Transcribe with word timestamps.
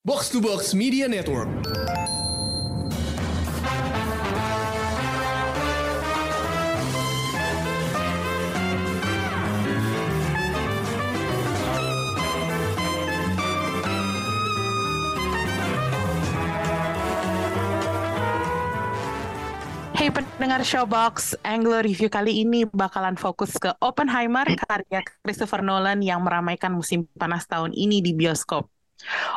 Box 0.00 0.32
to 0.32 0.40
Box 0.40 0.72
Media 0.72 1.04
Network. 1.04 1.44
Hey 19.92 20.08
pendengar 20.08 20.64
Showbox, 20.64 21.36
Anglo 21.44 21.76
Review 21.84 22.08
kali 22.08 22.40
ini 22.40 22.64
bakalan 22.64 23.20
fokus 23.20 23.52
ke 23.60 23.68
Oppenheimer 23.84 24.48
karya 24.64 25.04
Christopher 25.20 25.60
Nolan 25.60 26.00
yang 26.00 26.24
meramaikan 26.24 26.72
musim 26.72 27.04
panas 27.20 27.44
tahun 27.44 27.76
ini 27.76 28.00
di 28.00 28.16
bioskop. 28.16 28.79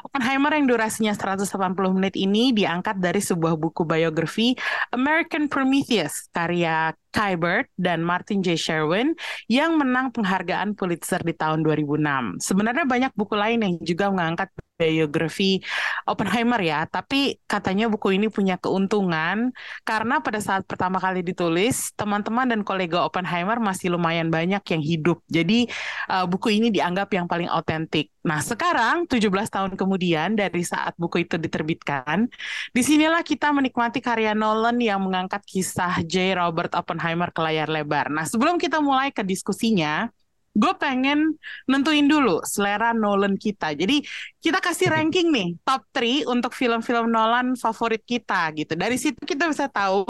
Oppenheimer 0.03 0.51
yang 0.53 0.67
durasinya 0.67 1.13
180 1.15 1.73
menit 1.95 2.15
ini 2.19 2.51
diangkat 2.51 2.99
dari 2.99 3.19
sebuah 3.23 3.55
buku 3.55 3.87
biografi 3.87 4.55
American 4.91 5.47
Prometheus 5.47 6.27
karya 6.31 6.93
Kai 7.13 7.37
Bird 7.37 7.69
dan 7.77 8.01
Martin 8.01 8.41
J. 8.41 8.57
Sherwin 8.57 9.13
yang 9.45 9.77
menang 9.77 10.09
penghargaan 10.09 10.73
Pulitzer 10.73 11.21
di 11.21 11.37
tahun 11.37 11.61
2006. 11.61 12.41
Sebenarnya 12.41 12.85
banyak 12.89 13.11
buku 13.13 13.37
lain 13.37 13.59
yang 13.61 13.73
juga 13.85 14.09
mengangkat 14.09 14.49
biografi 14.83 15.63
Oppenheimer 16.03 16.59
ya, 16.59 16.83
tapi 16.83 17.39
katanya 17.47 17.87
buku 17.87 18.19
ini 18.19 18.27
punya 18.27 18.59
keuntungan 18.59 19.55
karena 19.87 20.19
pada 20.19 20.43
saat 20.43 20.67
pertama 20.67 20.99
kali 20.99 21.23
ditulis, 21.23 21.95
teman-teman 21.95 22.51
dan 22.51 22.61
kolega 22.67 23.07
Oppenheimer 23.07 23.63
masih 23.63 23.95
lumayan 23.95 24.27
banyak 24.27 24.59
yang 24.59 24.83
hidup. 24.83 25.23
Jadi 25.31 25.71
uh, 26.11 26.27
buku 26.27 26.59
ini 26.59 26.67
dianggap 26.73 27.07
yang 27.15 27.25
paling 27.29 27.47
autentik. 27.47 28.11
Nah, 28.23 28.39
sekarang 28.39 29.03
17 29.07 29.27
tahun 29.51 29.71
kemudian 29.75 30.39
dari 30.39 30.63
saat 30.63 30.95
buku 30.95 31.27
itu 31.27 31.35
diterbitkan, 31.35 32.31
di 32.71 32.81
sinilah 32.83 33.19
kita 33.19 33.51
menikmati 33.51 33.99
karya 33.99 34.31
Nolan 34.31 34.79
yang 34.79 35.03
mengangkat 35.03 35.43
kisah 35.43 35.99
J. 36.07 36.39
Robert 36.39 36.71
Oppenheimer 36.75 37.35
ke 37.35 37.43
layar 37.43 37.67
lebar. 37.67 38.07
Nah, 38.07 38.23
sebelum 38.23 38.55
kita 38.55 38.79
mulai 38.79 39.11
ke 39.11 39.27
diskusinya, 39.27 40.07
gue 40.53 40.73
pengen 40.77 41.33
nentuin 41.65 42.05
dulu 42.05 42.45
selera 42.45 42.93
Nolan 42.93 43.35
kita. 43.35 43.73
Jadi 43.73 44.05
kita 44.37 44.61
kasih 44.61 44.89
ranking 44.95 45.33
nih 45.33 45.57
top 45.65 45.81
3 45.91 46.29
untuk 46.29 46.53
film-film 46.53 47.09
Nolan 47.09 47.57
favorit 47.57 48.05
kita 48.05 48.53
gitu. 48.53 48.77
Dari 48.77 48.95
situ 49.01 49.17
kita 49.25 49.49
bisa 49.49 49.65
tahu 49.67 50.05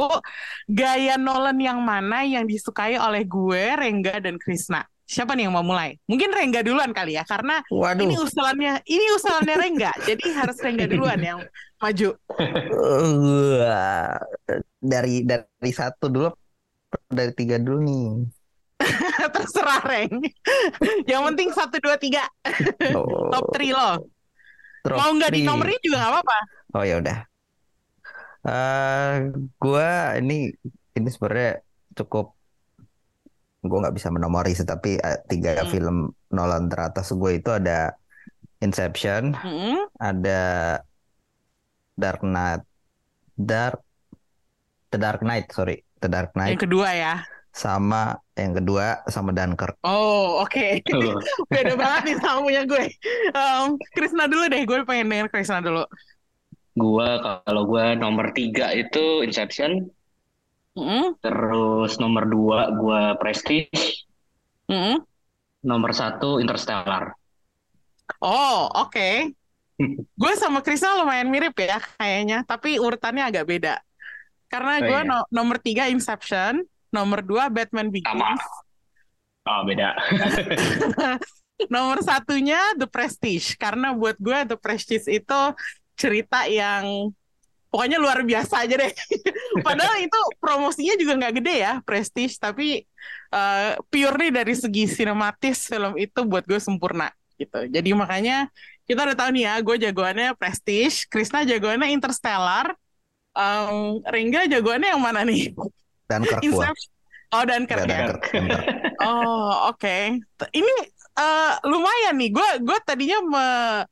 gaya 0.67 1.15
Nolan 1.15 1.55
yang 1.63 1.79
mana 1.79 2.27
yang 2.27 2.43
disukai 2.43 2.99
oleh 2.99 3.23
gue, 3.23 3.63
Rengga 3.79 4.19
dan 4.19 4.35
Krisna. 4.35 4.83
Siapa 5.03 5.35
nih 5.35 5.47
yang 5.47 5.53
mau 5.55 5.63
mulai? 5.63 5.99
Mungkin 6.07 6.31
Rengga 6.31 6.63
duluan 6.63 6.95
kali 6.95 7.19
ya, 7.19 7.27
karena 7.27 7.59
Waduh. 7.67 8.07
ini 8.07 8.15
usulannya 8.15 8.73
ini 8.87 9.05
usulannya 9.19 9.55
Rengga, 9.59 9.91
jadi 10.07 10.25
harus 10.41 10.57
Rengga 10.63 10.87
duluan 10.87 11.19
yang 11.19 11.39
maju. 11.77 12.15
Dari 14.79 15.27
dari 15.27 15.71
satu 15.75 16.07
dulu 16.07 16.31
dari 17.11 17.31
tiga 17.35 17.59
dulu 17.59 17.83
nih. 17.83 18.03
Terserah 19.35 19.81
Reng. 19.83 20.13
yang 21.05 21.23
penting 21.29 21.49
satu 21.51 21.77
dua 21.79 21.95
tiga 21.95 22.23
Oh, 22.91 23.29
top 23.29 23.51
3 23.51 23.69
lo. 23.69 23.89
top 24.83 24.97
Mau 24.97 25.11
nggak 25.15 25.31
di 25.31 25.41
three. 25.41 25.47
nomerin 25.47 25.79
juga 25.79 25.97
nggak 25.97 26.11
apa-apa. 26.11 26.39
Oh 26.73 26.83
ya 26.83 26.95
udah. 26.99 27.17
Eh, 28.43 29.13
gua 29.55 29.89
ini 30.19 30.51
ini 30.93 31.07
sebenarnya 31.07 31.63
cukup 31.95 32.35
gue 33.63 33.77
nggak 33.79 33.95
bisa 33.95 34.11
menomori 34.11 34.51
tapi 34.57 34.99
eh, 34.99 35.19
tiga 35.25 35.63
Hmm. 35.63 35.71
film 35.71 35.97
Nolan 36.29 36.67
teratas 36.67 37.07
gue 37.09 37.39
itu 37.39 37.47
ada 37.47 37.95
Inception, 38.59 39.31
Mm-mm. 39.35 39.87
ada 39.95 40.43
Dark 41.93 42.19
Knight, 42.21 42.63
Dark 43.33 43.79
The 44.87 44.97
Dark 44.97 45.19
Knight, 45.19 45.47
sorry, 45.49 45.79
The 45.97 46.07
Dark 46.07 46.31
Knight, 46.33 46.55
Yang 46.55 46.63
kedua 46.67 46.89
ya. 46.91 47.15
sama 47.49 48.19
yang 48.41 48.53
kedua 48.57 48.85
sama 49.13 49.31
Dunkirk. 49.37 49.77
Oh, 49.83 50.39
oke. 50.43 50.79
Beda 51.53 51.73
banget 51.75 52.01
nih 52.07 52.15
sama 52.23 52.39
punya 52.47 52.61
gue. 52.63 52.83
Um, 53.35 53.75
Krisna 53.95 54.23
dulu 54.31 54.43
deh, 54.47 54.61
gue 54.63 54.77
pengen 54.87 55.07
denger 55.11 55.27
Krisna 55.33 55.59
dulu. 55.59 55.83
Gua 56.81 57.09
kalau 57.45 57.61
gua 57.69 57.85
nomor 58.03 58.25
tiga 58.37 58.65
itu 58.81 59.03
Inception, 59.27 59.71
Mm-mm. 60.75 61.15
terus 61.23 61.91
nomor 62.01 62.23
dua 62.33 62.59
gua 62.79 63.01
Prestige, 63.21 64.05
Mm-mm. 64.69 65.05
nomor 65.69 65.91
satu 65.99 66.29
Interstellar. 66.43 67.03
Oh, 68.21 68.69
oke. 68.75 69.33
Gue 70.21 70.33
sama 70.37 70.59
Krisna 70.65 70.89
lumayan 71.01 71.29
mirip 71.33 71.53
ya 71.57 71.77
kayaknya, 71.97 72.35
tapi 72.49 72.77
urutannya 72.77 73.23
agak 73.29 73.45
beda. 73.51 73.73
Karena 74.51 74.73
Oh, 74.79 74.85
gue 74.87 74.99
iya. 75.01 75.09
no- 75.09 75.27
nomor 75.37 75.57
tiga 75.65 75.83
Inception, 75.93 76.53
nomor 76.93 77.25
dua 77.25 77.49
Batman 77.49 77.89
Sama. 77.89 78.37
Begins, 78.37 78.43
Oh 79.43 79.61
beda. 79.67 79.91
nomor 81.73 81.99
satunya 81.99 82.59
The 82.79 82.87
Prestige. 82.87 83.59
Karena 83.59 83.91
buat 83.91 84.15
gue 84.15 84.39
The 84.47 84.57
Prestige 84.57 85.07
itu 85.11 85.39
cerita 85.99 86.47
yang 86.47 87.11
pokoknya 87.67 87.99
luar 87.99 88.23
biasa 88.23 88.63
aja 88.63 88.79
deh. 88.79 88.93
Padahal 89.67 89.99
itu 89.99 90.19
promosinya 90.39 90.95
juga 90.95 91.19
nggak 91.19 91.33
gede 91.43 91.55
ya, 91.59 91.73
Prestige. 91.83 92.39
Tapi 92.39 92.87
eh 93.33 93.73
purely 93.91 94.31
dari 94.31 94.55
segi 94.55 94.87
sinematis 94.87 95.67
film 95.67 95.99
itu 95.99 96.23
buat 96.23 96.47
gue 96.47 96.59
sempurna 96.63 97.11
gitu. 97.35 97.67
Jadi 97.67 97.91
makanya 97.91 98.47
kita 98.87 99.03
udah 99.03 99.15
tahu 99.15 99.29
nih 99.35 99.43
ya, 99.43 99.53
gue 99.59 99.75
jagoannya 99.89 100.29
Prestige, 100.39 101.07
Krisna 101.11 101.43
jagoannya 101.43 101.91
Interstellar, 101.91 102.71
um, 103.35 103.99
Rengga 104.07 104.47
jagoannya 104.47 104.95
yang 104.95 105.03
mana 105.03 105.27
nih? 105.27 105.51
Dunkirk. 106.07 106.41
Inception. 106.41 106.91
Oh, 107.33 107.43
Dunkirk 107.43 107.79
Ya, 107.79 107.85
ya. 107.85 107.89
Dunkirk, 107.89 108.21
Dunkirk. 108.29 108.65
Oh, 109.01 109.73
oke. 109.73 109.95
T- 110.21 110.51
Ini 110.53 110.73
eh, 111.17 111.53
lumayan 111.65 112.15
nih. 112.15 112.29
Gue 112.29 112.49
gue 112.61 112.77
tadinya 112.85 113.19
me- 113.25 113.85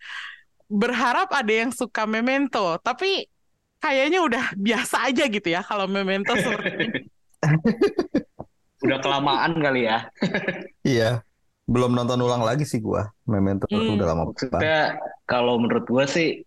berharap 0.71 1.27
ada 1.33 1.51
yang 1.51 1.71
suka 1.73 2.05
Memento, 2.05 2.79
tapi 2.79 3.27
kayaknya 3.77 4.21
udah 4.21 4.45
biasa 4.55 5.09
aja 5.09 5.25
gitu 5.25 5.47
ya 5.49 5.65
kalau 5.65 5.89
Memento 5.89 6.31
seperti 6.37 6.69
ini. 6.79 7.01
Udah 8.81 8.97
kelamaan 8.97 9.61
kali 9.61 9.85
ya. 9.85 10.09
Iya. 10.81 11.21
Belum 11.69 11.93
nonton 11.93 12.17
ulang 12.17 12.41
lagi 12.41 12.65
sih 12.65 12.81
gua. 12.81 13.13
Memento 13.29 13.69
itu 13.69 13.77
Hmm, 13.77 13.95
udah 13.95 14.07
lama 14.09 14.21
banget. 14.25 14.33
Maksudnya 14.49 14.79
kalau 15.29 15.61
menurut 15.61 15.85
gua 15.85 16.09
sih 16.09 16.41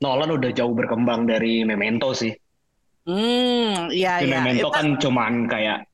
Nolan 0.00 0.32
udah 0.32 0.50
jauh 0.52 0.72
berkembang 0.72 1.28
dari 1.28 1.64
Memento 1.64 2.12
sih. 2.12 2.32
Hmm, 3.06 3.86
iya 3.94 4.18
iya. 4.20 4.42
Memento 4.42 4.68
Itu- 4.68 4.74
kan 4.74 4.86
cuman 4.98 5.32
kayak 5.46 5.86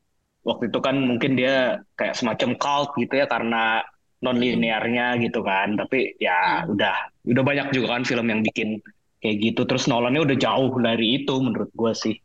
waktu 0.42 0.72
itu 0.72 0.78
kan 0.80 0.96
mungkin 0.96 1.36
dia 1.36 1.78
kayak 1.94 2.16
semacam 2.16 2.56
cult 2.56 2.90
gitu 2.98 3.14
ya 3.20 3.28
karena 3.28 3.84
non 4.24 4.40
linearnya 4.40 5.20
gitu 5.20 5.44
kan. 5.44 5.76
Tapi 5.76 6.16
ya 6.16 6.64
Hmm. 6.64 6.72
udah 6.72 6.94
udah 7.28 7.42
banyak 7.44 7.66
juga 7.76 8.00
kan 8.00 8.02
film 8.08 8.26
yang 8.32 8.40
bikin 8.40 8.80
kayak 9.20 9.36
gitu. 9.38 9.68
Terus 9.68 9.86
Nolannya 9.86 10.24
udah 10.24 10.36
jauh 10.40 10.72
dari 10.80 11.20
itu 11.22 11.34
menurut 11.38 11.68
gua 11.76 11.92
sih. 11.92 12.16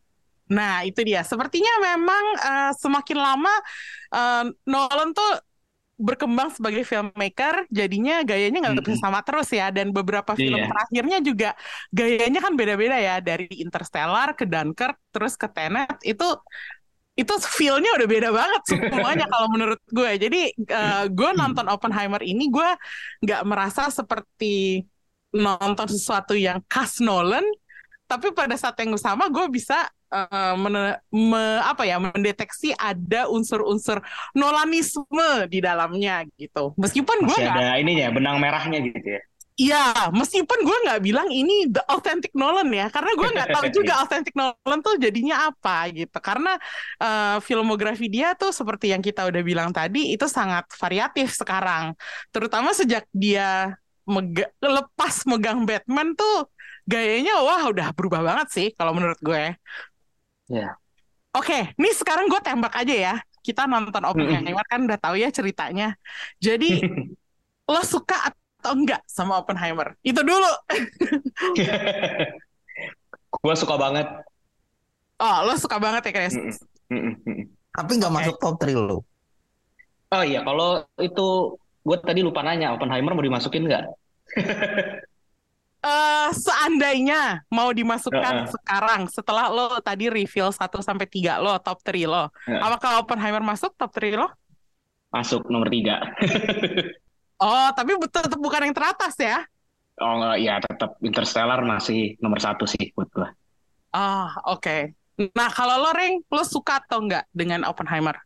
Nah, 0.47 0.87
itu 0.87 1.03
dia. 1.03 1.27
Sepertinya 1.27 1.73
memang 1.83 2.23
eh, 2.39 2.71
semakin 2.79 3.17
lama 3.19 3.53
eh, 4.15 4.43
Nolan 4.65 5.11
tuh 5.11 5.31
berkembang 5.97 6.53
sebagai 6.53 6.85
filmmaker, 6.85 7.65
jadinya 7.73 8.21
gayanya 8.21 8.57
nggak 8.69 8.85
bisa 8.85 9.01
sama 9.01 9.19
terus 9.25 9.49
ya. 9.49 9.73
Dan 9.73 9.89
beberapa 9.89 10.37
film 10.37 10.61
Iya. 10.61 10.69
terakhirnya 10.69 11.17
juga 11.25 11.49
gayanya 11.89 12.39
kan 12.39 12.53
beda-beda 12.53 12.97
ya. 13.01 13.17
Dari 13.19 13.49
Interstellar 13.59 14.37
ke 14.37 14.45
Dunkirk, 14.45 14.97
terus 15.09 15.33
ke 15.33 15.49
Tenet, 15.49 15.97
itu 16.05 16.25
itu 17.17 17.33
feel-nya 17.41 17.89
udah 17.97 18.07
beda 18.07 18.29
banget 18.29 18.61
semuanya 18.69 19.25
kalau 19.33 19.47
menurut 19.49 19.81
gue. 19.89 20.11
Jadi 20.21 20.39
eh, 20.53 21.03
gue 21.09 21.29
nonton 21.33 21.65
Oppenheimer 21.65 22.21
ini 22.21 22.45
gue 22.53 22.69
nggak 23.25 23.41
merasa 23.49 23.89
seperti 23.89 24.85
nonton 25.33 25.89
sesuatu 25.89 26.37
yang 26.37 26.61
khas 26.69 27.01
Nolan, 27.01 27.43
tapi 28.05 28.31
pada 28.31 28.53
saat 28.55 28.77
yang 28.79 28.93
sama 29.01 29.27
gue 29.33 29.45
bisa 29.49 29.89
eh, 30.11 30.53
mene- 30.55 30.99
me- 31.11 31.61
apa 31.63 31.83
ya 31.83 31.97
mendeteksi 31.99 32.71
ada 32.75 33.27
unsur-unsur 33.27 33.99
Nolanisme 34.37 35.47
di 35.51 35.59
dalamnya 35.59 36.23
gitu. 36.39 36.73
Meskipun 36.79 37.27
gue 37.27 37.37
ada 37.37 37.75
ininya 37.79 38.07
benang 38.13 38.37
merahnya 38.39 38.79
gitu 38.83 39.19
ya. 39.19 39.21
Iya, 39.57 40.13
meskipun 40.13 40.61
gue 40.61 40.77
nggak 40.85 41.01
bilang 41.01 41.33
ini 41.33 41.65
the 41.73 41.81
authentic 41.89 42.29
Nolan 42.37 42.69
ya, 42.69 42.93
karena 42.93 43.09
gue 43.17 43.25
nggak 43.25 43.49
tahu 43.49 43.65
juga 43.73 43.93
authentic 44.05 44.37
Nolan 44.37 44.79
tuh 44.85 45.01
jadinya 45.01 45.49
apa 45.49 45.89
gitu. 45.89 46.13
Karena 46.21 46.61
eh, 47.01 47.37
filmografi 47.41 48.05
dia 48.05 48.37
tuh 48.37 48.53
seperti 48.53 48.93
yang 48.93 49.01
kita 49.01 49.25
udah 49.25 49.41
bilang 49.41 49.73
tadi 49.73 50.13
itu 50.13 50.29
sangat 50.29 50.69
variatif 50.77 51.33
sekarang, 51.33 51.97
terutama 52.29 52.69
sejak 52.77 53.09
dia 53.09 53.73
mega- 54.05 54.53
lepas 54.61 55.25
megang 55.25 55.65
Batman 55.65 56.13
tuh 56.13 56.45
gayanya 56.85 57.41
wah 57.41 57.65
udah 57.73 57.87
berubah 57.97 58.21
banget 58.21 58.47
sih 58.53 58.67
kalau 58.77 58.93
menurut 58.93 59.17
gue. 59.25 59.57
Iya. 60.47 60.79
Oke, 61.35 61.75
nih 61.77 61.93
sekarang 61.93 62.31
gue 62.31 62.41
tembak 62.41 62.73
aja 62.73 62.95
ya. 62.95 63.15
Kita 63.45 63.69
nonton 63.69 64.03
Oppenheimer 64.03 64.65
kan 64.67 64.83
udah 64.83 64.99
tahu 64.99 65.15
ya 65.19 65.29
ceritanya. 65.31 65.95
Jadi 66.41 66.81
lo 67.71 67.81
suka 67.83 68.31
atau 68.31 68.73
enggak 68.73 69.01
sama 69.07 69.39
Oppenheimer? 69.39 69.95
Itu 70.01 70.23
dulu. 70.23 70.51
gue 73.43 73.55
suka 73.55 73.75
banget. 73.77 74.07
Oh, 75.17 75.37
lo 75.45 75.53
suka 75.57 75.77
banget 75.77 76.09
ya, 76.09 76.11
Chris? 76.13 76.35
Mm-mm. 76.89 77.49
Tapi 77.73 77.91
nggak 78.01 78.13
masuk 78.13 78.35
top 78.41 78.55
3 78.61 78.73
lo. 78.73 78.97
Oh 80.07 80.23
iya, 80.23 80.39
kalau 80.41 80.87
itu 81.03 81.27
gue 81.83 81.97
tadi 81.99 82.23
lupa 82.23 82.43
nanya, 82.43 82.75
Oppenheimer 82.75 83.13
mau 83.13 83.23
dimasukin 83.23 83.67
nggak? 83.67 83.83
Eh, 85.77 86.29
seandainya 86.33 87.45
mau 87.53 87.69
dimasukkan 87.69 88.35
Heeh. 88.43 88.49
sekarang 88.49 89.01
setelah 89.07 89.47
lo 89.53 89.77
tadi 89.79 90.09
reveal 90.09 90.49
1 90.49 90.81
sampai 90.81 91.05
3 91.05 91.37
lo 91.37 91.53
top 91.61 91.79
3 91.85 92.09
lo. 92.09 92.33
Heeh. 92.49 92.59
Apakah 92.59 93.05
Oppenheimer 93.05 93.45
masuk 93.45 93.77
top 93.77 93.93
3 93.93 94.17
lo? 94.17 94.29
Masuk 95.13 95.47
nomor 95.47 95.71
tiga. 95.71 96.01
Oh, 97.37 97.69
tapi 97.69 97.93
tetap 98.09 98.33
bukan 98.41 98.65
yang 98.65 98.73
teratas 98.73 99.13
ya. 99.21 99.45
Oh 100.01 100.17
enggak, 100.17 100.41
ya 100.41 100.57
tetap 100.57 100.97
Interstellar 101.05 101.61
masih 101.61 102.17
nomor 102.17 102.41
satu 102.41 102.65
sih 102.65 102.89
buat 102.97 103.05
gue. 103.13 103.29
Ah, 103.93 104.41
oke. 104.49 104.97
Nah, 105.37 105.49
kalau 105.53 105.81
lo, 105.81 105.93
Reng, 105.93 106.25
lo 106.33 106.41
suka 106.41 106.81
atau 106.81 107.01
enggak 107.01 107.29
dengan 107.29 107.61
Oppenheimer? 107.65 108.17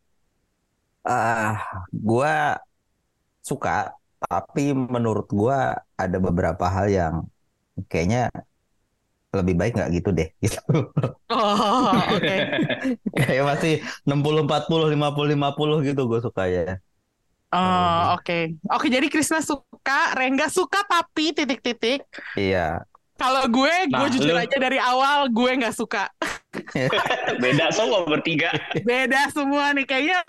Ah, 1.03 1.59
gua 1.91 2.59
suka, 3.43 3.95
tapi 4.19 4.71
menurut 4.75 5.27
gua 5.31 5.75
ada 5.99 6.17
beberapa 6.19 6.67
hal 6.67 6.87
yang 6.87 7.15
kayaknya 7.87 8.29
lebih 9.31 9.55
baik 9.55 9.79
nggak 9.79 9.91
gitu 9.95 10.09
deh 10.11 10.27
gitu. 10.43 10.59
Oh, 11.31 11.87
oke. 12.11 12.35
Kayak 13.23 13.43
masih 13.47 13.73
60 14.03 14.43
40 14.43 14.91
50 14.91 15.39
50 15.39 15.87
gitu 15.87 16.01
gue 16.03 16.19
suka 16.19 16.43
ya. 16.51 16.75
Oh, 17.51 18.15
oke. 18.15 18.59
Oke, 18.71 18.87
jadi 18.87 19.07
Krisna 19.07 19.39
suka, 19.39 20.15
Rengga 20.15 20.47
suka 20.47 20.83
tapi 20.83 21.31
titik-titik. 21.31 22.03
Iya. 22.35 22.83
Kalau 23.15 23.45
gue, 23.47 23.71
gue 23.87 23.95
Nah, 24.01 24.11
jujur 24.11 24.33
lu- 24.33 24.41
aja 24.41 24.57
dari 24.57 24.79
awal 24.81 25.29
gue 25.29 25.51
nggak 25.63 25.75
suka. 25.75 26.09
Beda 27.43 27.71
semua 27.71 28.03
bertiga. 28.03 28.51
Beda 28.83 29.31
semua 29.31 29.71
nih, 29.71 29.85
kayaknya 29.87 30.19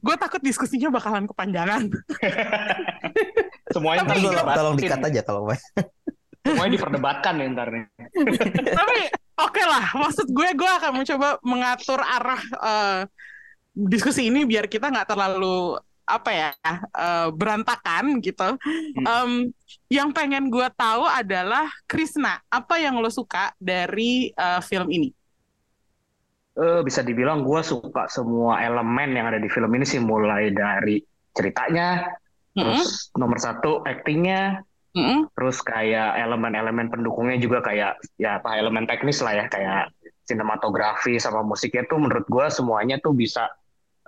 gue 0.00 0.14
takut 0.18 0.42
diskusinya 0.42 0.90
bakalan 0.90 1.30
kepanjangan. 1.30 1.92
Semuanya 3.70 4.02
Tapi 4.02 4.18
tolong, 4.24 4.48
tolong 4.50 4.74
dikat 4.74 4.98
aja 5.02 5.20
kalau 5.22 5.46
mau. 5.46 5.54
Semuanya 6.48 6.72
diperdebatkan 6.80 7.34
ya 7.36 7.46
ntar 7.52 7.68
nih. 7.68 7.84
Tapi 8.80 8.98
oke 9.44 9.62
lah, 9.68 9.84
maksud 9.92 10.26
gue, 10.32 10.48
gue 10.56 10.70
akan 10.80 10.92
mencoba 10.96 11.28
mengatur 11.44 12.00
arah 12.00 12.42
eh, 12.64 13.00
diskusi 13.76 14.32
ini 14.32 14.48
biar 14.48 14.66
kita 14.66 14.88
nggak 14.88 15.08
terlalu 15.12 15.76
apa 16.08 16.30
ya 16.32 16.50
eh, 16.80 17.28
berantakan 17.36 18.24
gitu. 18.24 18.56
Em, 18.96 19.52
yang 19.92 20.10
pengen 20.16 20.48
gue 20.48 20.66
tahu 20.72 21.04
adalah 21.04 21.68
Krisna, 21.84 22.40
apa 22.48 22.80
yang 22.80 22.96
lo 22.96 23.12
suka 23.12 23.52
dari 23.60 24.32
eh, 24.32 24.60
film 24.64 24.88
ini? 24.88 25.12
Eh, 26.58 26.82
bisa 26.82 27.06
dibilang 27.06 27.46
gue 27.46 27.62
suka 27.62 28.10
semua 28.10 28.58
elemen 28.58 29.14
yang 29.14 29.30
ada 29.30 29.38
di 29.38 29.46
film 29.46 29.70
ini 29.78 29.86
sih 29.86 30.02
mulai 30.02 30.50
dari 30.50 30.98
ceritanya, 31.30 32.02
Mm-mm, 32.58 32.82
terus 32.82 33.14
nomor 33.14 33.38
satu 33.38 33.86
aktingnya, 33.86 34.66
mm-mm, 34.96 35.28
terus 35.36 35.58
kayak 35.60 36.16
elemen-elemen 36.16 36.88
pendukungnya 36.88 37.36
juga 37.40 37.58
kayak 37.64 38.00
ya 38.16 38.40
apa 38.40 38.56
elemen 38.56 38.84
teknis 38.88 39.20
lah 39.20 39.34
ya 39.36 39.44
kayak 39.48 39.92
sinematografi 40.28 41.16
sama 41.16 41.40
musiknya 41.40 41.88
tuh 41.88 41.98
menurut 42.00 42.26
gue 42.28 42.46
semuanya 42.52 43.00
tuh 43.00 43.16
bisa 43.16 43.48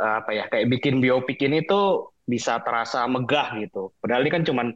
eh, 0.00 0.15
apa 0.21 0.31
ya 0.37 0.44
kayak 0.53 0.69
bikin 0.69 1.00
biopik 1.00 1.41
ini 1.41 1.65
tuh 1.65 2.12
bisa 2.29 2.62
terasa 2.62 3.05
megah 3.11 3.59
gitu. 3.59 3.91
Padahal 3.99 4.23
ini 4.23 4.31
kan 4.31 4.43
cuman 4.47 4.67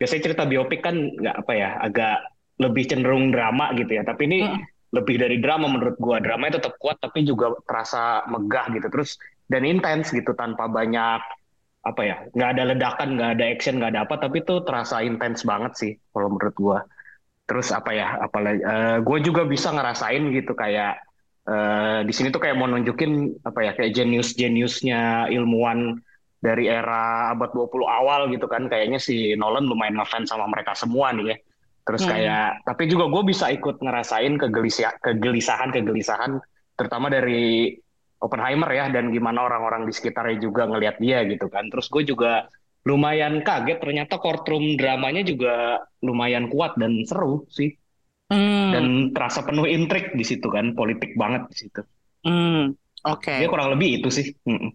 biasanya 0.00 0.22
cerita 0.26 0.42
biopik 0.48 0.82
kan 0.82 0.96
nggak 0.98 1.36
apa 1.46 1.52
ya 1.54 1.70
agak 1.78 2.16
lebih 2.58 2.84
cenderung 2.90 3.30
drama 3.30 3.70
gitu 3.78 3.92
ya. 3.94 4.02
Tapi 4.02 4.22
ini 4.26 4.38
Mm. 4.46 4.60
lebih 4.94 5.16
dari 5.18 5.36
drama 5.42 5.66
menurut 5.70 5.98
gua. 5.98 6.18
Dramanya 6.22 6.58
tetap 6.62 6.78
kuat 6.78 6.98
tapi 7.02 7.26
juga 7.26 7.54
terasa 7.66 8.26
megah 8.30 8.70
gitu. 8.74 8.86
Terus 8.90 9.18
dan 9.46 9.62
intens 9.66 10.10
gitu 10.10 10.32
tanpa 10.34 10.66
banyak 10.66 11.20
apa 11.84 12.02
ya 12.02 12.16
nggak 12.32 12.50
ada 12.56 12.62
ledakan 12.72 13.08
nggak 13.16 13.30
ada 13.36 13.44
action 13.52 13.74
nggak 13.80 13.90
ada 13.92 14.00
apa 14.08 14.14
tapi 14.24 14.40
itu 14.40 14.54
terasa 14.64 15.04
intens 15.04 15.44
banget 15.44 15.72
sih 15.76 15.92
kalau 16.12 16.28
menurut 16.32 16.56
gua. 16.56 16.78
Terus 17.44 17.68
apa 17.76 17.92
ya 17.92 18.08
apalagi 18.24 18.60
eh, 18.64 18.98
gue 19.04 19.18
juga 19.20 19.44
bisa 19.44 19.68
ngerasain 19.68 20.24
gitu 20.32 20.56
kayak 20.56 20.96
eh, 21.48 22.00
di 22.08 22.12
sini 22.16 22.32
tuh 22.32 22.40
kayak 22.40 22.56
mau 22.56 22.68
nunjukin 22.68 23.36
apa 23.44 23.60
ya 23.68 23.72
kayak 23.76 23.92
jenius 23.92 24.32
jeniusnya 24.32 25.28
ilmuwan 25.28 26.00
dari 26.40 26.68
era 26.68 27.32
abad 27.32 27.52
20 27.52 27.84
awal 27.84 28.20
gitu 28.32 28.48
kan. 28.48 28.64
Kayaknya 28.72 28.96
si 29.00 29.36
Nolan 29.36 29.68
lumayan 29.68 29.96
ngefans 30.00 30.32
sama 30.32 30.48
mereka 30.48 30.72
semua 30.72 31.12
nih 31.12 31.36
ya. 31.36 31.36
Terus 31.84 32.02
Hmm. 32.04 32.10
kayak 32.16 32.48
tapi 32.64 32.82
juga 32.88 33.04
gue 33.12 33.22
bisa 33.28 33.52
ikut 33.52 33.76
ngerasain 33.84 34.40
kegelisah 34.40 34.92
kegelisahan 35.04 35.68
kegelisahan 35.68 36.40
terutama 36.80 37.12
dari 37.12 37.76
Oppenheimer 38.24 38.70
ya 38.72 38.88
dan 38.88 39.12
gimana 39.12 39.44
orang-orang 39.44 39.84
di 39.84 39.92
sekitarnya 39.92 40.40
juga 40.40 40.64
ngelihat 40.64 40.96
dia 41.04 41.22
gitu 41.28 41.46
kan 41.52 41.68
terus 41.68 41.86
gue 41.92 42.02
juga 42.08 42.48
lumayan 42.88 43.44
kaget 43.44 43.78
ternyata 43.80 44.16
courtroom 44.20 44.76
dramanya 44.80 45.22
juga 45.24 45.84
lumayan 46.00 46.48
kuat 46.48 46.76
dan 46.80 47.04
seru 47.04 47.44
sih 47.52 47.72
Hmm, 48.32 48.72
dan 48.72 49.12
terasa 49.12 49.44
penuh 49.44 49.68
intrik 49.68 50.16
di 50.16 50.24
situ 50.24 50.48
kan 50.48 50.72
politik 50.72 51.12
banget 51.12 51.44
di 51.52 51.56
situ 51.60 51.80
hmm, 52.24 52.72
oke. 53.04 53.36
dia 53.36 53.48
kurang 53.52 53.68
lebih 53.76 54.00
itu 54.00 54.08
sih 54.08 54.32
Mm-mm. 54.48 54.72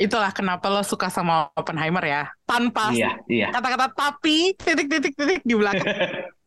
Itulah 0.00 0.32
kenapa 0.32 0.72
lo 0.72 0.80
suka 0.80 1.12
sama 1.12 1.52
Oppenheimer 1.52 2.00
ya. 2.00 2.24
Tanpa 2.48 2.88
iya 2.88 3.20
iya 3.28 3.52
kata-kata 3.52 3.92
tapi 3.92 4.56
titik-titik-titik 4.56 5.44
di 5.44 5.52
belakang. 5.52 5.84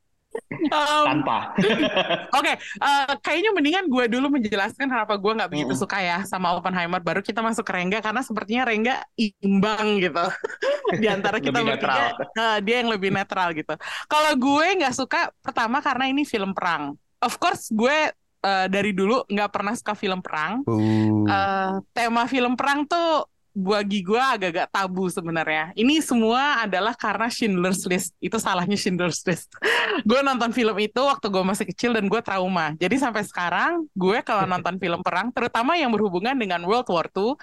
Em, 0.69 1.05
tanpa 1.05 1.51
Oke, 2.39 2.53
eh, 2.59 3.13
kayaknya 3.19 3.51
mendingan 3.55 3.85
gue 3.89 4.05
dulu 4.07 4.39
menjelaskan 4.39 4.87
kenapa 4.87 5.15
gue 5.17 5.31
nggak 5.35 5.49
begitu 5.51 5.73
Mm-mm. 5.75 5.83
suka 5.83 5.97
ya 5.99 6.23
sama 6.23 6.55
Oppenheimer. 6.55 6.99
Baru 7.03 7.19
kita 7.19 7.43
masuk 7.43 7.65
ke 7.67 7.73
Rengga 7.75 7.99
karena 7.99 8.21
sepertinya 8.23 8.63
Rengga 8.67 8.95
imbang 9.17 9.99
gitu 9.99 10.25
di 11.01 11.07
antara 11.09 11.37
kita 11.43 11.59
bertiga. 11.61 12.15
eh, 12.15 12.57
dia 12.63 12.75
yang 12.83 12.89
lebih 12.91 13.09
netral 13.11 13.51
gitu. 13.53 13.73
Kalau 14.07 14.31
gue 14.35 14.67
nggak 14.83 14.95
suka 14.95 15.29
pertama 15.41 15.79
karena 15.83 16.07
ini 16.09 16.23
film 16.23 16.55
perang. 16.55 16.95
Of 17.23 17.39
course 17.39 17.71
gue 17.71 18.11
eh, 18.43 18.67
dari 18.67 18.91
dulu 18.91 19.23
nggak 19.27 19.49
pernah 19.51 19.73
suka 19.75 19.93
film 19.95 20.19
perang. 20.19 20.63
Uh. 20.67 21.23
Eh, 21.27 21.71
tema 21.95 22.27
film 22.27 22.53
perang 22.59 22.83
tuh 22.87 23.32
bagi 23.53 24.01
gue 24.01 24.17
agak-agak 24.17 24.73
tabu 24.73 25.05
sebenarnya. 25.13 25.69
Ini 25.77 26.01
semua 26.01 26.65
adalah 26.65 26.97
karena 26.97 27.29
Schindler's 27.29 27.85
List. 27.85 28.17
Itu 28.17 28.41
salahnya 28.41 28.73
Schindler's 28.73 29.21
List. 29.29 29.53
gue 30.09 30.19
nonton 30.25 30.49
film 30.49 30.73
itu 30.81 30.97
waktu 30.97 31.29
gue 31.29 31.43
masih 31.45 31.65
kecil 31.69 31.93
dan 31.93 32.09
gue 32.09 32.17
trauma. 32.25 32.73
Jadi 32.81 32.97
sampai 32.97 33.21
sekarang 33.21 33.85
gue 33.93 34.25
kalau 34.25 34.49
nonton 34.49 34.81
film 34.81 35.05
perang, 35.05 35.29
terutama 35.29 35.77
yang 35.77 35.93
berhubungan 35.93 36.33
dengan 36.33 36.65
World 36.65 36.89
War 36.89 37.05
II, 37.13 37.37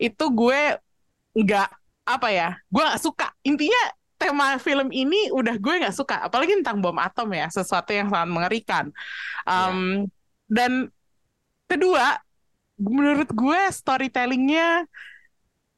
itu 0.00 0.24
gue 0.32 0.80
nggak 1.36 1.68
apa 2.08 2.28
ya, 2.32 2.56
gue 2.72 2.80
nggak 2.80 3.02
suka. 3.04 3.28
Intinya 3.44 3.82
tema 4.16 4.56
film 4.56 4.88
ini 4.88 5.28
udah 5.28 5.60
gue 5.60 5.74
nggak 5.84 5.92
suka. 5.92 6.24
Apalagi 6.24 6.56
tentang 6.56 6.80
bom 6.80 6.96
atom 6.96 7.28
ya, 7.36 7.52
sesuatu 7.52 7.92
yang 7.92 8.08
sangat 8.08 8.30
mengerikan. 8.32 8.84
Um, 9.44 10.08
Dan 10.50 10.90
kedua, 11.70 12.18
menurut 12.80 13.28
gue 13.30 13.60
storytellingnya 13.70 14.88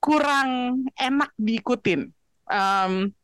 kurang 0.03 0.83
enak 0.99 1.31
diikutin. 1.39 2.11
Um, 2.51 3.15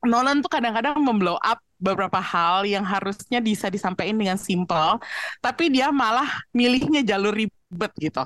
Nolan 0.00 0.40
tuh 0.40 0.48
kadang-kadang 0.48 0.96
memblow 0.98 1.36
up 1.38 1.60
beberapa 1.76 2.20
hal 2.20 2.64
yang 2.64 2.84
harusnya 2.84 3.40
bisa 3.40 3.68
disampaikan 3.68 4.16
dengan 4.16 4.36
simple, 4.40 5.00
tapi 5.44 5.68
dia 5.68 5.92
malah 5.92 6.28
milihnya 6.56 7.04
jalur 7.04 7.36
ribet 7.36 7.92
gitu. 8.00 8.24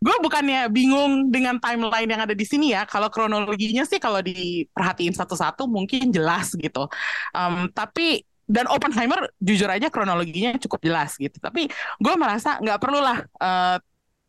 Gue 0.00 0.16
bukannya 0.20 0.68
bingung 0.68 1.32
dengan 1.32 1.56
timeline 1.60 2.08
yang 2.08 2.22
ada 2.24 2.36
di 2.36 2.44
sini 2.44 2.76
ya. 2.76 2.84
Kalau 2.84 3.08
kronologinya 3.08 3.88
sih 3.88 3.96
kalau 3.96 4.20
diperhatiin 4.20 5.16
satu-satu 5.16 5.64
mungkin 5.64 6.12
jelas 6.12 6.52
gitu. 6.56 6.88
Um, 7.32 7.72
tapi 7.72 8.24
dan 8.44 8.68
Oppenheimer 8.68 9.32
jujur 9.40 9.68
aja 9.72 9.88
kronologinya 9.88 10.60
cukup 10.60 10.84
jelas 10.84 11.16
gitu. 11.16 11.40
Tapi 11.40 11.72
gue 12.00 12.14
merasa 12.20 12.60
nggak 12.60 12.78
perlulah 12.80 13.24
eh, 13.24 13.76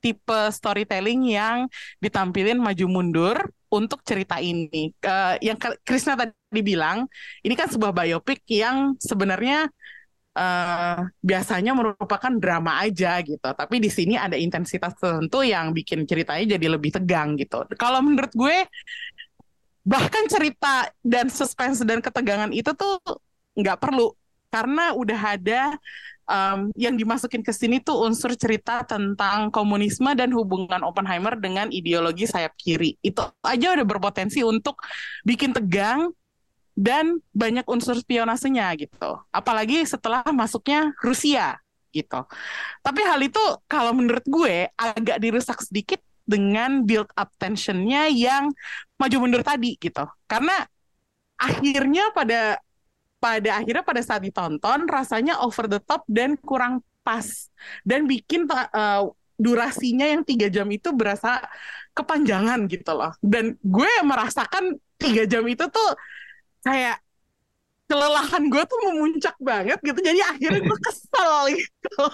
tipe 0.06 0.40
storytelling 0.54 1.34
yang 1.34 1.66
ditampilin 1.98 2.62
maju 2.62 2.86
mundur 2.86 3.38
untuk 3.74 4.06
cerita 4.06 4.38
ini. 4.38 4.94
Eh, 4.94 5.36
yang 5.42 5.58
Krisna 5.82 6.14
tadi 6.14 6.62
bilang, 6.62 7.10
ini 7.42 7.58
kan 7.58 7.66
sebuah 7.66 7.90
biopik 7.90 8.46
yang 8.46 8.94
sebenarnya 9.02 9.66
eh, 10.38 11.00
biasanya 11.26 11.74
merupakan 11.74 12.34
drama 12.38 12.86
aja 12.86 13.18
gitu. 13.26 13.42
Tapi 13.42 13.82
di 13.82 13.90
sini 13.90 14.14
ada 14.14 14.38
intensitas 14.38 14.94
tertentu 14.94 15.42
yang 15.42 15.74
bikin 15.74 16.06
ceritanya 16.06 16.46
jadi 16.54 16.68
lebih 16.78 16.94
tegang 16.94 17.34
gitu. 17.42 17.66
Kalau 17.74 18.06
menurut 18.06 18.30
gue, 18.38 18.58
bahkan 19.86 20.26
cerita 20.30 20.90
dan 21.02 21.34
suspense 21.34 21.82
dan 21.82 22.02
ketegangan 22.02 22.54
itu 22.54 22.70
tuh 22.78 23.02
nggak 23.56 23.78
perlu 23.82 24.14
karena 24.50 24.96
udah 24.96 25.20
ada 25.36 25.62
um, 26.30 26.70
yang 26.78 26.98
dimasukin 26.98 27.42
ke 27.42 27.54
sini 27.54 27.82
tuh 27.82 28.06
unsur 28.06 28.34
cerita 28.38 28.82
tentang 28.86 29.50
komunisme 29.54 30.10
dan 30.18 30.34
hubungan 30.34 30.82
Oppenheimer 30.82 31.38
dengan 31.38 31.70
ideologi 31.70 32.26
sayap 32.26 32.54
kiri. 32.58 32.98
Itu 33.02 33.26
aja 33.46 33.74
udah 33.74 33.86
berpotensi 33.86 34.42
untuk 34.42 34.82
bikin 35.24 35.54
tegang 35.54 36.12
dan 36.76 37.24
banyak 37.32 37.64
unsur 37.72 37.96
spionasenya 37.96 38.76
gitu. 38.76 39.18
Apalagi 39.32 39.88
setelah 39.88 40.26
masuknya 40.36 40.92
Rusia 41.00 41.56
gitu. 41.96 42.28
Tapi 42.84 43.02
hal 43.08 43.24
itu 43.24 43.40
kalau 43.72 43.96
menurut 43.96 44.26
gue 44.28 44.68
agak 44.76 45.18
dirusak 45.24 45.64
sedikit 45.64 46.04
dengan 46.28 46.84
build 46.84 47.08
up 47.16 47.32
tensionnya 47.40 48.12
yang 48.12 48.52
maju 49.00 49.16
mundur 49.24 49.46
tadi 49.46 49.80
gitu. 49.80 50.04
Karena 50.28 50.68
akhirnya 51.40 52.12
pada 52.12 52.60
pada 53.26 53.58
akhirnya 53.58 53.82
pada 53.82 54.02
saat 54.06 54.22
ditonton 54.22 54.86
rasanya 54.86 55.42
over 55.42 55.66
the 55.66 55.82
top 55.82 56.06
dan 56.06 56.38
kurang 56.38 56.86
pas. 57.02 57.50
Dan 57.82 58.06
bikin 58.06 58.46
uh, 58.46 59.10
durasinya 59.34 60.06
yang 60.06 60.22
tiga 60.22 60.46
jam 60.54 60.70
itu 60.70 60.94
berasa 60.94 61.42
kepanjangan 61.98 62.70
gitu 62.70 62.94
loh. 62.94 63.18
Dan 63.26 63.58
gue 63.66 63.90
merasakan 64.06 64.78
tiga 65.02 65.26
jam 65.26 65.42
itu 65.50 65.66
tuh 65.66 65.90
kayak 66.62 67.02
kelelahan 67.90 68.50
gue 68.50 68.64
tuh 68.70 68.80
memuncak 68.94 69.34
banget 69.42 69.82
gitu. 69.82 69.98
Jadi 70.06 70.22
akhirnya 70.22 70.62
gue 70.62 70.78
kesel 70.88 71.38
gitu. 71.58 72.06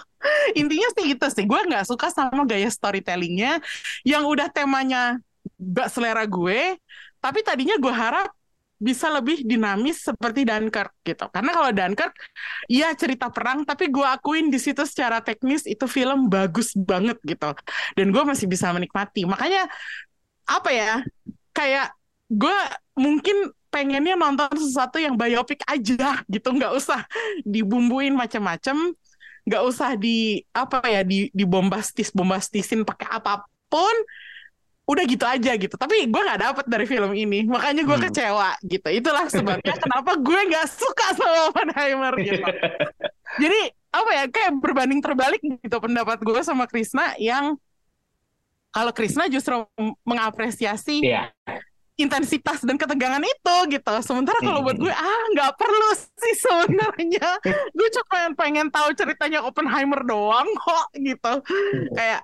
Intinya 0.55 0.87
sih 0.95 1.03
gitu 1.11 1.27
sih. 1.27 1.43
Gue 1.43 1.59
nggak 1.67 1.91
suka 1.91 2.07
sama 2.07 2.47
gaya 2.47 2.71
storytellingnya. 2.71 3.59
Yang 4.07 4.23
udah 4.31 4.47
temanya 4.47 5.19
gak 5.61 5.93
selera 5.93 6.25
gue 6.25 6.77
tapi 7.21 7.39
tadinya 7.45 7.77
gue 7.77 7.93
harap 7.93 8.33
bisa 8.81 9.13
lebih 9.13 9.45
dinamis 9.45 10.01
seperti 10.01 10.41
Dunkirk 10.41 11.05
gitu. 11.05 11.29
Karena 11.29 11.53
kalau 11.53 11.69
Dunkirk, 11.69 12.17
ya 12.65 12.89
cerita 12.97 13.29
perang, 13.29 13.61
tapi 13.61 13.93
gue 13.93 14.01
akuin 14.01 14.49
di 14.49 14.57
situ 14.57 14.81
secara 14.89 15.21
teknis 15.21 15.69
itu 15.69 15.85
film 15.85 16.25
bagus 16.25 16.73
banget 16.73 17.21
gitu. 17.21 17.53
Dan 17.93 18.09
gue 18.09 18.23
masih 18.25 18.49
bisa 18.49 18.73
menikmati. 18.73 19.29
Makanya 19.29 19.69
apa 20.49 20.69
ya? 20.73 21.05
Kayak 21.53 21.93
gue 22.33 22.57
mungkin 22.97 23.53
pengennya 23.69 24.17
nonton 24.17 24.51
sesuatu 24.57 24.97
yang 24.99 25.15
biopik 25.15 25.61
aja 25.69 26.25
gitu, 26.27 26.49
nggak 26.51 26.73
usah 26.75 27.05
dibumbuin 27.47 28.11
macam-macam, 28.11 28.91
nggak 29.47 29.63
usah 29.63 29.95
di 29.95 30.43
apa 30.51 30.83
ya 30.89 31.01
di 31.07 31.31
dibombastis 31.31 32.11
bombastisin 32.11 32.83
pakai 32.83 33.07
apa 33.07 33.47
pun 33.71 33.95
udah 34.91 35.03
gitu 35.07 35.23
aja 35.23 35.51
gitu. 35.55 35.75
Tapi 35.79 36.11
gue 36.11 36.21
nggak 36.21 36.41
dapet 36.43 36.65
dari 36.67 36.83
film 36.83 37.11
ini. 37.15 37.47
Makanya 37.47 37.87
gue 37.87 37.97
hmm. 37.97 38.05
kecewa 38.11 38.49
gitu. 38.67 38.87
Itulah 38.91 39.25
sebabnya 39.31 39.73
kenapa 39.83 40.11
gue 40.19 40.41
nggak 40.51 40.67
suka 40.67 41.07
sama 41.15 41.39
Oppenheimer 41.47 42.13
gitu. 42.19 42.43
Jadi 43.43 43.61
apa 43.91 44.09
ya 44.11 44.23
kayak 44.27 44.51
berbanding 44.59 44.99
terbalik 45.03 45.39
gitu 45.43 45.77
pendapat 45.79 46.19
gue 46.23 46.39
sama 46.43 46.63
Krisna 46.67 47.15
yang 47.19 47.59
kalau 48.71 48.95
Krisna 48.95 49.27
justru 49.27 49.67
mengapresiasi 50.07 51.03
yeah. 51.03 51.27
intensitas 51.99 52.63
dan 52.63 52.79
ketegangan 52.79 53.19
itu 53.19 53.55
gitu. 53.67 53.93
Sementara 53.99 54.39
kalau 54.39 54.63
buat 54.63 54.79
gue 54.79 54.91
ah 54.91 55.23
nggak 55.35 55.59
perlu 55.59 55.89
sih 55.95 56.35
sebenarnya. 56.39 57.29
Gue 57.77 57.87
cuma 57.91 58.31
pengen 58.31 58.71
tahu 58.71 58.95
ceritanya 58.95 59.43
Oppenheimer 59.43 60.07
doang 60.07 60.47
kok 60.55 60.87
gitu. 60.95 61.33
Hmm. 61.43 61.83
kayak 61.99 62.21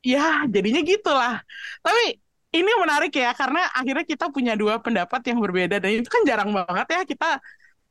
ya 0.00 0.44
jadinya 0.48 0.80
gitulah. 0.84 1.34
Tapi 1.84 2.20
ini 2.50 2.70
menarik 2.82 3.14
ya 3.14 3.30
karena 3.30 3.62
akhirnya 3.70 4.04
kita 4.04 4.26
punya 4.34 4.58
dua 4.58 4.82
pendapat 4.82 5.22
yang 5.30 5.38
berbeda 5.38 5.78
dan 5.78 6.02
itu 6.02 6.08
kan 6.10 6.22
jarang 6.26 6.50
banget 6.50 6.86
ya 6.90 7.02
kita 7.06 7.30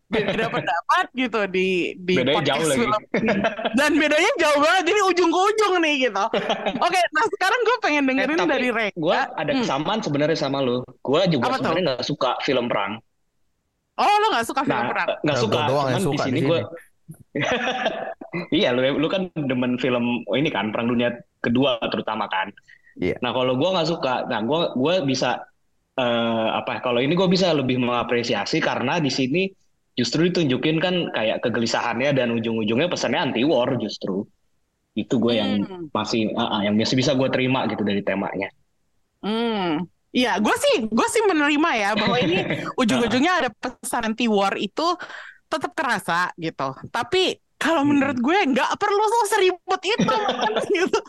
beda 0.09 0.45
pendapat 0.57 1.05
gitu 1.13 1.41
di 1.47 1.93
di 1.95 2.17
bedanya 2.19 2.35
podcast 2.41 2.59
jauh 2.59 2.75
film. 2.75 2.91
Lagi. 2.91 3.29
dan 3.77 3.91
bedanya 3.95 4.31
jauh 4.41 4.59
banget 4.59 4.83
jadi 4.89 5.01
ujung 5.05 5.29
ke 5.31 5.39
ujung 5.53 5.73
nih 5.79 5.95
gitu. 6.09 6.25
Oke 6.85 6.99
nah 7.15 7.25
sekarang 7.37 7.59
gue 7.63 7.77
pengen 7.79 8.03
eh, 8.03 8.07
dengerin 8.11 8.39
eh, 8.41 8.47
dari 8.49 8.69
Rek 8.73 8.93
gue 8.97 9.19
ada 9.19 9.51
hmm. 9.53 9.61
kesamaan 9.63 9.99
hmm. 10.01 10.05
sebenarnya 10.09 10.37
sama 10.37 10.59
lo 10.59 10.83
gue 10.83 11.21
juga 11.31 11.55
sebenarnya 11.55 11.83
nggak 11.95 12.03
suka 12.03 12.31
film 12.43 12.67
perang. 12.67 12.99
Oh 13.99 14.07
lo 14.07 14.27
nggak 14.35 14.47
suka 14.49 14.61
film 14.67 14.75
nah, 14.75 14.91
perang? 14.91 15.07
nggak 15.23 15.37
suka 15.39 15.59
cuman 15.71 16.01
di 16.03 16.19
sini 16.19 16.39
gue 16.43 16.59
iya 18.59 18.69
lu 18.73 18.81
lu 18.97 19.07
kan 19.09 19.29
demen 19.33 19.77
film 19.77 20.25
oh 20.25 20.35
ini 20.37 20.49
kan 20.49 20.69
perang 20.73 20.89
dunia 20.89 21.13
kedua 21.39 21.79
terutama 21.87 22.27
kan. 22.27 22.51
Yeah. 22.99 23.17
Nah 23.23 23.31
kalau 23.31 23.55
gue 23.55 23.69
nggak 23.69 23.89
suka, 23.89 24.27
nah 24.27 24.43
gue 24.43 24.75
gue 24.75 24.95
bisa 25.07 25.39
uh, 25.95 26.47
apa? 26.59 26.83
Kalau 26.83 26.99
ini 26.99 27.15
gue 27.15 27.27
bisa 27.31 27.51
lebih 27.55 27.79
mengapresiasi 27.79 28.59
karena 28.59 28.99
di 28.99 29.11
sini 29.11 29.47
justru 29.95 30.31
ditunjukin 30.31 30.77
kan 30.79 30.95
kayak 31.11 31.43
kegelisahannya 31.43 32.15
dan 32.15 32.31
ujung-ujungnya 32.35 32.87
pesannya 32.91 33.31
anti 33.31 33.41
war 33.47 33.71
justru. 33.79 34.23
Itu 34.95 35.19
gue 35.19 35.35
hmm. 35.35 35.41
yang 35.41 35.51
masih 35.95 36.31
uh, 36.35 36.59
uh, 36.59 36.61
yang 36.63 36.75
masih 36.75 36.99
bisa 36.99 37.15
gue 37.15 37.27
terima 37.31 37.67
gitu 37.71 37.83
dari 37.83 38.03
temanya. 38.03 38.51
Hmm. 39.19 39.83
Iya, 40.09 40.41
gue 40.41 40.55
sih 40.57 40.75
gue 40.89 41.07
sih 41.11 41.21
menerima 41.29 41.69
ya 41.77 41.89
bahwa 41.93 42.17
ini 42.17 42.37
ujung-ujungnya 42.81 43.33
ada 43.45 43.49
pesan 43.53 44.11
anti 44.11 44.25
war 44.25 44.57
itu 44.57 44.97
tetap 45.49 45.71
kerasa 45.77 46.33
gitu. 46.35 46.73
Tapi 46.89 47.37
kalau 47.59 47.83
menurut 47.83 48.17
gue 48.17 48.37
nggak 48.55 48.71
perlu 48.79 49.03
seribut 49.27 49.81
itu 49.83 50.17
gitu. 50.79 50.99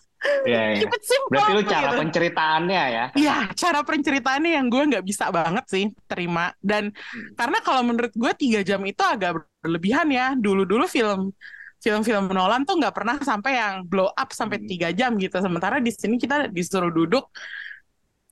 Ya, 0.45 0.77
ya. 0.77 0.85
Berarti 1.33 1.53
lu 1.57 1.63
cara 1.65 1.97
gitu. 1.97 2.01
penceritaannya 2.05 2.85
ya? 2.93 3.05
Iya, 3.17 3.37
cara 3.57 3.81
penceritaannya 3.81 4.53
yang 4.53 4.67
gue 4.69 4.83
nggak 4.93 5.05
bisa 5.05 5.33
banget 5.33 5.65
sih 5.69 5.85
terima. 6.05 6.53
Dan 6.61 6.93
hmm. 6.93 7.41
karena 7.41 7.59
kalau 7.65 7.81
menurut 7.81 8.13
gue 8.13 8.33
tiga 8.37 8.61
jam 8.61 8.85
itu 8.85 9.01
agak 9.01 9.49
berlebihan 9.65 10.13
ya. 10.13 10.37
Dulu-dulu 10.37 10.85
film 10.85 11.33
film-film 11.81 12.29
Nolan 12.29 12.69
tuh 12.69 12.77
nggak 12.77 12.93
pernah 12.93 13.17
sampai 13.25 13.57
yang 13.57 13.75
blow 13.89 14.13
up 14.13 14.29
sampai 14.37 14.61
hmm. 14.61 14.69
tiga 14.69 14.89
jam 14.93 15.17
gitu. 15.17 15.41
Sementara 15.41 15.81
di 15.81 15.89
sini 15.89 16.21
kita 16.21 16.53
disuruh 16.53 16.93
duduk 16.93 17.25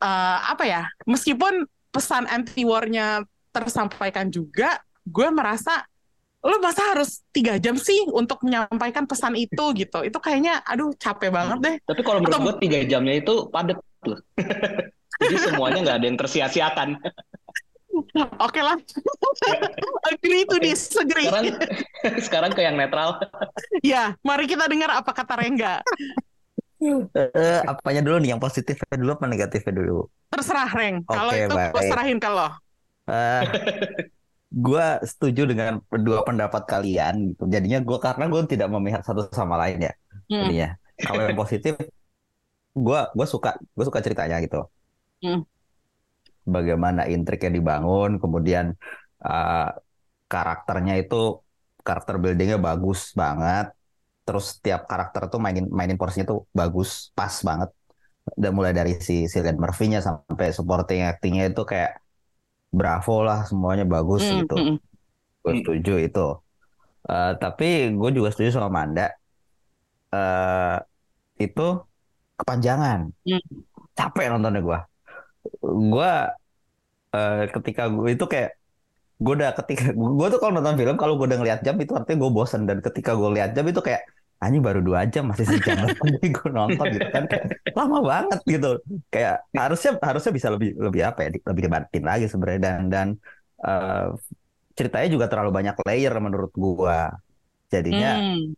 uh, 0.04 0.38
apa 0.44 0.64
ya? 0.68 0.82
Meskipun 1.08 1.64
pesan 1.88 2.28
anti 2.28 2.68
warnya 2.68 3.24
tersampaikan 3.48 4.28
juga, 4.28 4.76
gue 5.08 5.28
merasa 5.32 5.88
lo 6.38 6.56
masa 6.62 6.94
harus 6.94 7.26
tiga 7.34 7.58
jam 7.58 7.74
sih 7.74 8.06
untuk 8.14 8.46
menyampaikan 8.46 9.10
pesan 9.10 9.34
itu 9.34 9.64
gitu 9.74 10.06
itu 10.06 10.18
kayaknya 10.22 10.62
aduh 10.62 10.94
capek 10.94 11.34
banget 11.34 11.58
deh 11.58 11.76
tapi 11.82 12.00
kalau 12.06 12.22
menurut 12.22 12.38
Atau... 12.38 12.46
gue 12.46 12.54
tiga 12.62 12.78
jamnya 12.86 13.14
itu 13.18 13.34
padat 13.50 13.78
loh 14.06 14.20
jadi 15.22 15.36
semuanya 15.50 15.78
nggak 15.82 15.96
ada 15.98 16.06
yang 16.06 16.18
tersia-siakan 16.18 16.88
Oke 18.46 18.60
lah, 18.62 18.78
agree 20.10 20.46
to 20.46 20.54
okay. 20.58 20.70
disagree. 20.70 21.26
Sekarang, 21.26 21.46
sekarang 22.22 22.50
ke 22.54 22.62
yang 22.62 22.78
netral. 22.78 23.18
ya, 23.82 24.14
mari 24.22 24.46
kita 24.46 24.70
dengar 24.70 24.94
apa 24.94 25.10
kata 25.10 25.34
Rengga. 25.34 25.82
Uh, 26.78 27.60
apanya 27.66 28.06
dulu 28.06 28.22
nih, 28.22 28.30
yang 28.36 28.40
positifnya 28.42 28.94
dulu 28.94 29.18
apa 29.18 29.26
negatifnya 29.26 29.74
dulu? 29.74 30.06
Terserah 30.30 30.70
Reng, 30.70 31.02
okay, 31.02 31.10
kalau 31.10 31.32
itu 31.34 31.54
gue 31.58 31.82
serahin 31.90 32.18
ke 32.22 32.30
lo. 32.30 32.48
Uh, 33.08 33.42
gue 34.48 34.86
setuju 35.04 35.44
dengan 35.44 35.84
dua 36.00 36.24
pendapat 36.24 36.64
kalian 36.64 37.36
gitu. 37.36 37.44
Jadinya 37.52 37.84
gue 37.84 37.98
karena 38.00 38.24
gue 38.32 38.40
tidak 38.48 38.68
memihak 38.72 39.04
satu 39.04 39.28
sama 39.28 39.60
lain 39.60 39.84
ya. 39.84 39.92
Hmm. 40.32 40.48
ya. 40.52 40.68
Kalau 40.98 41.22
yang 41.28 41.38
positif, 41.38 41.76
gue 42.72 43.00
gue 43.12 43.26
suka 43.28 43.60
gue 43.60 43.84
suka 43.84 44.00
ceritanya 44.00 44.40
gitu. 44.40 44.64
Hmm. 45.20 45.44
Bagaimana 46.48 47.04
intriknya 47.12 47.60
dibangun, 47.60 48.16
kemudian 48.16 48.72
uh, 49.20 49.68
karakternya 50.32 50.96
itu 50.96 51.44
karakter 51.84 52.16
buildingnya 52.16 52.56
bagus 52.56 53.12
banget. 53.12 53.68
Terus 54.24 54.56
setiap 54.56 54.88
karakter 54.88 55.28
tuh 55.28 55.40
mainin 55.40 55.68
mainin 55.68 56.00
porsinya 56.00 56.32
tuh 56.32 56.48
bagus, 56.56 57.12
pas 57.12 57.32
banget. 57.44 57.68
Dan 58.32 58.52
mulai 58.56 58.76
dari 58.76 58.96
si 59.00 59.24
Cillian 59.28 59.56
Murphy-nya 59.56 60.00
sampai 60.04 60.52
supporting 60.52 61.04
actingnya 61.04 61.48
itu 61.48 61.64
kayak 61.64 62.00
bravo 62.68 63.24
lah 63.24 63.48
semuanya 63.48 63.88
bagus 63.88 64.24
mm, 64.24 64.36
gitu. 64.44 64.56
Mm, 64.56 64.76
gue 65.42 65.52
setuju 65.64 65.94
itu. 66.04 66.28
Uh, 67.08 67.32
tapi 67.40 67.92
gue 67.92 68.10
juga 68.12 68.28
setuju 68.32 68.60
sama 68.60 68.68
Manda. 68.68 69.08
Uh, 70.12 70.76
itu 71.40 71.82
kepanjangan. 72.36 73.08
Mm. 73.24 73.42
Capek 73.96 74.26
nontonnya 74.30 74.60
gue. 74.60 74.78
Gue 75.64 76.12
uh, 77.16 77.42
ketika 77.48 77.88
gue 77.88 78.08
itu 78.14 78.24
kayak 78.28 78.58
gue 79.18 79.34
udah 79.34 79.50
ketika 79.50 79.90
gue 79.90 80.26
tuh 80.30 80.38
kalau 80.38 80.52
nonton 80.62 80.78
film 80.78 80.94
kalau 80.94 81.18
gue 81.18 81.26
udah 81.26 81.38
ngeliat 81.42 81.60
jam 81.66 81.74
itu 81.82 81.90
artinya 81.90 82.22
gue 82.22 82.30
bosen 82.30 82.70
dan 82.70 82.78
ketika 82.78 83.18
gue 83.18 83.34
lihat 83.34 83.50
jam 83.50 83.66
itu 83.66 83.82
kayak 83.82 84.06
Anjing 84.38 84.62
baru 84.62 84.78
dua 84.78 85.02
jam 85.10 85.26
masih 85.26 85.50
sejam 85.50 85.82
lagi 85.82 86.30
gue 86.36 86.50
nonton 86.54 86.86
gitu 86.94 87.08
kan. 87.10 87.26
Kayak, 87.26 87.58
lama 87.74 87.98
banget 88.06 88.40
gitu. 88.46 88.70
Kayak 89.10 89.42
harusnya 89.50 89.92
harusnya 89.98 90.32
bisa 90.32 90.48
lebih 90.54 90.70
lebih 90.78 91.02
apa 91.02 91.18
ya 91.26 91.28
lebih 91.42 91.62
dibantin 91.66 92.02
lagi 92.06 92.24
sebenarnya. 92.30 92.60
Dan 92.62 92.80
dan 92.86 93.08
uh, 93.66 94.14
ceritanya 94.78 95.08
juga 95.10 95.26
terlalu 95.26 95.50
banyak 95.50 95.76
layer 95.82 96.14
menurut 96.22 96.54
gue 96.54 96.98
jadinya 97.68 98.10
hmm. 98.16 98.54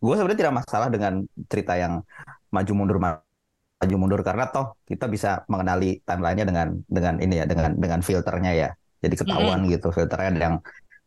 gue 0.00 0.14
sebenarnya 0.16 0.40
tidak 0.40 0.56
masalah 0.64 0.88
dengan 0.88 1.22
cerita 1.46 1.76
yang 1.76 2.00
maju 2.48 2.72
mundur 2.72 2.96
maju 2.96 3.96
mundur. 4.00 4.20
Karena 4.24 4.48
toh 4.48 4.80
kita 4.88 5.04
bisa 5.04 5.44
mengenali 5.52 6.00
timelinenya 6.00 6.48
dengan 6.48 6.68
dengan 6.88 7.14
ini 7.20 7.34
ya 7.40 7.44
dengan 7.44 7.76
dengan 7.76 8.00
filternya 8.00 8.52
ya. 8.56 8.70
Jadi 9.04 9.14
ketahuan 9.20 9.68
hmm. 9.68 9.76
gitu 9.76 9.92
filternya 9.92 10.28
ada 10.32 10.40
yang 10.48 10.56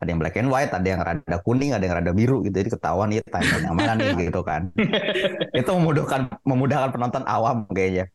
ada 0.04 0.10
yang 0.12 0.20
black 0.20 0.36
and 0.36 0.52
white, 0.52 0.72
ada 0.76 0.88
yang 0.88 1.02
rada 1.02 1.38
kuning, 1.42 1.72
ada 1.72 1.84
yang 1.88 1.96
rada 2.04 2.12
biru 2.12 2.44
gitu. 2.44 2.54
Jadi 2.54 2.70
ketahuan 2.76 3.08
nih 3.10 3.24
timeline 3.24 3.64
yang 3.64 3.76
mana 3.80 3.92
nih 3.96 4.28
gitu 4.28 4.42
kan. 4.44 4.70
itu 5.60 5.72
memudahkan 5.72 6.44
memudahkan 6.44 6.90
penonton 6.92 7.24
awam 7.24 7.66
kayaknya. 7.72 8.12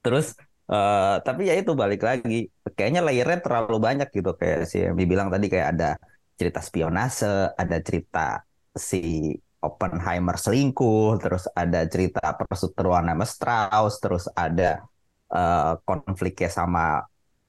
Terus 0.00 0.38
Uh, 0.66 1.22
tapi 1.22 1.46
ya 1.46 1.54
itu 1.54 1.78
balik 1.78 2.02
lagi, 2.02 2.50
kayaknya 2.74 2.98
layernya 2.98 3.38
terlalu 3.38 3.78
banyak 3.78 4.10
gitu 4.10 4.34
kayak 4.34 4.66
si 4.66 4.82
yang 4.82 4.98
dibilang 4.98 5.30
tadi 5.30 5.46
kayak 5.46 5.78
ada 5.78 5.94
cerita 6.34 6.58
spionase, 6.58 7.54
ada 7.54 7.76
cerita 7.78 8.42
si 8.74 9.30
Oppenheimer 9.62 10.34
selingkuh, 10.34 11.22
terus 11.22 11.46
ada 11.54 11.86
cerita 11.86 12.34
perseteruan 12.34 13.06
sama 13.06 13.24
Strauss, 13.24 13.94
terus 14.02 14.24
ada 14.34 14.82
uh, 15.30 15.78
konfliknya 15.86 16.50
sama 16.50 17.06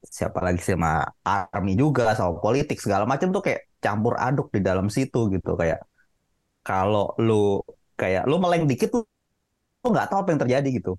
siapa 0.08 0.40
lagi 0.42 0.64
sama 0.64 1.04
army 1.22 1.76
juga, 1.76 2.16
sama 2.18 2.40
politik 2.40 2.80
segala 2.80 3.04
macam 3.04 3.30
tuh 3.36 3.44
kayak 3.44 3.62
campur 3.84 4.18
aduk 4.18 4.48
di 4.56 4.60
dalam 4.64 4.88
situ 4.90 5.30
gitu 5.30 5.54
kayak 5.54 5.84
kalau 6.66 7.14
lu 7.22 7.62
kayak 8.00 8.26
lu 8.26 8.42
meleng 8.42 8.66
dikit 8.66 8.90
tuh 8.96 9.04
lu 9.86 9.88
nggak 9.94 10.08
tahu 10.10 10.20
apa 10.24 10.30
yang 10.34 10.42
terjadi 10.44 10.70
gitu 10.82 10.98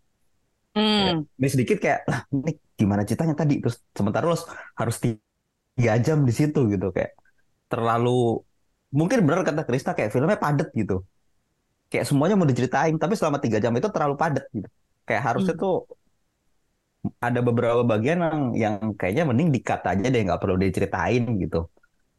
Hmm. 0.79 1.27
Ini 1.35 1.49
sedikit 1.51 1.77
kayak, 1.83 2.07
lah 2.07 2.21
ini 2.31 2.55
gimana 2.79 3.03
ceritanya 3.03 3.35
tadi? 3.35 3.59
Terus 3.59 3.83
sementara 3.91 4.31
lo 4.31 4.39
harus 4.79 4.97
tiga 5.03 5.95
jam 5.99 6.23
di 6.23 6.31
situ 6.31 6.71
gitu 6.71 6.95
kayak 6.95 7.19
terlalu 7.67 8.41
mungkin 8.95 9.27
benar 9.27 9.43
kata 9.43 9.67
Krista 9.67 9.93
kayak 9.99 10.15
filmnya 10.15 10.39
padat 10.39 10.71
gitu. 10.77 11.03
Kayak 11.91 12.05
semuanya 12.07 12.37
mau 12.39 12.47
diceritain, 12.47 12.95
tapi 12.95 13.17
selama 13.19 13.43
tiga 13.43 13.59
jam 13.59 13.73
itu 13.75 13.89
terlalu 13.91 14.15
padat 14.15 14.45
gitu. 14.55 14.69
Kayak 15.03 15.23
harusnya 15.35 15.55
hmm. 15.57 15.63
tuh 15.67 15.75
ada 17.19 17.41
beberapa 17.41 17.83
bagian 17.85 18.21
yang 18.21 18.41
yang 18.55 18.77
kayaknya 18.95 19.25
mending 19.29 19.51
dikat 19.55 19.83
aja 19.85 20.07
deh 20.07 20.23
nggak 20.25 20.41
perlu 20.41 20.57
diceritain 20.61 21.25
gitu. 21.41 21.69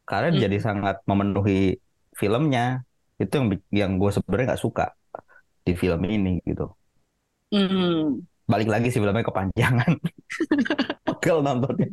Karena 0.04 0.34
hmm. 0.34 0.40
jadi 0.42 0.56
sangat 0.58 0.96
memenuhi 1.06 1.78
filmnya. 2.14 2.82
Itu 3.20 3.36
yang 3.36 3.46
yang 3.68 3.90
gue 4.00 4.10
sebenarnya 4.10 4.56
nggak 4.56 4.62
suka 4.62 4.86
di 5.62 5.72
film 5.76 6.02
ini 6.08 6.40
gitu. 6.42 6.72
Hmm 7.52 8.30
balik 8.50 8.66
lagi 8.68 8.90
sih 8.90 8.98
filmnya 8.98 9.22
kepanjangan. 9.22 9.92
pegel 11.06 11.38
nontonnya. 11.46 11.86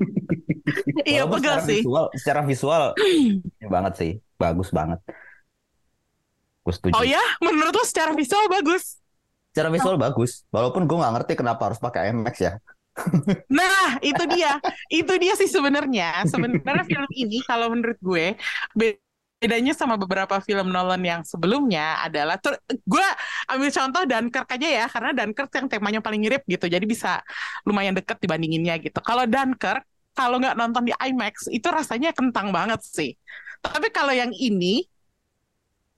iya 1.13 1.29
pegel 1.29 1.57
sih. 1.61 1.85
Visual, 1.85 2.09
secara 2.17 2.41
visual 2.41 2.83
banget 3.73 3.93
sih, 3.93 4.11
bagus 4.41 4.73
banget. 4.73 4.97
Gue 6.65 6.73
setuju. 6.73 6.97
Oh 6.97 7.05
ya, 7.05 7.21
menurut 7.45 7.77
lo 7.77 7.85
secara 7.85 8.17
visual 8.17 8.49
bagus? 8.49 8.97
Secara 9.53 9.69
visual 9.69 9.95
oh. 9.95 10.01
bagus, 10.01 10.43
walaupun 10.49 10.89
gue 10.89 10.97
nggak 10.97 11.13
ngerti 11.21 11.33
kenapa 11.37 11.69
harus 11.69 11.79
pakai 11.79 12.09
IMAX 12.09 12.35
ya. 12.41 12.57
Nah, 13.49 14.01
itu 14.01 14.23
dia. 14.33 14.57
Itu 14.89 15.13
dia 15.21 15.33
sih 15.37 15.49
sebenarnya. 15.49 16.25
Sebenarnya 16.25 16.85
film 16.85 17.11
ini 17.13 17.37
kalau 17.45 17.71
menurut 17.73 17.99
gue 18.01 18.35
bedanya 19.37 19.73
sama 19.77 20.01
beberapa 20.01 20.41
film 20.41 20.73
Nolan 20.73 21.01
yang 21.05 21.21
sebelumnya 21.21 22.01
adalah 22.01 22.41
gue 22.73 23.07
ambil 23.53 23.69
contoh 23.69 24.01
Dunkirk 24.09 24.49
aja 24.49 24.67
ya 24.81 24.85
karena 24.89 25.13
Dunkirk 25.13 25.51
yang 25.53 25.67
temanya 25.69 26.01
paling 26.01 26.17
mirip 26.25 26.41
gitu 26.49 26.65
jadi 26.65 26.81
bisa 26.81 27.21
lumayan 27.61 27.93
deket 27.93 28.17
dibandinginnya 28.17 28.81
gitu 28.81 28.97
kalau 29.05 29.29
Dunkirk 29.29 29.85
kalau 30.17 30.41
nggak 30.41 30.57
nonton 30.57 30.89
di 30.89 30.93
IMAX 30.97 31.53
itu 31.53 31.69
rasanya 31.69 32.17
kentang 32.17 32.49
banget 32.49 32.81
sih 32.81 33.13
tapi 33.61 33.93
kalau 33.93 34.09
yang 34.09 34.33
ini 34.33 34.89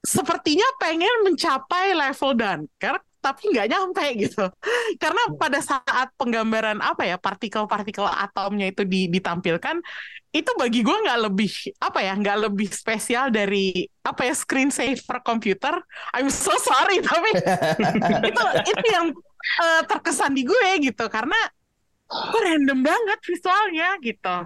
sepertinya 0.04 0.68
pengen 0.76 1.24
mencapai 1.24 1.96
level 1.96 2.36
Dunkirk 2.36 3.04
tapi 3.20 3.52
nggak 3.52 3.68
nyampe 3.68 4.06
gitu. 4.16 4.44
Karena 5.02 5.22
pada 5.36 5.60
saat 5.60 6.08
penggambaran 6.16 6.80
apa 6.80 7.04
ya 7.06 7.16
partikel-partikel 7.20 8.08
atomnya 8.08 8.72
itu 8.72 8.84
ditampilkan 8.88 9.80
itu 10.30 10.52
bagi 10.62 10.86
gue 10.86 10.94
nggak 10.94 11.20
lebih 11.26 11.52
apa 11.82 12.06
ya 12.06 12.14
nggak 12.14 12.38
lebih 12.50 12.70
spesial 12.70 13.34
dari 13.34 13.90
apa 14.06 14.30
ya 14.30 14.34
screen 14.34 14.72
saver 14.72 15.20
komputer. 15.22 15.76
I'm 16.16 16.32
so 16.32 16.54
sorry 16.60 17.04
tapi 17.10 17.30
itu 18.28 18.44
itu 18.70 18.86
yang 18.90 19.12
uh, 19.62 19.82
terkesan 19.86 20.34
di 20.34 20.48
gue 20.48 20.70
gitu. 20.80 21.06
Karena 21.12 21.38
kok 22.10 22.42
random 22.42 22.80
banget 22.82 23.20
visualnya 23.22 24.00
gitu. 24.02 24.38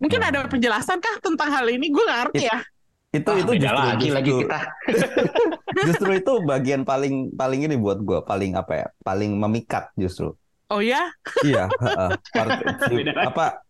Mungkin 0.00 0.20
ada 0.24 0.48
penjelasan 0.48 0.96
kah 0.96 1.20
tentang 1.20 1.52
hal 1.52 1.68
ini? 1.68 1.92
Gue 1.92 2.06
nggak 2.06 2.20
ngerti 2.24 2.44
ya 2.48 2.58
itu 3.10 3.26
ah, 3.26 3.36
itu 3.42 3.52
justru, 3.58 3.74
lagi 3.74 4.06
justru, 4.06 4.16
lagi 4.16 4.30
kita. 4.38 4.58
Justru 5.86 6.10
itu 6.14 6.32
bagian 6.46 6.82
paling 6.86 7.34
paling 7.34 7.66
ini 7.66 7.74
buat 7.74 7.98
gue 8.02 8.22
paling 8.22 8.54
apa 8.54 8.72
ya 8.74 8.86
paling 9.02 9.34
memikat 9.34 9.90
justru. 9.98 10.34
Oh 10.70 10.78
ya? 10.78 11.10
Iya 11.42 11.66
uh, 11.70 12.14
part, 12.34 12.50
apa 13.26 13.66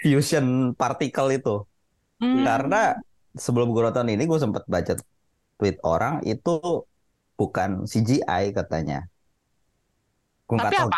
fusion 0.00 0.72
partikel 0.76 1.28
itu. 1.36 1.64
Hmm. 2.20 2.44
karena 2.44 3.00
sebelum 3.32 3.72
gue 3.72 3.80
nonton 3.80 4.12
ini 4.12 4.28
gue 4.28 4.36
sempat 4.36 4.68
baca 4.68 4.92
tweet 5.56 5.80
orang 5.80 6.20
itu 6.28 6.84
bukan 7.36 7.88
CGI 7.88 8.52
katanya. 8.52 9.08
Gue 10.44 10.60
nggak 10.60 10.72
tahu 10.76 10.88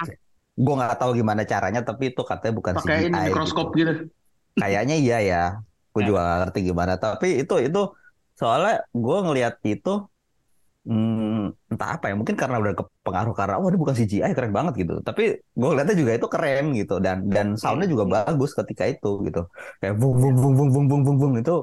gue 0.53 0.75
nggak 0.75 0.99
tahu 0.99 1.11
gimana 1.15 1.43
caranya 1.47 1.87
tapi 1.87 2.11
itu 2.11 2.23
katanya 2.27 2.55
bukan 2.59 2.75
Pakai 2.83 3.07
CGI 3.07 3.31
mikroskop 3.31 3.71
gitu. 3.79 3.91
gitu. 3.91 3.93
Kayaknya 4.59 4.97
iya 4.99 5.19
ya 5.23 5.45
gue 5.93 6.01
ya. 6.01 6.03
Nah. 6.03 6.09
juga 6.09 6.21
gak 6.25 6.39
ngerti 6.43 6.59
gimana. 6.65 6.93
Tapi 6.97 7.29
itu 7.45 7.55
itu 7.61 7.83
soalnya 8.37 8.75
gue 8.91 9.19
ngelihat 9.29 9.55
itu 9.69 9.93
hmm, 10.89 11.71
entah 11.71 11.89
apa 11.95 12.11
ya 12.11 12.15
mungkin 12.19 12.35
karena 12.35 12.57
udah 12.59 12.75
kepengaruh 12.75 13.35
karena 13.39 13.55
wah 13.61 13.67
oh, 13.67 13.71
ini 13.71 13.79
bukan 13.79 13.95
CGI 13.95 14.33
keren 14.35 14.53
banget 14.55 14.73
gitu. 14.83 14.95
Tapi 15.05 15.23
gue 15.39 15.69
ngeliatnya 15.69 15.97
juga 15.97 16.13
itu 16.19 16.27
keren 16.27 16.65
gitu 16.75 16.95
dan 16.99 17.27
dan 17.29 17.55
iya. 17.55 17.61
soundnya 17.61 17.89
juga 17.89 18.05
bagus 18.09 18.51
ketika 18.57 18.85
itu 18.89 19.23
gitu. 19.27 19.47
Kayak 19.79 19.95
bung 20.01 20.17
bung 20.19 20.35
bung 20.35 20.55
bung 20.57 20.71
bung 20.73 20.87
bung 20.89 21.03
bung, 21.05 21.19
bung 21.21 21.35
itu. 21.39 21.57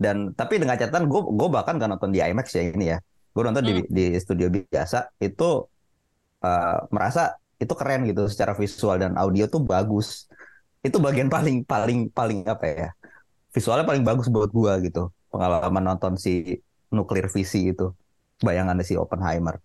Dan 0.00 0.32
tapi 0.32 0.56
dengan 0.56 0.80
catatan 0.80 1.04
gue 1.10 1.20
gue 1.20 1.48
bahkan 1.52 1.76
gak 1.76 1.90
nonton 1.92 2.10
di 2.14 2.20
IMAX 2.24 2.56
ya 2.56 2.62
ini 2.72 2.86
ya. 2.96 2.98
Gue 3.34 3.42
nonton 3.44 3.62
hmm. 3.62 3.70
di 3.70 3.74
di 3.92 4.04
studio 4.16 4.48
biasa 4.48 5.12
itu 5.20 5.68
uh, 6.40 6.78
merasa 6.88 7.36
itu 7.60 7.76
keren 7.76 8.08
gitu 8.08 8.24
secara 8.32 8.56
visual 8.56 8.96
dan 8.96 9.12
audio 9.20 9.44
tuh 9.44 9.60
bagus. 9.60 10.24
Itu 10.80 10.96
bagian 10.96 11.28
paling 11.28 11.68
paling 11.68 12.08
paling 12.08 12.48
apa 12.48 12.64
ya 12.64 12.90
visualnya 13.50 13.86
paling 13.86 14.02
bagus 14.06 14.30
buat 14.30 14.50
gua 14.50 14.78
gitu. 14.82 15.10
Pengalaman 15.30 15.94
nonton 15.94 16.18
si 16.18 16.58
nuklir 16.90 17.30
visi 17.30 17.70
itu. 17.70 17.94
Bayangannya 18.40 18.86
si 18.86 18.96
Oppenheimer. 18.96 19.60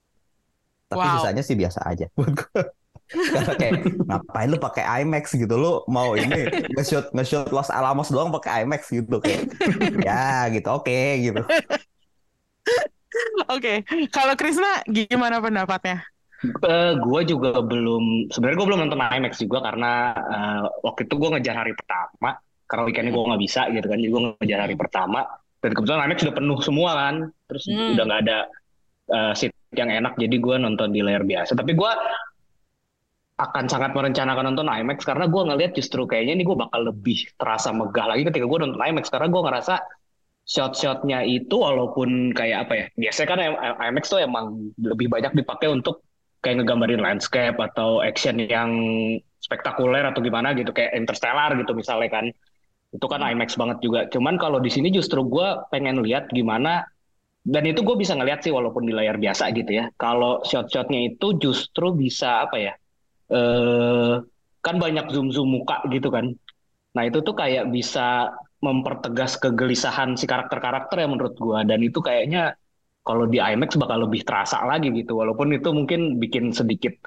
Tapi 0.91 1.01
wow. 1.01 1.13
sisanya 1.17 1.43
sih 1.45 1.55
biasa 1.57 1.79
aja 1.87 2.05
buat 2.17 2.33
gua. 2.33 2.63
Karena 3.05 3.53
kayak 3.53 3.73
ngapain 4.09 4.49
lu 4.49 4.57
pakai 4.57 4.83
IMAX 5.05 5.37
gitu? 5.37 5.53
Lu 5.53 5.85
mau 5.85 6.17
ini 6.17 6.49
nge-shoot 6.73 7.13
nge-shoot 7.13 7.53
Los 7.53 7.69
Alamos 7.69 8.09
doang 8.09 8.33
pakai 8.33 8.65
IMAX 8.65 8.89
gitu. 8.89 9.21
Kayak 9.21 9.53
ya 10.01 10.49
gitu 10.49 10.69
oke 10.73 10.89
okay, 10.89 11.29
gitu. 11.29 11.41
Oke, 13.47 13.85
okay. 13.85 14.09
kalau 14.11 14.35
Krisna 14.35 14.83
gimana 14.89 15.39
pendapatnya? 15.39 16.03
Uh, 16.43 16.67
eh, 16.67 16.91
gue 16.99 17.21
juga 17.31 17.63
belum, 17.63 18.27
sebenarnya 18.27 18.57
gue 18.59 18.67
belum 18.67 18.81
nonton 18.85 19.01
IMAX 19.01 19.39
juga 19.39 19.63
karena 19.63 20.11
uh, 20.17 20.63
waktu 20.83 21.07
itu 21.07 21.15
gue 21.15 21.29
ngejar 21.31 21.55
hari 21.63 21.73
pertama 21.77 22.35
karena 22.65 22.83
weekendnya 22.89 23.13
gue 23.13 23.23
nggak 23.23 23.41
bisa 23.41 23.61
gitu 23.69 23.85
kan 23.85 23.97
jadi 24.01 24.11
gue 24.11 24.21
ngejar 24.41 24.59
hari 24.65 24.75
pertama. 24.77 25.21
Dan 25.61 25.71
kebetulan 25.73 26.05
IMAX 26.05 26.19
sudah 26.21 26.35
penuh 26.37 26.59
semua 26.61 26.91
kan 26.93 27.15
terus 27.49 27.63
hmm. 27.65 27.97
udah 27.97 28.03
nggak 28.05 28.21
ada 28.27 28.37
uh, 29.09 29.33
seat 29.33 29.53
yang 29.73 29.89
enak 29.89 30.13
jadi 30.17 30.35
gue 30.37 30.55
nonton 30.61 30.89
di 30.93 31.01
layar 31.01 31.25
biasa. 31.25 31.57
Tapi 31.57 31.71
gue 31.73 31.91
akan 33.35 33.65
sangat 33.67 33.91
merencanakan 33.91 34.53
nonton 34.53 34.67
IMAX 34.69 35.03
karena 35.03 35.25
gue 35.27 35.41
ngeliat 35.41 35.71
justru 35.75 36.07
kayaknya 36.07 36.39
ini 36.39 36.43
gue 36.47 36.55
bakal 36.55 36.87
lebih 36.87 37.27
terasa 37.35 37.75
megah 37.75 38.07
lagi 38.07 38.23
ketika 38.29 38.45
gue 38.45 38.59
nonton 38.61 38.81
IMAX. 38.81 39.09
Karena 39.09 39.27
gue 39.27 39.41
ngerasa 39.41 39.75
shot-shotnya 40.45 41.25
itu 41.25 41.57
walaupun 41.57 42.29
kayak 42.37 42.69
apa 42.69 42.73
ya 42.77 42.85
biasanya 42.93 43.27
kan 43.33 43.39
IMAX 43.89 44.13
tuh 44.13 44.21
emang 44.21 44.69
lebih 44.77 45.09
banyak 45.09 45.33
dipakai 45.33 45.73
untuk 45.73 46.05
kayak 46.45 46.61
ngegambarin 46.61 47.01
landscape 47.01 47.57
atau 47.57 48.05
action 48.05 48.37
yang 48.37 48.69
spektakuler 49.41 50.05
atau 50.05 50.21
gimana 50.21 50.53
gitu 50.53 50.69
kayak 50.69 50.93
Interstellar 50.93 51.57
gitu 51.57 51.73
misalnya 51.73 52.09
kan 52.13 52.25
itu 52.95 53.05
kan 53.11 53.21
IMAX 53.21 53.59
banget 53.59 53.77
juga. 53.83 53.99
Cuman 54.09 54.39
kalau 54.39 54.63
di 54.63 54.71
sini 54.71 54.89
justru 54.89 55.21
gue 55.27 55.47
pengen 55.69 56.01
lihat 56.01 56.31
gimana 56.31 56.87
dan 57.45 57.63
itu 57.67 57.85
gue 57.85 57.95
bisa 57.99 58.17
ngeliat 58.17 58.41
sih 58.41 58.49
walaupun 58.49 58.87
di 58.87 58.93
layar 58.95 59.19
biasa 59.19 59.51
gitu 59.53 59.71
ya. 59.75 59.85
Kalau 59.99 60.41
shot-shotnya 60.47 61.13
itu 61.13 61.37
justru 61.37 61.93
bisa 61.93 62.47
apa 62.47 62.57
ya? 62.57 62.73
Eh 63.29 64.15
kan 64.65 64.75
banyak 64.81 65.05
zoom 65.13 65.29
zoom 65.29 65.53
muka 65.61 65.85
gitu 65.93 66.09
kan. 66.09 66.33
Nah 66.95 67.03
itu 67.05 67.19
tuh 67.21 67.35
kayak 67.37 67.69
bisa 67.69 68.33
mempertegas 68.65 69.37
kegelisahan 69.37 70.17
si 70.17 70.25
karakter-karakter 70.25 70.97
ya 71.03 71.07
menurut 71.11 71.35
gue 71.37 71.59
dan 71.69 71.79
itu 71.85 71.99
kayaknya 72.01 72.57
kalau 73.05 73.29
di 73.29 73.37
IMAX 73.37 73.77
bakal 73.77 74.09
lebih 74.09 74.25
terasa 74.25 74.65
lagi 74.65 74.89
gitu 74.89 75.21
walaupun 75.21 75.53
itu 75.53 75.69
mungkin 75.69 76.17
bikin 76.17 76.49
sedikit 76.49 76.97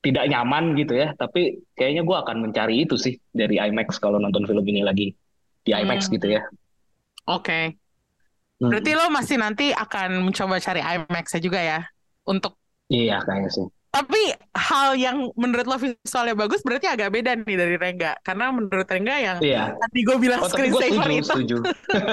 tidak 0.00 0.24
nyaman 0.32 0.72
gitu 0.80 0.96
ya 0.96 1.12
tapi 1.14 1.60
kayaknya 1.76 2.02
gue 2.08 2.16
akan 2.16 2.36
mencari 2.48 2.88
itu 2.88 2.96
sih 2.96 3.14
dari 3.30 3.60
IMAX 3.60 4.00
kalau 4.00 4.16
nonton 4.16 4.48
film 4.48 4.64
ini 4.64 4.80
lagi 4.80 5.12
di 5.62 5.70
IMAX 5.72 6.08
hmm. 6.08 6.14
gitu 6.18 6.26
ya. 6.38 6.42
Oke. 7.30 7.46
Okay. 7.46 7.64
Hmm. 8.62 8.70
Berarti 8.70 8.90
hmm. 8.94 8.98
lo 8.98 9.06
masih 9.10 9.36
nanti 9.38 9.66
akan 9.74 10.22
mencoba 10.26 10.62
cari 10.62 10.82
IMAX 10.82 11.26
juga 11.42 11.58
ya 11.58 11.80
untuk 12.26 12.54
Iya 12.92 13.24
kayaknya 13.24 13.50
sih. 13.50 13.66
Tapi 13.92 14.22
hal 14.56 14.96
yang 14.96 15.28
menurut 15.36 15.68
lo 15.68 15.76
visualnya 15.76 16.32
bagus 16.32 16.64
berarti 16.64 16.88
agak 16.88 17.12
beda 17.12 17.36
nih 17.44 17.56
dari 17.56 17.76
Rengga. 17.76 18.16
Karena 18.24 18.48
menurut 18.52 18.88
Rengga 18.88 19.16
yang 19.20 19.38
iya. 19.44 19.76
tadi 19.76 20.00
gue 20.04 20.16
bilang 20.16 20.40
oh, 20.40 20.48
screensaver 20.48 21.08
itu. 21.12 21.28
Setuju. 21.28 21.56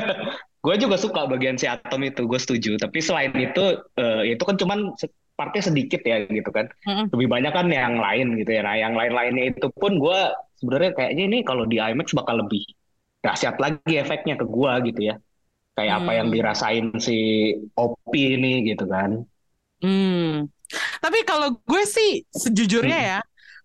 gue 0.65 0.75
juga 0.75 0.95
suka 0.99 1.23
bagian 1.23 1.55
si 1.55 1.71
atom 1.71 2.03
itu, 2.03 2.27
gue 2.27 2.39
setuju. 2.39 2.75
Tapi 2.75 2.99
selain 2.99 3.31
itu, 3.31 3.79
uh, 3.79 4.23
itu 4.27 4.43
kan 4.43 4.59
cuman 4.59 4.91
partnya 5.39 5.71
sedikit 5.71 6.03
ya 6.03 6.27
gitu 6.27 6.51
kan. 6.51 6.67
Mm-mm. 6.83 7.15
Lebih 7.15 7.27
banyak 7.31 7.53
kan 7.55 7.71
yang 7.71 7.95
lain 7.95 8.35
gitu 8.35 8.59
ya. 8.59 8.61
Nah 8.67 8.75
yang 8.75 8.91
lain-lainnya 8.99 9.55
itu 9.55 9.71
pun 9.79 9.95
gue 10.03 10.19
sebenarnya 10.59 10.91
kayaknya 10.99 11.23
ini 11.31 11.37
kalau 11.47 11.63
di 11.63 11.79
IMAX 11.79 12.11
bakal 12.11 12.43
lebih 12.43 12.67
dahsyat 13.25 13.55
lagi 13.63 13.93
efeknya 14.03 14.35
ke 14.41 14.45
gue 14.55 14.71
gitu 14.91 15.01
ya. 15.09 15.15
Kayak 15.77 15.95
apa 16.05 16.11
yang 16.19 16.27
Hmm. 16.27 16.35
dirasain 16.35 16.85
si 17.07 17.13
Opi 17.79 18.21
ini 18.37 18.49
gitu 18.69 18.85
kan. 18.93 19.11
Hmm. 19.81 20.51
Tapi 21.03 21.19
kalau 21.27 21.55
gue 21.69 21.83
sih 21.87 22.23
sejujurnya 22.33 22.99
ya, 22.99 23.19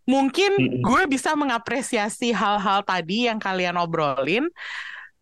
mungkin 0.07 0.51
Mm-mm. 0.59 0.85
gue 0.85 1.03
bisa 1.11 1.35
mengapresiasi 1.39 2.31
hal-hal 2.35 2.83
tadi 2.87 3.29
yang 3.31 3.39
kalian 3.43 3.79
obrolin, 3.81 4.47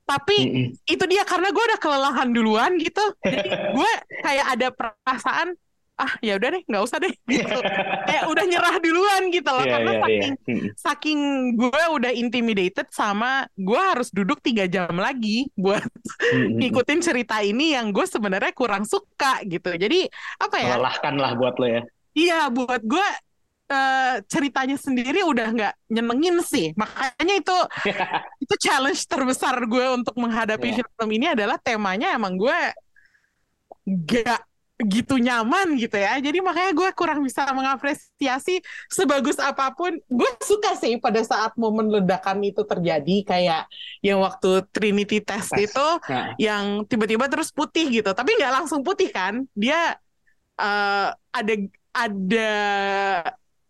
tapi 0.09 0.35
Mm-mm. 0.39 0.77
itu 0.89 1.05
dia 1.11 1.25
karena 1.29 1.51
gue 1.55 1.65
udah 1.65 1.81
kelelahan 1.83 2.31
duluan 2.35 2.73
gitu. 2.81 3.03
Jadi 3.27 3.51
gue 3.73 3.91
kayak 4.25 4.47
ada 4.59 4.69
perasaan 4.75 5.55
ah 6.03 6.13
ya 6.19 6.35
udah 6.35 6.49
deh 6.51 6.63
nggak 6.67 6.83
usah 6.83 6.99
deh 6.99 7.15
gitu. 7.31 7.57
Kayak 8.11 8.25
udah 8.27 8.45
nyerah 8.45 8.77
duluan 8.83 9.23
gitu 9.31 9.51
loh 9.51 9.63
Iya, 9.63 9.73
karena 9.79 9.91
iya, 9.91 9.95
iya. 9.95 10.03
saking 10.03 10.33
Mm-mm. 10.43 10.69
saking 10.75 11.19
gue 11.55 11.83
udah 11.95 12.13
intimidated 12.13 12.87
sama 12.91 13.47
gue 13.55 13.79
harus 13.79 14.11
duduk 14.11 14.43
tiga 14.43 14.67
jam 14.67 14.91
lagi 14.99 15.47
buat 15.55 15.87
Mm-mm. 16.35 16.59
ngikutin 16.59 17.01
cerita 17.01 17.39
ini 17.41 17.79
yang 17.79 17.95
gue 17.95 18.03
sebenarnya 18.03 18.51
kurang 18.51 18.83
suka 18.83 19.39
gitu. 19.47 19.71
Jadi 19.71 20.11
apa 20.37 20.57
ya? 20.59 20.75
Melelahkan 20.77 21.15
lah 21.15 21.33
buat 21.39 21.55
lo 21.57 21.67
ya. 21.71 21.83
Iya, 22.13 22.41
buat 22.51 22.83
gue 22.83 23.07
eh, 23.73 24.15
ceritanya 24.29 24.77
sendiri 24.77 25.25
udah 25.25 25.49
nggak 25.49 25.75
nyenengin 25.89 26.37
sih. 26.45 26.67
Makanya 26.77 27.35
itu 27.41 27.57
itu 28.45 28.55
challenge 28.61 29.07
terbesar 29.07 29.57
gue 29.65 29.87
untuk 29.95 30.19
menghadapi 30.19 30.69
Iya. 30.75 30.83
film 30.83 31.09
ini 31.15 31.27
adalah 31.33 31.57
temanya 31.63 32.13
emang 32.19 32.37
gue 32.37 32.59
gak 33.87 34.41
gitu 34.87 35.19
nyaman 35.19 35.79
gitu 35.79 35.97
ya. 35.97 36.19
Jadi 36.19 36.39
makanya 36.43 36.73
gue 36.75 36.89
kurang 36.95 37.23
bisa 37.23 37.47
mengapresiasi 37.55 38.61
sebagus 38.91 39.39
apa 39.39 39.71
pun. 39.73 39.95
Gue 40.11 40.31
suka 40.43 40.75
sih 40.79 40.99
pada 40.99 41.23
saat 41.23 41.55
momen 41.55 41.89
ledakan 41.91 42.43
itu 42.43 42.63
terjadi 42.67 43.17
kayak 43.27 43.63
yang 44.03 44.19
waktu 44.23 44.67
Trinity 44.75 45.23
test 45.23 45.55
Tes. 45.55 45.71
itu 45.71 45.87
Nah, 46.09 46.35
yang 46.37 46.83
tiba-tiba 46.87 47.27
terus 47.31 47.55
putih 47.55 47.89
gitu. 47.89 48.11
Tapi 48.11 48.35
nggak 48.39 48.53
langsung 48.63 48.83
putih 48.83 49.11
kan? 49.11 49.47
Dia 49.55 49.97
eh, 50.61 51.09
ada 51.13 51.55
ada 51.93 52.53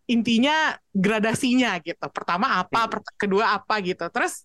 intinya 0.07 0.75
gradasinya 0.91 1.79
gitu. 1.79 2.05
Pertama 2.11 2.59
apa, 2.59 2.91
per- 2.91 3.15
kedua 3.15 3.55
apa 3.55 3.79
gitu. 3.79 4.03
Terus 4.11 4.43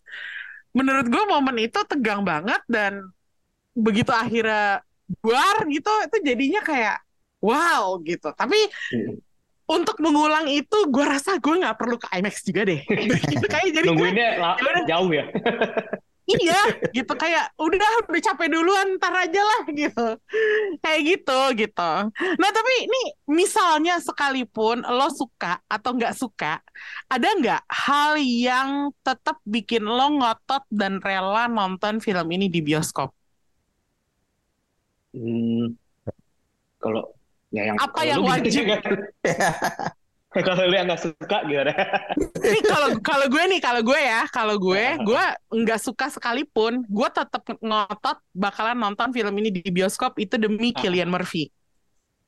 menurut 0.71 1.07
gue 1.11 1.25
momen 1.27 1.57
itu 1.67 1.81
tegang 1.89 2.23
banget 2.23 2.61
dan 2.71 3.03
begitu 3.75 4.11
akhirnya 4.11 4.83
buar 5.21 5.65
gitu, 5.69 5.91
itu 6.05 6.17
jadinya 6.23 6.61
kayak 6.61 6.97
wow 7.41 7.97
gitu. 8.05 8.29
Tapi 8.33 8.59
mm. 8.95 9.15
untuk 9.69 9.97
mengulang 10.05 10.49
itu, 10.49 10.79
gue 10.89 11.05
rasa 11.05 11.41
gue 11.41 11.55
nggak 11.61 11.77
perlu 11.77 11.97
ke 11.97 12.09
IMAX 12.13 12.45
juga 12.45 12.69
deh. 12.69 12.81
gitu 13.33 13.47
kayak 13.49 13.73
jadi 13.73 13.87
gue 13.87 13.93
nungguinnya 13.93 14.29
la- 14.37 14.59
ya 14.61 14.75
jauh 14.87 15.11
ya. 15.13 15.25
iya 16.29 16.61
gitu 16.93 17.13
kayak 17.17 17.57
udah 17.57 17.91
udah 18.05 18.21
capek 18.21 18.53
duluan 18.53 19.01
ntar 19.01 19.17
aja 19.17 19.41
lah 19.41 19.63
gitu 19.73 20.07
kayak 20.85 21.01
gitu 21.17 21.41
gitu 21.57 21.93
nah 22.13 22.51
tapi 22.53 22.73
ini 22.85 23.01
misalnya 23.33 23.97
sekalipun 23.97 24.85
lo 24.85 25.09
suka 25.09 25.65
atau 25.65 25.97
nggak 25.97 26.13
suka 26.13 26.61
ada 27.09 27.29
nggak 27.33 27.63
hal 27.73 28.21
yang 28.21 28.93
tetap 29.01 29.41
bikin 29.49 29.89
lo 29.89 30.21
ngotot 30.21 30.69
dan 30.69 31.01
rela 31.01 31.49
nonton 31.49 31.97
film 32.05 32.29
ini 32.29 32.53
di 32.53 32.61
bioskop 32.61 33.09
Hmm, 35.15 35.73
kalau 36.79 37.13
ya 37.49 37.73
yang 37.73 37.77
Apa 37.81 38.01
yang 38.05 38.21
lu 38.21 38.29
wajib? 38.29 38.65
kalau 40.47 40.65
lu 40.69 40.75
yang 40.77 40.87
nggak 40.87 41.01
suka 41.01 41.37
gimana? 41.49 41.73
Ini 42.45 42.61
kalau 42.63 42.89
kalau 43.01 43.27
gue 43.33 43.43
nih 43.57 43.61
kalau 43.65 43.81
gue 43.81 43.99
ya 43.99 44.29
kalau 44.29 44.57
gue 44.61 44.85
gue 45.01 45.25
nggak 45.65 45.81
suka 45.81 46.13
sekalipun 46.13 46.85
gue 46.85 47.09
tetap 47.09 47.43
ngotot 47.59 48.19
bakalan 48.37 48.77
nonton 48.77 49.11
film 49.17 49.35
ini 49.41 49.49
di 49.49 49.65
bioskop 49.73 50.21
itu 50.21 50.37
demi 50.37 50.71
Cillian 50.77 51.09
Murphy 51.09 51.49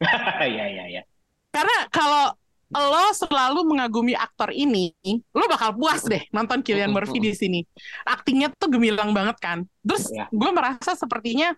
Iya 0.40 0.64
iya 0.72 0.84
iya. 0.88 1.02
Karena 1.52 1.76
kalau 1.92 2.32
lo 2.70 3.10
selalu 3.10 3.66
mengagumi 3.66 4.14
aktor 4.14 4.54
ini, 4.54 4.94
lo 5.34 5.44
bakal 5.50 5.74
puas 5.74 6.06
deh 6.06 6.22
nonton 6.30 6.62
Cillian 6.62 6.94
Murphy 6.94 7.18
di 7.18 7.34
sini. 7.34 7.60
Aktingnya 8.06 8.48
tuh 8.56 8.70
gemilang 8.70 9.10
banget 9.10 9.36
kan. 9.42 9.58
Terus 9.82 10.06
Ya. 10.08 10.30
gue 10.30 10.50
merasa 10.54 10.94
sepertinya 10.94 11.50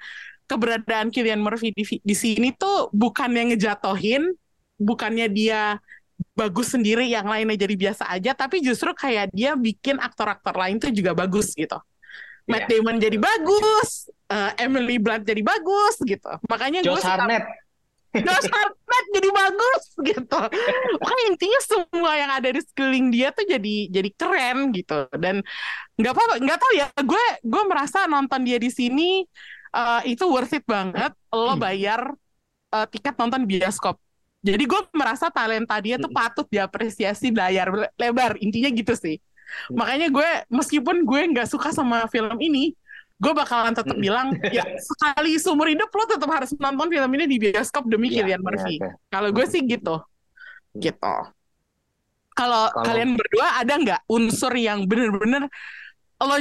keberadaan 0.53 1.09
Cillian 1.09 1.41
Murphy 1.41 1.73
di, 1.73 1.85
di 1.85 2.15
sini 2.17 2.53
tuh 2.53 2.93
bukannya 2.93 3.57
ngejatohin, 3.57 4.29
bukannya 4.77 5.33
dia 5.33 5.81
bagus 6.37 6.77
sendiri, 6.77 7.09
yang 7.09 7.25
lainnya 7.27 7.57
jadi 7.57 7.75
biasa 7.75 8.05
aja, 8.12 8.37
tapi 8.37 8.61
justru 8.61 8.93
kayak 8.93 9.33
dia 9.33 9.57
bikin 9.57 9.97
aktor-aktor 9.97 10.55
lain 10.55 10.77
tuh 10.77 10.93
juga 10.93 11.17
bagus 11.17 11.57
gitu. 11.57 11.81
Matt 12.47 12.67
Iya. 12.67 12.83
Damon 12.83 12.99
jadi 12.99 13.19
bagus, 13.23 14.11
eh, 14.31 14.51
Emily 14.59 14.99
Blunt 14.99 15.23
jadi 15.23 15.43
bagus 15.47 15.95
gitu. 16.03 16.33
Makanya 16.51 16.83
gue 16.83 16.91
Josh 16.91 17.03
suka 17.07 17.15
Hartnett. 17.23 17.45
Josh 18.12 18.49
Hartnett 18.51 19.07
jadi 19.15 19.29
bagus 19.31 19.83
gitu. 20.11 20.41
Pokoknya 20.99 21.25
intinya 21.31 21.61
semua 21.62 22.12
yang 22.19 22.31
ada 22.35 22.49
di 22.51 22.61
sekeliling 22.61 23.09
dia 23.15 23.31
tuh 23.31 23.47
jadi 23.47 23.77
jadi 23.88 24.11
keren 24.19 24.75
gitu. 24.75 25.07
Dan 25.17 25.41
nggak 25.97 26.12
apa 26.12 26.23
nggak 26.43 26.59
tahu 26.59 26.73
ya. 26.75 26.87
Gue 27.07 27.25
gue 27.47 27.62
merasa 27.71 28.05
nonton 28.11 28.43
dia 28.43 28.59
di 28.59 28.69
sini 28.75 29.23
eh, 29.73 30.01
itu 30.13 30.25
worth 30.29 30.53
it 30.53 30.65
banget. 30.65 31.13
Lo 31.33 31.57
bayar 31.57 32.13
eh, 32.73 32.87
tiket 32.93 33.15
nonton 33.17 33.45
bioskop. 33.45 33.97
Jadi 34.43 34.67
gue 34.67 34.81
merasa 34.91 35.31
talenta 35.31 35.79
dia 35.79 36.03
tuh 36.03 36.11
patut 36.11 36.47
diapresiasi 36.51 37.31
layar 37.31 37.71
lebar. 37.95 38.35
Intinya 38.43 38.71
gitu 38.75 38.93
sih. 38.99 39.23
Makanya 39.71 40.09
gue 40.11 40.29
meskipun 40.51 41.05
gue 41.07 41.21
nggak 41.31 41.47
suka 41.47 41.71
sama 41.71 42.09
film 42.11 42.35
ini, 42.43 42.75
gue 43.23 43.33
bakalan 43.37 43.71
tetap 43.71 43.95
bilang 43.95 44.35
ya 44.57 44.67
sekali 44.83 45.39
seumur 45.39 45.71
hidup 45.71 45.87
lo 45.95 46.05
tetap 46.11 46.27
harus 46.27 46.51
nonton 46.59 46.91
film 46.91 47.11
ini 47.21 47.25
di 47.31 47.37
bioskop 47.39 47.87
demi 47.87 48.11
Iya, 48.11 48.27
Cillian 48.27 48.41
iya, 48.41 48.45
Murphy. 48.45 48.75
oke. 48.83 48.89
Kalau 49.13 49.29
gue 49.31 49.47
sih 49.47 49.61
gitu, 49.63 49.95
gitu. 50.75 51.15
Kalau 52.33 52.73
Kalau- 52.73 52.83
kalian 52.83 53.15
berdua 53.15 53.61
ada 53.61 53.75
nggak 53.77 54.01
unsur 54.09 54.53
yang 54.57 54.89
bener-bener 54.89 55.47
lo 56.19 56.37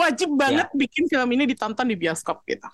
wajib 0.00 0.30
banget 0.42 0.68
bikin 0.80 1.04
film 1.12 1.28
ini 1.34 1.44
ditonton 1.50 1.86
di 1.92 1.96
bioskop 2.02 2.36
gitu? 2.50 2.68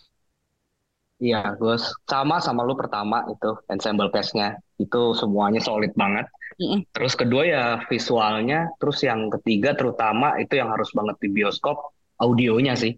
Iya, 1.23 1.39
gue 1.61 1.75
sama 2.11 2.37
sama 2.47 2.61
lu 2.69 2.75
pertama 2.75 3.17
itu 3.33 3.49
ensemble 3.73 4.11
cast-nya 4.15 4.47
itu 4.83 5.01
semuanya 5.21 5.61
solid 5.63 5.93
banget. 6.03 6.27
Mm-mm. 6.59 6.81
Terus 6.95 7.15
kedua 7.21 7.43
ya 7.55 7.63
visualnya, 7.91 8.59
terus 8.79 8.99
yang 9.09 9.21
ketiga 9.35 9.71
terutama 9.79 10.27
itu 10.43 10.53
yang 10.61 10.69
harus 10.75 10.91
banget 10.99 11.17
di 11.23 11.29
bioskop 11.37 11.77
audionya 12.19 12.75
sih, 12.83 12.93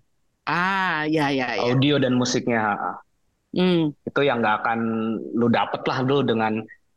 Ah, 0.47 1.05
ya 1.09 1.29
ya 1.33 1.57
ya. 1.57 1.63
audio 1.69 1.97
dan 2.03 2.13
musiknya. 2.21 2.61
Hmm. 3.55 3.95
itu 4.09 4.21
yang 4.27 4.43
nggak 4.43 4.57
akan 4.67 4.79
lu 5.39 5.47
dapet 5.47 5.81
lah 5.87 5.99
lu 6.03 6.27
dengan 6.27 6.53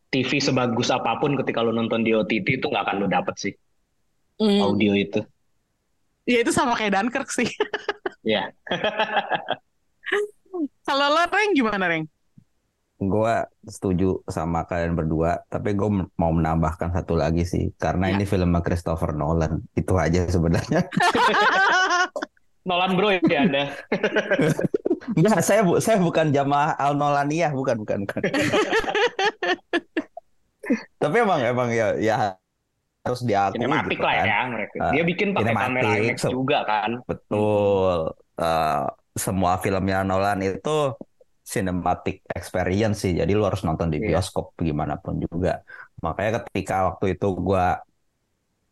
TV 0.10 0.32
sebagus 0.42 0.90
apa 0.90 1.20
pun 1.22 1.38
ketika 1.40 1.60
lu 1.62 1.72
nonton 1.76 2.02
di 2.02 2.12
OTT 2.18 2.58
itu 2.58 2.66
nggak 2.72 2.84
akan 2.88 2.98
lu 3.04 3.08
dapet 3.12 3.36
sih 3.38 3.54
Hmm. 4.38 4.62
audio 4.62 4.94
itu. 4.94 5.20
Ya 6.28 6.44
itu 6.44 6.52
sama 6.52 6.76
kayak 6.76 6.94
Dunkirk 7.00 7.30
sih. 7.32 7.48
Ya, 8.28 8.52
Kalau 10.84 11.08
lo 11.16 11.24
Reng 11.32 11.56
gimana 11.56 11.88
Reng? 11.88 12.12
Gue 13.00 13.36
setuju 13.64 14.20
sama 14.28 14.68
kalian 14.68 15.00
berdua, 15.00 15.48
tapi 15.48 15.72
gue 15.72 15.88
mau 16.20 16.36
menambahkan 16.36 16.92
satu 16.92 17.16
lagi 17.16 17.48
sih, 17.48 17.72
karena 17.80 18.12
Ya. 18.12 18.20
ini 18.20 18.28
film 18.28 18.52
Christopher 18.60 19.16
Nolan. 19.16 19.64
Itu 19.80 19.96
aja 19.96 20.28
sebenarnya. 20.28 20.92
Nolan 22.68 23.00
bro 23.00 23.16
ya 23.16 23.48
Anda. 23.48 23.72
Enggak, 25.16 25.40
saya 25.40 25.64
bu 25.64 25.80
saya 25.80 25.96
bukan 26.04 26.36
jamaah 26.36 26.76
Al 26.76 27.00
Nolaniah, 27.00 27.56
bukan 27.56 27.80
bukan 27.80 28.04
bukan. 28.04 28.22
Tapi 31.00 31.16
emang 31.16 31.40
emang 31.48 31.72
ya 31.72 31.96
ya 31.96 32.36
harus 33.08 33.22
diakui 33.24 33.56
Sinematik 33.58 33.98
gitu 33.98 34.04
lah 34.04 34.16
kan. 34.16 34.26
ya 34.28 34.40
mereka. 34.52 34.76
Ah, 34.78 34.92
Dia 34.94 35.04
bikin 35.08 35.28
pakai 35.34 35.54
kamera 35.56 35.90
IMAX 35.98 36.18
se- 36.20 36.34
juga 36.34 36.58
kan. 36.68 36.92
Betul. 37.08 37.98
Eh, 38.38 38.86
semua 39.18 39.54
filmnya 39.58 39.98
Nolan 40.06 40.40
itu 40.46 40.78
cinematic 41.42 42.16
experience 42.30 42.98
sih. 43.08 43.16
Jadi 43.16 43.32
lu 43.32 43.44
harus 43.48 43.64
nonton 43.64 43.88
di 43.88 43.98
Iya. 43.98 44.20
bioskop 44.20 44.54
gimana 44.60 45.00
pun 45.00 45.18
juga. 45.24 45.64
Makanya 46.04 46.44
ketika 46.46 46.92
waktu 46.94 47.16
itu 47.18 47.28
gua 47.34 47.80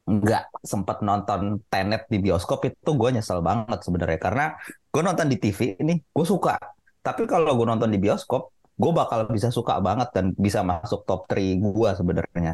nggak 0.05 0.61
sempat 0.61 1.01
nonton 1.01 1.65
Tenet 1.65 2.05
di 2.05 2.21
bioskop 2.21 2.61
itu 2.69 2.89
gue 2.93 3.09
nyesel 3.09 3.41
banget 3.41 3.81
sebenarnya 3.81 4.19
karena 4.21 4.45
gue 4.93 5.01
nonton 5.01 5.25
di 5.25 5.37
TV 5.41 5.81
ini 5.81 5.97
gue 5.97 6.25
suka. 6.25 6.61
Tapi 7.01 7.25
kalau 7.25 7.57
gue 7.57 7.65
nonton 7.65 7.89
di 7.89 7.97
bioskop, 7.97 8.53
gue 8.77 8.91
bakal 8.93 9.25
bisa 9.33 9.49
suka 9.49 9.81
banget 9.81 10.13
dan 10.13 10.29
bisa 10.37 10.61
masuk 10.61 11.09
top 11.09 11.25
3 11.25 11.57
gue 11.57 11.89
sebenarnya. 11.97 12.53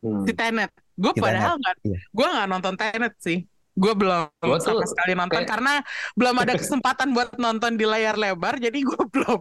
Hmm. 0.00 0.24
Si 0.24 0.32
Tenet. 0.32 0.72
Gue 0.94 1.12
padahal 1.14 1.56
nggak, 1.56 1.74
iya. 1.84 1.98
gue 1.98 2.26
nggak 2.28 2.48
nonton 2.48 2.74
Tenet 2.74 3.14
sih. 3.18 3.38
Gue 3.72 3.96
belum 3.96 4.28
Gua 4.38 4.60
tuh 4.60 4.76
sama 4.76 4.84
sekali 4.84 5.12
nonton 5.14 5.32
kayak- 5.38 5.48
karena 5.48 5.72
belum 6.12 6.36
ada 6.36 6.54
kesempatan 6.54 7.08
buat 7.10 7.32
nonton 7.36 7.74
di 7.74 7.84
layar 7.84 8.14
lebar, 8.14 8.56
jadi 8.56 8.76
gue 8.76 9.00
belum 9.14 9.40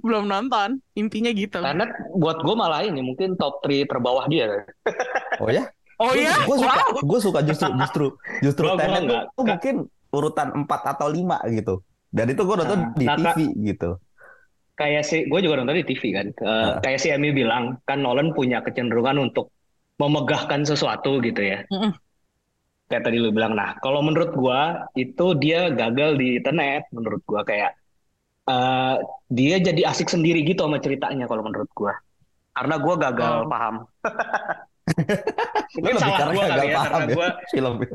belum 0.00 0.24
nonton. 0.26 0.82
Intinya 0.94 1.30
gitu. 1.30 1.58
Tenet 1.58 1.86
buat 2.12 2.38
gue 2.38 2.54
malah 2.54 2.82
ini 2.82 2.98
mungkin 2.98 3.34
top 3.34 3.62
3 3.62 3.86
terbawah 3.86 4.26
dia. 4.26 4.66
Oh 5.38 5.46
ya? 5.46 5.70
Oh 5.96 6.10
ya, 6.10 6.30
Gue 6.42 6.54
suka, 6.56 6.74
wow. 6.76 7.02
gue 7.02 7.18
suka 7.20 7.40
justru 7.42 7.68
justru 7.76 8.06
justru 8.40 8.64
Gua- 8.64 8.74
gua 8.74 8.82
Tenet 8.82 9.02
nggak- 9.04 9.26
tuh 9.32 9.44
mungkin 9.44 9.74
urutan 10.08 10.48
4 10.56 10.66
atau 10.88 11.06
5 11.06 11.38
gitu. 11.48 11.74
Dan 12.08 12.26
itu 12.28 12.40
gue 12.40 12.56
nonton 12.56 12.78
Nah, 12.80 12.94
di 12.94 13.04
nah. 13.04 13.16
TV 13.30 13.38
gitu. 13.64 13.90
Kayak 14.74 15.02
si, 15.02 15.26
gue 15.26 15.38
juga 15.38 15.54
nonton 15.56 15.74
di 15.74 15.84
TV 15.84 16.02
kan. 16.12 16.26
Eh, 16.30 16.46
Ah. 16.46 16.78
Kayak 16.78 16.98
si 16.98 17.10
Emi 17.10 17.30
bilang, 17.30 17.78
kan 17.82 17.98
Nolan 17.98 18.30
punya 18.30 18.58
kecenderungan 18.58 19.18
untuk 19.20 19.50
memegahkan 19.98 20.62
sesuatu 20.62 21.18
gitu 21.20 21.42
ya. 21.42 21.66
Mm-mm. 21.68 21.92
Kayak 22.88 23.02
tadi 23.04 23.20
lu 23.20 23.28
bilang, 23.34 23.52
nah 23.52 23.76
kalau 23.84 24.00
menurut 24.00 24.32
gua 24.32 24.88
itu 24.96 25.36
dia 25.36 25.68
gagal 25.68 26.16
di 26.16 26.40
Tenet. 26.40 26.88
Menurut 26.94 27.20
gua 27.28 27.44
kayak 27.44 27.76
eh, 28.48 28.96
dia 29.28 29.56
jadi 29.60 29.92
asik 29.92 30.08
sendiri 30.08 30.40
gitu 30.46 30.64
sama 30.64 30.80
ceritanya 30.80 31.28
kalau 31.28 31.44
menurut 31.44 31.68
gua. 31.76 31.92
Karena 32.56 32.74
gua 32.80 32.94
gagal 32.96 33.44
Oh. 33.44 33.50
paham. 33.50 33.74
Mungkin 35.76 36.00
salah 36.00 36.32
gua 36.32 36.44
kali 36.48 36.66
ya, 36.72 36.76
paham 36.80 36.88
karena 36.88 37.04
ya 37.04 37.12
gua 37.12 37.28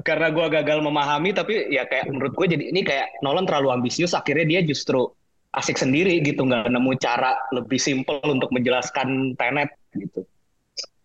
karena 0.06 0.28
gua 0.30 0.46
gagal 0.54 0.78
memahami 0.86 1.30
tapi 1.34 1.54
ya 1.74 1.90
kayak 1.90 2.06
menurut 2.14 2.38
gue 2.38 2.48
jadi 2.54 2.64
ini 2.70 2.82
kayak 2.86 3.18
Nolan 3.26 3.50
terlalu 3.50 3.74
ambisius 3.74 4.14
akhirnya 4.14 4.46
dia 4.46 4.62
justru 4.62 5.10
asik 5.58 5.78
sendiri 5.82 6.22
gitu 6.22 6.46
nggak 6.46 6.70
nemu 6.70 6.94
cara 7.02 7.34
lebih 7.50 7.82
simpel 7.82 8.22
untuk 8.26 8.54
menjelaskan 8.54 9.34
Tenet 9.42 9.74
gitu 9.98 10.22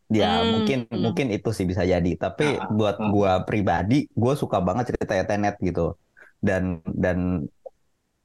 Ya 0.09 0.40
Hmm, 0.40 0.49
mungkin 0.57 0.79
hmm. 0.88 1.01
mungkin 1.05 1.27
itu 1.37 1.49
sih 1.53 1.66
bisa 1.68 1.85
jadi. 1.85 2.11
Tapi 2.16 2.57
Ah, 2.57 2.68
buat 2.73 2.97
ah. 2.97 3.09
gua 3.12 3.33
pribadi, 3.44 4.09
gue 4.09 4.33
suka 4.40 4.57
banget 4.64 4.97
ceritanya 4.97 5.25
Tenet 5.29 5.55
gitu. 5.61 5.94
Dan 6.40 6.81
dan 6.88 7.44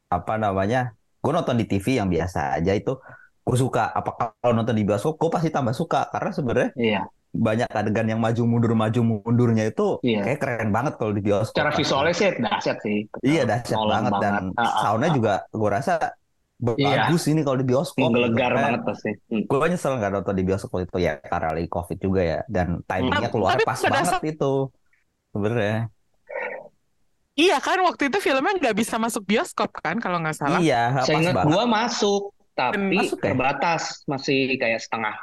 apa 0.08 0.34
namanya? 0.40 0.94
Gue 1.24 1.32
nonton 1.32 1.56
di 1.60 1.66
TV 1.68 2.00
yang 2.00 2.08
biasa 2.12 2.60
aja 2.60 2.72
itu. 2.76 2.96
Gue 3.44 3.58
suka. 3.60 3.92
Apa 3.92 4.36
kalau 4.40 4.54
nonton 4.56 4.76
di 4.76 4.84
bioskop, 4.88 5.20
gue 5.20 5.30
pasti 5.32 5.50
tambah 5.52 5.76
suka 5.76 6.08
karena 6.12 6.30
sebenarnya 6.32 6.72
iya 6.80 7.02
banyak 7.34 7.66
adegan 7.66 8.06
yang 8.06 8.22
maju 8.22 8.46
mundur 8.46 8.78
maju 8.78 9.00
mundurnya 9.02 9.66
itu 9.74 9.98
Iya. 10.06 10.22
kayak 10.22 10.38
keren 10.38 10.70
banget 10.70 10.94
kalau 11.02 11.18
di 11.18 11.22
bioskop. 11.26 11.50
secara 11.58 11.74
visualnya 11.74 12.14
sih 12.14 12.30
dahsyat 12.38 12.78
sih 12.86 12.98
Iya 13.26 13.42
dahsyat 13.50 13.74
Nolan 13.74 13.90
banget 14.06 14.14
dan 14.22 14.34
Ah, 14.54 14.62
ah, 14.62 14.74
soundnya 14.86 15.10
ah. 15.10 15.16
juga 15.18 15.34
gue 15.50 15.70
rasa 15.74 15.94
Iya. 16.64 17.10
bagus 17.10 17.24
ini 17.28 17.42
kalau 17.42 17.58
di 17.58 17.68
bioskop. 17.68 18.00
menggelegar 18.00 18.50
gitu. 18.50 18.60
banget 18.62 18.82
pasti 18.84 19.10
Hmm. 19.28 19.44
Gue 19.44 19.68
nyesel 19.68 19.94
nggak 19.98 20.12
nonton 20.14 20.34
di 20.34 20.44
bioskop 20.44 20.72
itu 20.80 20.98
ya 20.98 21.14
karena 21.20 21.50
lagi 21.52 21.68
covid 21.68 21.98
juga 21.98 22.22
ya 22.24 22.40
dan 22.48 22.80
timingnya 22.84 23.20
Tapi- 23.22 23.34
keluar 23.34 23.50
tapi 23.52 23.64
pas 23.64 23.80
banget 23.82 24.08
saat- 24.10 24.24
itu 24.24 24.54
sebenarnya. 25.30 25.78
Iya 27.34 27.58
kan 27.58 27.82
waktu 27.82 28.14
itu 28.14 28.18
filmnya 28.22 28.54
nggak 28.54 28.76
bisa 28.78 28.96
masuk 28.96 29.26
bioskop 29.26 29.74
kan 29.76 29.98
kalau 29.98 30.22
nggak 30.22 30.38
salah. 30.38 30.62
Iya 30.62 31.02
pas 31.02 31.10
saya 31.10 31.18
ingat 31.20 31.36
banget. 31.36 31.50
gua 31.50 31.64
masuk 31.66 32.22
tapi 32.54 32.94
Masuk 32.94 33.18
ya? 33.18 33.24
terbatas 33.26 33.84
masih 34.06 34.40
kayak 34.56 34.78
setengah 34.78 35.18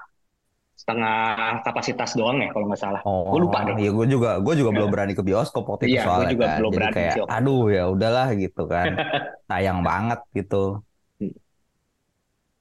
setengah 0.75 1.17
kapasitas 1.63 2.11
doang 2.13 2.41
ya 2.41 2.51
kalau 2.51 2.67
nggak 2.67 2.81
salah 2.81 3.01
Oh, 3.07 3.31
Gua 3.31 3.41
lupa 3.47 3.63
deh 3.63 3.79
Iya, 3.79 3.91
gue 3.93 4.07
juga, 4.09 4.41
gue 4.41 4.55
juga 4.57 4.71
belum 4.73 4.89
berani 4.89 5.13
ke 5.13 5.23
bioskop 5.23 5.63
waktu 5.63 5.87
itu 5.87 5.95
Iya, 5.95 6.03
gua 6.03 6.09
soalnya 6.11 6.31
juga 6.33 6.45
kan. 6.45 6.57
belum 6.59 6.71
Jadi 6.71 6.79
berani 6.81 6.95
kayak, 6.97 7.15
aduh 7.31 7.65
ya 7.69 7.85
udahlah 7.87 8.29
gitu 8.35 8.63
kan. 8.67 8.87
Sayang 9.49 9.79
banget 9.81 10.21
gitu. 10.35 10.65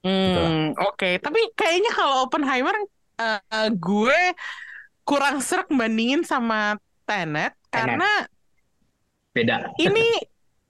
Hmm, 0.00 0.72
oke. 0.80 1.20
Tapi 1.20 1.40
kayaknya 1.52 1.90
kalau 1.92 2.24
Oppenheimer 2.24 2.76
eh, 3.20 3.68
gue 3.76 4.20
kurang 5.04 5.42
serak 5.44 5.68
bandingin 5.68 6.22
sama 6.24 6.78
Tenet 7.04 7.52
karena 7.68 8.06
beda 9.34 9.70
ini 9.78 10.06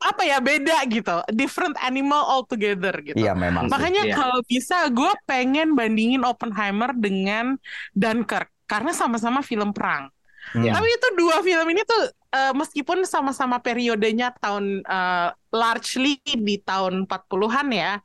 apa 0.00 0.24
ya 0.24 0.40
beda 0.40 0.80
gitu, 0.88 1.20
different 1.36 1.76
animal 1.84 2.24
altogether 2.24 2.92
gitu. 3.04 3.20
Iya 3.20 3.36
memang 3.36 3.68
sih. 3.68 3.72
Makanya 3.76 4.02
Iya. 4.08 4.14
kalau 4.16 4.38
bisa 4.48 4.88
gue 4.88 5.12
pengen 5.28 5.76
bandingin 5.76 6.24
Oppenheimer 6.24 6.96
dengan 6.96 7.60
Dunkirk 7.92 8.48
karena 8.64 8.96
sama-sama 8.96 9.44
film 9.44 9.76
perang. 9.76 10.08
Hmm. 10.56 10.72
Tapi 10.72 10.88
itu 10.88 11.08
dua 11.20 11.44
film 11.44 11.66
ini 11.68 11.84
tuh 11.84 12.02
eh, 12.32 12.52
meskipun 12.56 13.04
sama-sama 13.04 13.60
periodenya 13.60 14.32
tahun 14.40 14.80
eh, 14.88 15.28
largely 15.52 16.16
di 16.24 16.56
tahun 16.64 17.04
40-an 17.04 17.68
ya. 17.68 18.00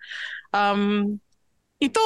Em, 0.55 0.81
itu 1.83 2.05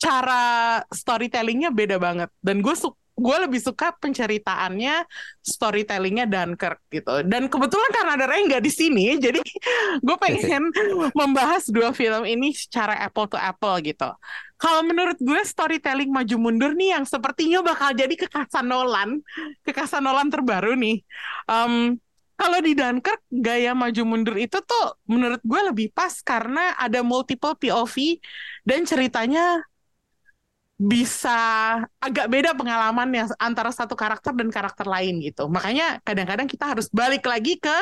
cara 0.00 0.80
storytellingnya 0.88 1.72
beda 1.72 1.96
banget. 2.00 2.30
Dan 2.40 2.60
gue 2.64 2.72
su 2.76 2.92
gue 3.16 3.36
lebih 3.48 3.56
suka 3.64 3.96
penceritaannya 3.96 5.08
storytellingnya 5.40 6.28
Dunkirk 6.28 6.84
gitu. 6.92 7.24
Dan 7.24 7.48
kebetulan 7.48 7.90
karena 7.96 8.12
ada 8.20 8.26
Ray 8.28 8.44
nggak 8.44 8.60
di 8.60 8.72
sini 8.72 9.04
jadi 9.24 9.40
gue 10.04 10.16
pengen 10.20 10.68
membahas 11.20 11.64
dua 11.72 11.96
film 11.96 12.28
ini 12.28 12.52
secara 12.52 13.00
apple 13.00 13.26
to 13.32 13.40
apple 13.40 13.80
gitu. 13.80 14.12
Kalau 14.56 14.80
menurut 14.84 15.16
gue 15.20 15.40
storytelling 15.44 16.12
maju 16.12 16.36
mundur 16.40 16.72
nih 16.76 16.96
yang 16.96 17.04
sepertinya 17.04 17.60
bakal 17.60 17.92
jadi 17.92 18.12
kekhasan 18.12 18.68
Nolan 18.68 19.20
kekhasan 19.64 20.04
Nolan 20.04 20.28
terbaru 20.28 20.76
nih. 20.76 21.00
Em, 21.48 21.96
kalau 22.36 22.60
di 22.60 22.76
Dunkirk 22.76 23.24
gaya 23.32 23.72
maju 23.72 24.02
mundur 24.04 24.36
itu 24.36 24.60
tuh 24.60 24.86
menurut 25.08 25.40
gue 25.40 25.60
lebih 25.72 25.88
pas 25.90 26.12
karena 26.20 26.76
ada 26.76 27.00
multiple 27.00 27.56
POV 27.56 28.20
dan 28.68 28.84
ceritanya 28.84 29.64
bisa 30.76 31.38
agak 31.96 32.28
beda 32.28 32.52
pengalaman 32.52 33.08
yang 33.08 33.28
antara 33.40 33.72
satu 33.72 33.96
karakter 33.96 34.36
dan 34.36 34.52
karakter 34.52 34.84
lain 34.84 35.24
gitu. 35.24 35.48
Makanya 35.48 36.04
kadang-kadang 36.04 36.44
kita 36.44 36.76
harus 36.76 36.92
balik 36.92 37.24
lagi 37.24 37.56
ke 37.56 37.76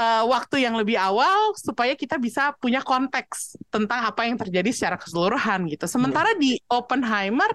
eh, 0.00 0.24
waktu 0.24 0.64
yang 0.64 0.72
lebih 0.80 0.96
awal 0.96 1.52
supaya 1.60 1.92
kita 1.92 2.16
bisa 2.16 2.56
punya 2.56 2.80
konteks 2.80 3.60
tentang 3.68 4.08
apa 4.08 4.24
yang 4.24 4.40
terjadi 4.40 4.72
secara 4.72 4.96
keseluruhan 4.96 5.68
gitu. 5.68 5.84
Sementara 5.84 6.32
di 6.40 6.56
Oppenheimer 6.72 7.52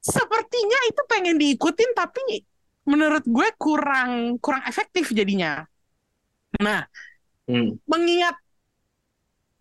sepertinya 0.00 0.80
itu 0.88 1.02
pengen 1.06 1.36
diikutin 1.36 1.92
tapi 1.94 2.20
menurut 2.88 3.22
gue 3.26 3.48
kurang 3.58 4.38
kurang 4.42 4.62
efektif 4.66 5.10
jadinya. 5.14 5.62
Nah, 6.60 6.84
Hmm. 7.48 7.78
mengingat 7.86 8.34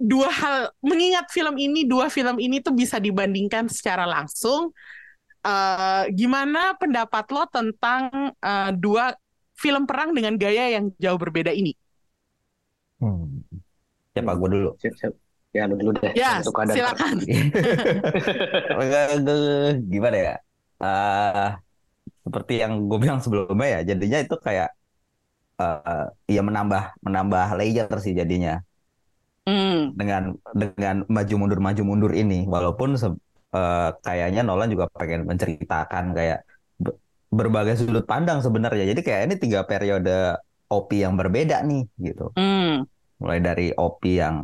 dua 0.02 0.30
hal, 0.34 0.74
mengingat 0.82 1.30
film 1.30 1.56
ini, 1.62 1.86
dua 1.86 2.10
film 2.10 2.42
ini 2.42 2.58
tuh 2.66 2.74
bisa 2.74 2.98
dibandingkan 2.98 3.70
secara 3.70 4.06
langsung. 4.08 4.72
eh, 5.42 6.06
gimana 6.14 6.78
pendapat 6.78 7.26
lo 7.34 7.50
tentang 7.50 8.30
eh, 8.38 8.70
dua 8.78 9.10
film 9.58 9.90
perang 9.90 10.14
dengan 10.14 10.38
gaya 10.38 10.78
yang 10.78 10.94
jauh 11.02 11.18
berbeda 11.18 11.50
ini? 11.50 11.74
Hmm. 13.02 13.42
Siapa 14.14 14.32
gue 14.40 14.50
dulu? 14.56 14.70
Siap, 14.82 14.94
siap. 15.00 15.14
ya 15.52 15.68
lu 15.68 15.76
dulu 15.76 15.92
deh 16.00 16.16
Ya, 16.16 16.40
silakan. 16.72 17.20
Gimana 19.92 20.18
ya? 20.18 20.36
Eh, 20.82 21.50
seperti 22.26 22.54
yang 22.64 22.72
gue 22.90 22.98
bilang 23.04 23.20
sebelumnya 23.26 23.68
ya, 23.76 23.80
jadinya 23.90 24.18
itu 24.26 24.36
kayak 24.48 24.68
eh 25.62 26.06
ya 26.36 26.42
menambah 26.50 26.84
menambah 27.06 27.46
layer 27.60 27.90
sih 28.06 28.14
jadinya. 28.22 28.52
Hmm, 29.48 30.00
dengan 30.00 30.24
dengan 30.56 30.96
maju 31.16 31.34
mundur 31.42 31.60
maju 31.68 31.82
mundur 31.90 32.12
ini. 32.16 32.36
Walaupun 32.48 32.90
se- 33.02 33.18
eh, 33.56 33.90
kayaknya 34.06 34.42
Nolan 34.48 34.70
juga 34.74 34.86
pengen 35.00 35.22
menceritakan 35.30 36.06
kayak 36.18 36.40
be- 36.84 36.98
berbagai 37.38 37.76
sudut 37.82 38.06
pandang 38.12 38.40
sebenarnya. 38.46 38.84
Jadi 38.92 39.02
kayak 39.06 39.22
ini 39.28 39.36
tiga 39.44 39.60
periode 39.70 40.12
OP 40.72 40.90
yang 41.04 41.14
berbeda 41.20 41.56
nih 41.70 41.82
gitu. 42.08 42.32
Hmm, 42.36 42.84
mulai 43.22 43.40
dari 43.48 43.68
OP 43.78 44.04
yang 44.22 44.36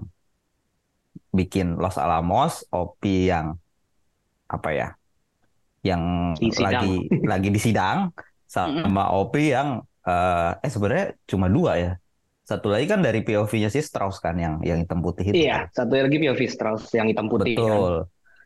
bikin 1.38 1.68
Los 1.82 1.96
Alamos 2.04 2.54
OP 2.76 3.02
yang 3.32 3.48
apa 4.56 4.70
ya 4.80 4.88
yang 5.90 6.04
Di 6.42 6.48
lagi 6.66 6.88
lagi 7.32 7.50
di 7.56 7.60
sidang 7.66 7.98
sama 8.54 9.02
OP 9.18 9.34
yang 9.56 9.70
eh 10.08 10.50
eh 10.66 10.72
sebenarnya 10.74 11.08
cuma 11.32 11.48
dua 11.56 11.72
ya 11.84 11.92
satu 12.50 12.68
lagi 12.74 12.86
kan 12.92 13.00
dari 13.08 13.20
POV-nya 13.26 13.70
si 13.76 13.80
Strauss 13.88 14.18
kan 14.26 14.36
yang 14.44 14.56
yang 14.70 14.80
hitam 14.84 15.00
putih 15.06 15.26
itu 15.36 15.44
iya 15.44 15.54
kan. 15.56 15.68
satu 15.76 15.94
lagi 16.06 16.18
POV 16.22 16.42
Strauss 16.48 16.84
yang 16.98 17.08
hitam 17.12 17.28
putih 17.32 17.56
kan. 17.70 17.82
Betul. 17.84 17.94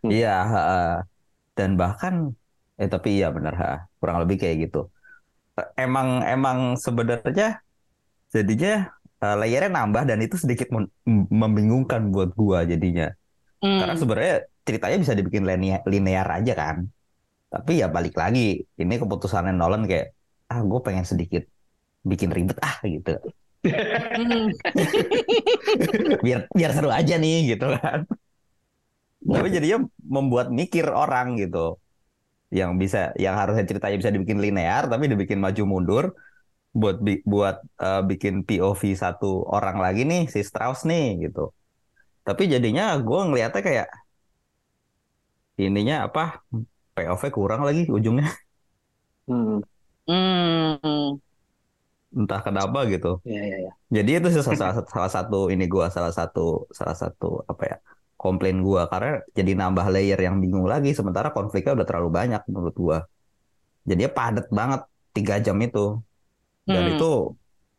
Hmm. 0.02 0.12
Iya, 0.14 0.30
ha-ha. 0.52 0.78
dan 1.58 1.72
bahkan 1.82 2.14
eh 2.82 2.90
tapi 2.94 3.10
iya 3.22 3.28
benar 3.38 3.54
ha. 3.62 3.70
Kurang 4.00 4.18
lebih 4.24 4.38
kayak 4.42 4.58
gitu. 4.70 4.78
Eh, 5.60 5.68
Emang 5.86 6.08
emang 6.34 6.60
sebenarnya 6.86 7.48
jadinya 8.36 8.72
eh, 9.24 9.36
layernya 9.42 9.72
nambah 9.78 10.04
dan 10.10 10.20
itu 10.26 10.36
sedikit 10.44 10.68
mem- 10.76 10.92
membingungkan 11.42 12.02
buat 12.14 12.30
gua 12.42 12.60
jadinya. 12.72 13.08
hmm. 13.62 13.80
Karena 13.80 13.96
sebenarnya 14.02 14.36
ceritanya 14.68 14.98
bisa 15.04 15.14
dibikin 15.20 15.44
linear, 15.50 15.82
linear 15.94 16.28
aja 16.40 16.54
kan. 16.62 16.78
Tapi 17.54 17.72
ya 17.82 17.88
balik 17.96 18.14
lagi, 18.22 18.40
ini 18.82 18.94
keputusannya 19.02 19.54
Nolan 19.60 19.84
kayak 19.92 20.06
ah 20.52 20.60
gue 20.70 20.80
pengen 20.86 21.06
sedikit 21.12 21.44
bikin 22.12 22.32
ribet 22.38 22.60
ah 22.70 22.78
gitu. 22.96 23.12
Biar 26.26 26.40
biar 26.58 26.72
seru 26.76 26.90
aja 27.00 27.14
nih 27.24 27.36
gitu 27.54 27.66
kan. 27.82 28.00
Tapi 29.34 29.48
jadinya 29.56 29.78
membuat 30.16 30.48
mikir 30.60 30.86
orang 31.04 31.28
gitu. 31.42 31.58
yang 32.60 32.72
bisa 32.84 33.00
yang 33.26 33.36
harusnya 33.40 33.64
ceritanya 33.70 33.96
bisa 34.02 34.12
dibikin 34.16 34.40
linear 34.46 34.84
tapi 34.92 35.06
dibikin 35.12 35.40
maju 35.46 35.64
mundur 35.72 36.06
buat 36.82 36.98
bi- 37.06 37.22
buat 37.34 37.56
eh, 37.86 38.02
bikin 38.12 38.34
POV 38.48 38.84
satu 39.04 39.28
orang 39.56 39.78
lagi 39.86 40.02
nih 40.12 40.22
si 40.34 40.40
Strauss 40.50 40.82
nih 40.92 41.06
gitu. 41.30 41.42
Tapi 42.28 42.44
jadinya 42.54 42.84
gue 43.08 43.20
ngeliatnya 43.28 43.62
kayak 43.68 43.88
ininya 45.66 45.96
apa 46.08 46.22
payoff-nya 47.02 47.32
kurang 47.38 47.62
lagi 47.68 47.82
ujungnya 47.98 48.30
Hmm. 49.28 49.62
Hmm. 50.08 51.22
entah 52.12 52.42
kenapa 52.48 52.80
gitu. 52.94 53.08
Ya, 53.24 53.42
ya, 53.52 53.58
ya. 53.66 53.72
Jadi 53.96 54.10
itu 54.20 54.28
salah, 54.36 54.58
salah, 54.62 54.76
salah 54.94 55.12
satu 55.18 55.38
ini 55.54 55.64
gua 55.74 55.88
salah 55.96 56.14
satu 56.20 56.68
salah 56.80 56.96
satu 57.04 57.26
apa 57.52 57.64
ya 57.72 57.76
komplain 58.22 58.58
gua 58.68 58.82
karena 58.92 59.10
jadi 59.38 59.52
nambah 59.62 59.86
layer 59.96 60.20
yang 60.28 60.36
bingung 60.44 60.68
lagi 60.74 60.90
sementara 61.00 61.30
konfliknya 61.38 61.72
udah 61.78 61.88
terlalu 61.90 62.10
banyak 62.20 62.42
menurut 62.52 62.76
gua. 62.84 62.98
Jadinya 63.90 64.12
padat 64.20 64.48
banget 64.60 64.82
tiga 65.16 65.36
jam 65.46 65.58
itu 65.66 65.80
dan 66.74 66.84
Hmm. 66.84 66.92
itu 66.94 67.06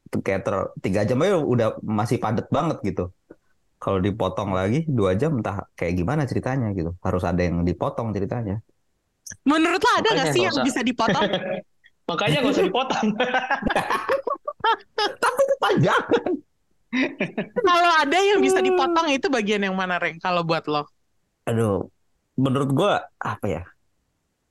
itu 0.06 0.16
kayak 0.26 0.40
ter, 0.46 0.54
tiga 0.84 1.00
jam 1.08 1.18
aja 1.24 1.34
udah 1.54 1.68
masih 2.00 2.18
padat 2.24 2.46
banget 2.56 2.78
gitu. 2.88 3.02
Kalau 3.82 3.98
dipotong 4.06 4.50
lagi 4.58 4.78
dua 4.98 5.12
jam 5.20 5.30
entah 5.40 5.56
kayak 5.78 5.94
gimana 6.00 6.22
ceritanya 6.30 6.66
gitu. 6.78 6.90
Harus 7.06 7.22
ada 7.30 7.40
yang 7.46 7.56
dipotong 7.70 8.08
ceritanya. 8.16 8.54
Menurut 9.42 9.80
lo 9.80 9.92
ada 9.98 10.08
nggak 10.12 10.28
sih 10.34 10.42
yang 10.44 10.56
usah. 10.56 10.66
bisa 10.66 10.80
dipotong? 10.84 11.30
Makanya 12.08 12.36
nggak 12.42 12.54
usah 12.54 12.66
dipotong. 12.66 13.06
Panjang. 15.62 16.04
Kalau 17.64 17.92
ada 17.96 18.18
yang 18.20 18.40
bisa 18.44 18.60
dipotong 18.60 19.08
itu 19.10 19.26
bagian 19.32 19.64
yang 19.64 19.72
mana, 19.72 19.96
Reng? 19.96 20.20
Kalau 20.20 20.44
buat 20.44 20.68
lo? 20.68 20.84
Aduh, 21.48 21.88
menurut 22.36 22.70
gua 22.76 22.92
apa 23.16 23.46
ya? 23.48 23.62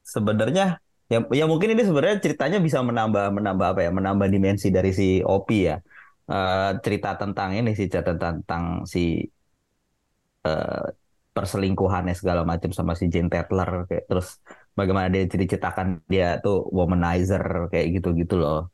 Sebenarnya 0.01 0.81
ya, 1.07 1.21
ya 1.29 1.45
mungkin 1.45 1.77
ini 1.77 1.85
sebenarnya 1.85 2.17
ceritanya 2.19 2.57
bisa 2.57 2.81
menambah 2.81 3.29
menambah 3.29 3.67
apa 3.77 3.81
ya? 3.85 3.91
Menambah 3.93 4.27
dimensi 4.27 4.73
dari 4.73 4.91
si 4.91 5.21
Opi 5.21 5.59
ya. 5.69 5.77
Eh, 6.31 6.71
cerita 6.79 7.19
tentang 7.19 7.51
ini 7.51 7.75
sih 7.75 7.91
cerita 7.91 8.15
tentang 8.15 8.87
si 8.87 9.19
eh, 10.47 10.87
perselingkuhannya 11.31 12.15
segala 12.15 12.43
macam 12.43 12.71
sama 12.75 12.93
si 12.95 13.07
Jane 13.07 13.31
Tetler 13.31 13.87
kayak 13.87 14.05
terus 14.09 14.39
bagaimana 14.75 15.11
dia 15.11 15.27
diceritakan 15.27 16.03
dia 16.07 16.39
tuh 16.39 16.67
womanizer 16.71 17.69
kayak 17.71 18.01
gitu-gitu 18.01 18.39
loh. 18.39 18.71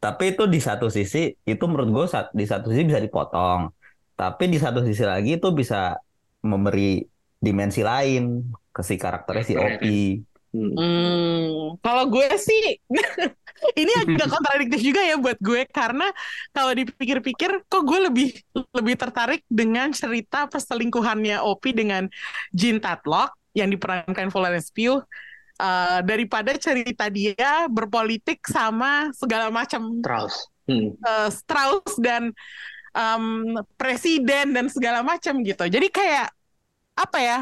Tapi 0.00 0.32
itu 0.32 0.48
di 0.48 0.60
satu 0.60 0.88
sisi 0.88 1.28
itu 1.44 1.64
menurut 1.68 1.88
gue 1.92 2.04
di 2.32 2.44
satu 2.48 2.72
sisi 2.72 2.88
bisa 2.88 3.00
dipotong. 3.00 3.68
Tapi 4.16 4.44
di 4.48 4.58
satu 4.60 4.80
sisi 4.84 5.04
lagi 5.04 5.36
itu 5.36 5.48
bisa 5.52 5.96
memberi 6.44 7.04
dimensi 7.40 7.80
lain 7.84 8.52
ke 8.72 8.80
si 8.84 8.96
karakternya 8.96 9.44
si 9.44 9.54
Opi. 9.56 10.00
Hmm. 10.50 10.74
Hmm, 10.74 11.78
kalau 11.78 12.10
gue 12.10 12.26
sih 12.34 12.82
ini 13.80 13.92
agak 14.02 14.28
kontradiktif 14.34 14.82
juga 14.82 15.00
ya 15.06 15.14
buat 15.14 15.38
gue 15.38 15.62
karena 15.70 16.10
kalau 16.50 16.74
dipikir-pikir 16.74 17.70
kok 17.70 17.82
gue 17.86 18.10
lebih 18.10 18.28
lebih 18.74 18.94
tertarik 18.98 19.46
dengan 19.46 19.94
cerita 19.94 20.50
perselingkuhannya 20.50 21.38
Opi 21.38 21.70
dengan 21.70 22.10
Jean 22.50 22.82
Tatlock 22.82 23.36
yang 23.54 23.70
diperankan 23.70 24.30
Florence 24.34 24.74
Pugh 24.74 25.06
uh, 25.60 26.00
daripada 26.00 26.56
cerita 26.56 27.12
dia 27.12 27.68
berpolitik 27.68 28.40
sama 28.48 29.12
segala 29.12 29.52
macam 29.52 30.00
Strauss. 30.00 30.48
Hmm. 30.64 30.96
uh, 31.04 31.28
Strauss 31.28 32.00
dan 32.00 32.32
um, 32.96 33.60
presiden 33.76 34.56
dan 34.56 34.72
segala 34.72 35.04
macam 35.04 35.44
gitu. 35.44 35.68
Jadi 35.68 35.92
kayak 35.92 36.32
apa 36.96 37.18
ya? 37.20 37.38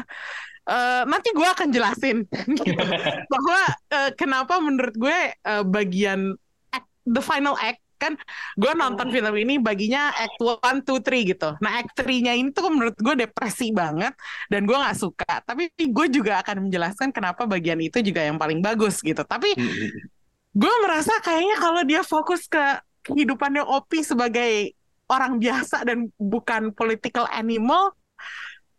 uh, 0.69 1.03
nanti 1.09 1.33
gue 1.33 1.47
akan 1.47 1.67
jelasin 1.73 2.17
gitu. 2.61 2.83
bahwa 3.33 3.61
uh, 3.93 4.09
kenapa 4.13 4.61
menurut 4.61 4.95
gue 4.95 5.19
uh, 5.49 5.63
bagian 5.65 6.37
act, 6.69 6.89
the 7.09 7.21
final 7.23 7.57
act 7.57 7.81
kan 7.99 8.15
gue 8.55 8.71
nonton 8.79 9.11
film 9.11 9.33
ini 9.35 9.59
baginya 9.59 10.15
act 10.15 10.39
1, 10.39 10.87
2, 10.87 11.03
3 11.03 11.19
gitu. 11.35 11.49
Nah 11.59 11.83
act 11.83 11.91
3-nya 11.99 12.33
ini 12.39 12.49
tuh 12.55 12.71
menurut 12.71 12.95
gue 12.95 13.15
depresi 13.27 13.75
banget 13.75 14.15
dan 14.47 14.63
gue 14.63 14.77
nggak 14.79 14.97
suka. 14.97 15.43
Tapi 15.43 15.69
gue 15.75 16.07
juga 16.07 16.39
akan 16.39 16.71
menjelaskan 16.71 17.11
kenapa 17.11 17.43
bagian 17.43 17.77
itu 17.83 17.99
juga 17.99 18.23
yang 18.23 18.39
paling 18.39 18.63
bagus 18.63 19.03
gitu. 19.03 19.21
Tapi 19.27 19.51
Hmm. 19.59 19.75
gue 20.55 20.73
merasa 20.87 21.13
kayaknya 21.19 21.55
kalau 21.59 21.81
dia 21.83 22.01
fokus 22.01 22.47
ke 22.47 22.63
kehidupannya 23.03 23.63
Opi 23.67 24.01
sebagai 24.01 24.73
orang 25.09 25.41
biasa 25.41 25.83
dan 25.83 26.07
bukan 26.21 26.71
political 26.71 27.25
animal, 27.33 27.97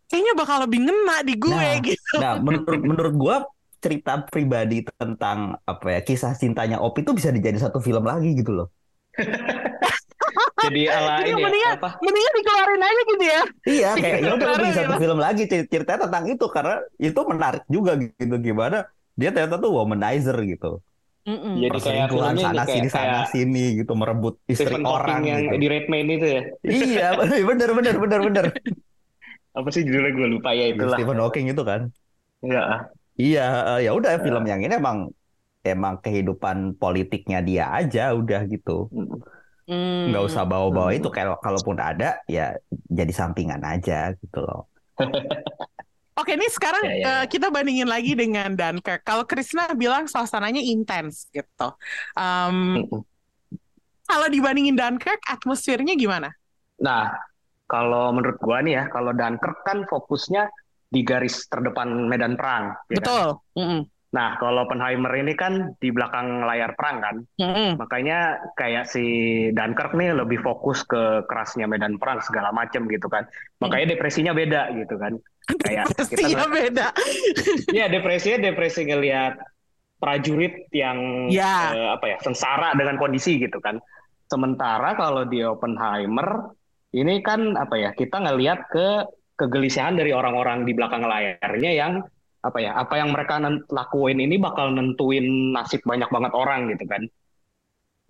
kayaknya 0.07 0.33
bakal 0.35 0.63
lebih 0.63 0.87
ngena 0.87 1.17
di 1.27 1.33
gue 1.35 1.51
Nah, 1.51 1.79
gitu. 1.83 2.15
Nah, 2.19 2.33
menurut 2.39 2.81
menurut 2.81 3.13
gua 3.15 3.37
cerita 3.81 4.21
pribadi 4.29 4.85
tentang 4.85 5.57
apa 5.65 5.87
ya 5.89 5.99
kisah 6.05 6.37
cintanya 6.37 6.77
Opi 6.77 7.01
itu 7.01 7.11
bisa 7.17 7.33
dijadi 7.33 7.57
satu 7.57 7.81
film 7.81 8.05
lagi 8.05 8.37
gitu 8.37 8.53
loh. 8.53 8.67
Jadi 10.65 10.81
ala 10.87 11.13
Jadi 11.21 11.29
ini 11.33 11.41
ya, 11.41 11.45
mendingan, 11.49 11.73
apa? 11.81 11.89
mendingan 11.99 12.33
dikeluarin 12.37 12.81
aja 12.81 13.01
gitu 13.01 13.23
ya. 13.25 13.41
Iya, 13.65 13.89
kayak 14.03 14.17
ya 14.21 14.31
udah 14.37 14.47
bikin 14.57 14.73
satu 14.77 14.93
film 15.01 15.19
lagi 15.19 15.43
cer- 15.49 15.67
ceritanya 15.67 15.99
tentang 16.07 16.23
itu 16.29 16.45
karena 16.47 16.75
itu 17.01 17.19
menarik 17.25 17.63
juga 17.67 17.91
gitu 17.97 18.35
gimana 18.37 18.77
dia 19.17 19.29
ternyata 19.33 19.55
tuh 19.59 19.71
womanizer 19.73 20.37
gitu. 20.45 20.79
Mm-mm. 21.21 21.53
Jadi 21.61 21.77
kayak 21.85 22.07
filmnya 22.09 22.41
sana 22.41 22.63
kayak 22.65 22.73
sini 22.73 22.89
sana 22.89 23.05
kayak 23.05 23.27
sini 23.29 23.63
gitu 23.77 23.93
merebut 23.93 24.33
istri 24.49 24.73
Stephen 24.73 24.89
orang 24.89 25.21
yang 25.29 25.41
gitu. 25.45 25.57
di 25.61 25.67
Redman 25.69 26.07
itu 26.09 26.27
ya. 26.27 26.41
Iya, 26.65 27.07
bener 27.49 27.69
bener 27.77 27.95
bener 28.01 28.19
bener. 28.25 28.45
Apa 29.53 29.67
sih 29.69 29.85
judulnya 29.85 30.11
gue 30.17 30.27
lupa 30.31 30.49
ya 30.57 30.65
itulah. 30.73 30.97
Stephen 30.97 31.19
Hawking 31.21 31.45
itu 31.53 31.61
kan. 31.61 31.81
Ya. 32.41 32.89
Iya, 33.21 33.45
eh, 33.77 33.79
ya 33.85 33.91
udah 33.93 34.17
film 34.17 34.43
yang 34.49 34.65
ini 34.65 34.73
emang 34.81 35.13
emang 35.61 36.01
kehidupan 36.01 36.75
politiknya 36.77 37.39
dia 37.45 37.69
aja 37.69 38.13
udah 38.17 38.41
gitu. 38.49 38.89
Hmm. 39.69 40.09
Nggak 40.11 40.23
usah 40.33 40.43
bawa-bawa 40.43 40.91
itu 40.91 41.07
kalau 41.13 41.37
kalaupun 41.37 41.77
ada 41.77 42.17
ya 42.25 42.57
jadi 42.89 43.13
sampingan 43.13 43.61
aja 43.61 44.11
gitu 44.17 44.39
loh. 44.41 44.67
Oke, 46.19 46.35
ini 46.35 46.45
sekarang 46.51 46.83
Ya, 46.85 46.93
ya, 46.93 47.13
eh, 47.23 47.25
kita 47.31 47.47
bandingin 47.47 47.87
lagi 47.87 48.13
dengan 48.13 48.51
Dunkirk. 48.53 49.01
Kalau 49.07 49.23
Krisna 49.23 49.71
bilang 49.73 50.05
suasananya 50.11 50.59
intens 50.59 51.25
gitu. 51.31 51.71
Um, 52.19 52.83
kalau 54.05 54.27
dibandingin 54.27 54.75
Dunkirk, 54.75 55.23
atmosfernya 55.23 55.95
gimana? 55.95 56.35
Nah, 56.83 57.15
kalau 57.65 58.11
menurut 58.11 58.37
gua 58.43 58.59
nih 58.59 58.75
ya, 58.75 58.83
kalau 58.91 59.15
Dunkirk 59.15 59.63
kan 59.63 59.87
fokusnya 59.87 60.51
di 60.91 61.01
garis 61.07 61.47
terdepan 61.47 62.11
medan 62.11 62.35
perang. 62.35 62.75
ya 62.91 62.99
kan? 62.99 63.05
Betul. 63.07 63.27
Mm-mm. 63.55 63.81
Nah, 64.11 64.35
kalau 64.35 64.67
Oppenheimer 64.67 65.07
ini 65.15 65.31
kan 65.33 65.71
di 65.79 65.87
belakang 65.87 66.43
layar 66.43 66.75
perang 66.75 66.99
kan. 66.99 67.15
Mm-mm. 67.39 67.79
Makanya 67.79 68.43
kayak 68.59 68.83
si 68.83 69.03
Dunkirk 69.55 69.95
nih 69.95 70.11
lebih 70.11 70.43
fokus 70.43 70.83
ke 70.83 71.23
kerasnya 71.31 71.63
medan 71.63 71.95
perang 71.95 72.19
segala 72.19 72.51
macem 72.51 72.91
gitu 72.91 73.07
kan. 73.07 73.23
Makanya 73.63 73.95
depresinya 73.95 74.35
beda 74.35 74.75
gitu 74.75 74.99
kan. 74.99 75.15
Kayak 75.63 75.95
kita 75.95 76.03
Pastinya 76.03 76.43
ngeliat- 76.43 76.51
beda. 76.51 76.87
Iya, 77.75 77.85
depresinya 77.87 78.39
depresi 78.43 78.81
ngelihat 78.83 79.33
prajurit 79.95 80.67
yang 80.75 81.31
Ya. 81.31 81.71
eh, 81.71 81.89
apa 81.95 82.05
ya, 82.11 82.17
sengsara 82.19 82.75
dengan 82.75 82.99
kondisi 82.99 83.39
gitu 83.39 83.63
kan. 83.63 83.79
Sementara 84.27 84.91
kalau 84.95 85.23
di 85.23 85.39
Oppenheimer 85.39 86.51
ini 86.91 87.23
kan 87.23 87.55
apa 87.55 87.79
ya, 87.79 87.95
kita 87.95 88.19
ngelihat 88.19 88.67
ke 88.67 89.07
kegelisahan 89.39 89.95
dari 89.95 90.11
orang-orang 90.11 90.67
di 90.67 90.75
belakang 90.75 91.01
layarnya 91.01 91.71
yang 91.71 91.93
apa 92.41 92.57
ya, 92.65 92.71
apa 92.73 92.93
yang 92.97 93.09
mereka 93.13 93.37
lakuin 93.69 94.17
ini 94.25 94.35
bakal 94.41 94.73
nentuin 94.73 95.53
nasib 95.55 95.81
banyak 95.85 96.09
banget 96.09 96.33
orang 96.33 96.61
gitu 96.73 96.85
kan. 96.89 97.03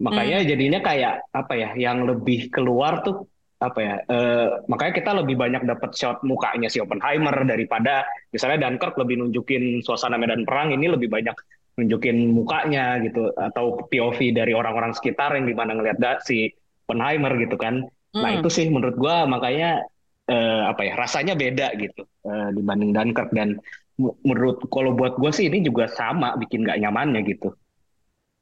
Makanya 0.02 0.42
jadinya 0.42 0.80
kayak 0.82 1.14
apa 1.30 1.54
ya, 1.54 1.70
yang 1.78 2.10
lebih 2.10 2.50
keluar 2.50 3.06
tuh 3.06 3.30
apa 3.62 3.78
ya, 3.78 3.96
eh, 4.10 4.48
makanya 4.66 4.94
kita 4.98 5.12
lebih 5.22 5.36
banyak 5.38 5.62
dapat 5.70 5.94
shot 5.94 6.26
mukanya 6.26 6.66
si 6.74 6.82
Oppenheimer 6.82 7.46
daripada 7.46 8.02
misalnya 8.34 8.66
Dunkirk 8.66 8.98
lebih 8.98 9.22
nunjukin 9.22 9.86
suasana 9.86 10.18
medan 10.18 10.42
perang 10.50 10.74
ini 10.74 10.90
lebih 10.90 11.14
banyak 11.14 11.38
nunjukin 11.78 12.34
mukanya 12.34 12.98
gitu 13.06 13.30
atau 13.38 13.86
POV 13.86 14.34
dari 14.34 14.58
orang-orang 14.58 14.98
sekitar 14.98 15.38
yang 15.38 15.46
di 15.46 15.54
mana 15.54 15.78
ngelihat 15.78 15.98
da- 16.02 16.22
si 16.26 16.50
Oppenheimer 16.90 17.38
gitu 17.38 17.54
kan. 17.62 17.86
Nah 18.18 18.30
Mm. 18.34 18.38
itu 18.42 18.50
sih 18.50 18.66
menurut 18.74 18.98
gua 18.98 19.30
makanya 19.30 19.86
eh, 20.26 20.62
apa 20.66 20.82
ya 20.82 20.94
rasanya 20.98 21.34
beda 21.38 21.78
gitu 21.78 22.02
eh, 22.26 22.50
dibanding 22.58 22.92
Dunkirk 22.98 23.30
dan 23.38 23.62
menurut 24.00 24.64
kalau 24.70 24.96
buat 24.96 25.18
gua 25.20 25.32
sih 25.34 25.50
ini 25.50 25.62
juga 25.62 25.90
sama 25.92 26.38
bikin 26.38 26.64
nggak 26.64 26.80
nyamannya 26.80 27.22
gitu. 27.28 27.52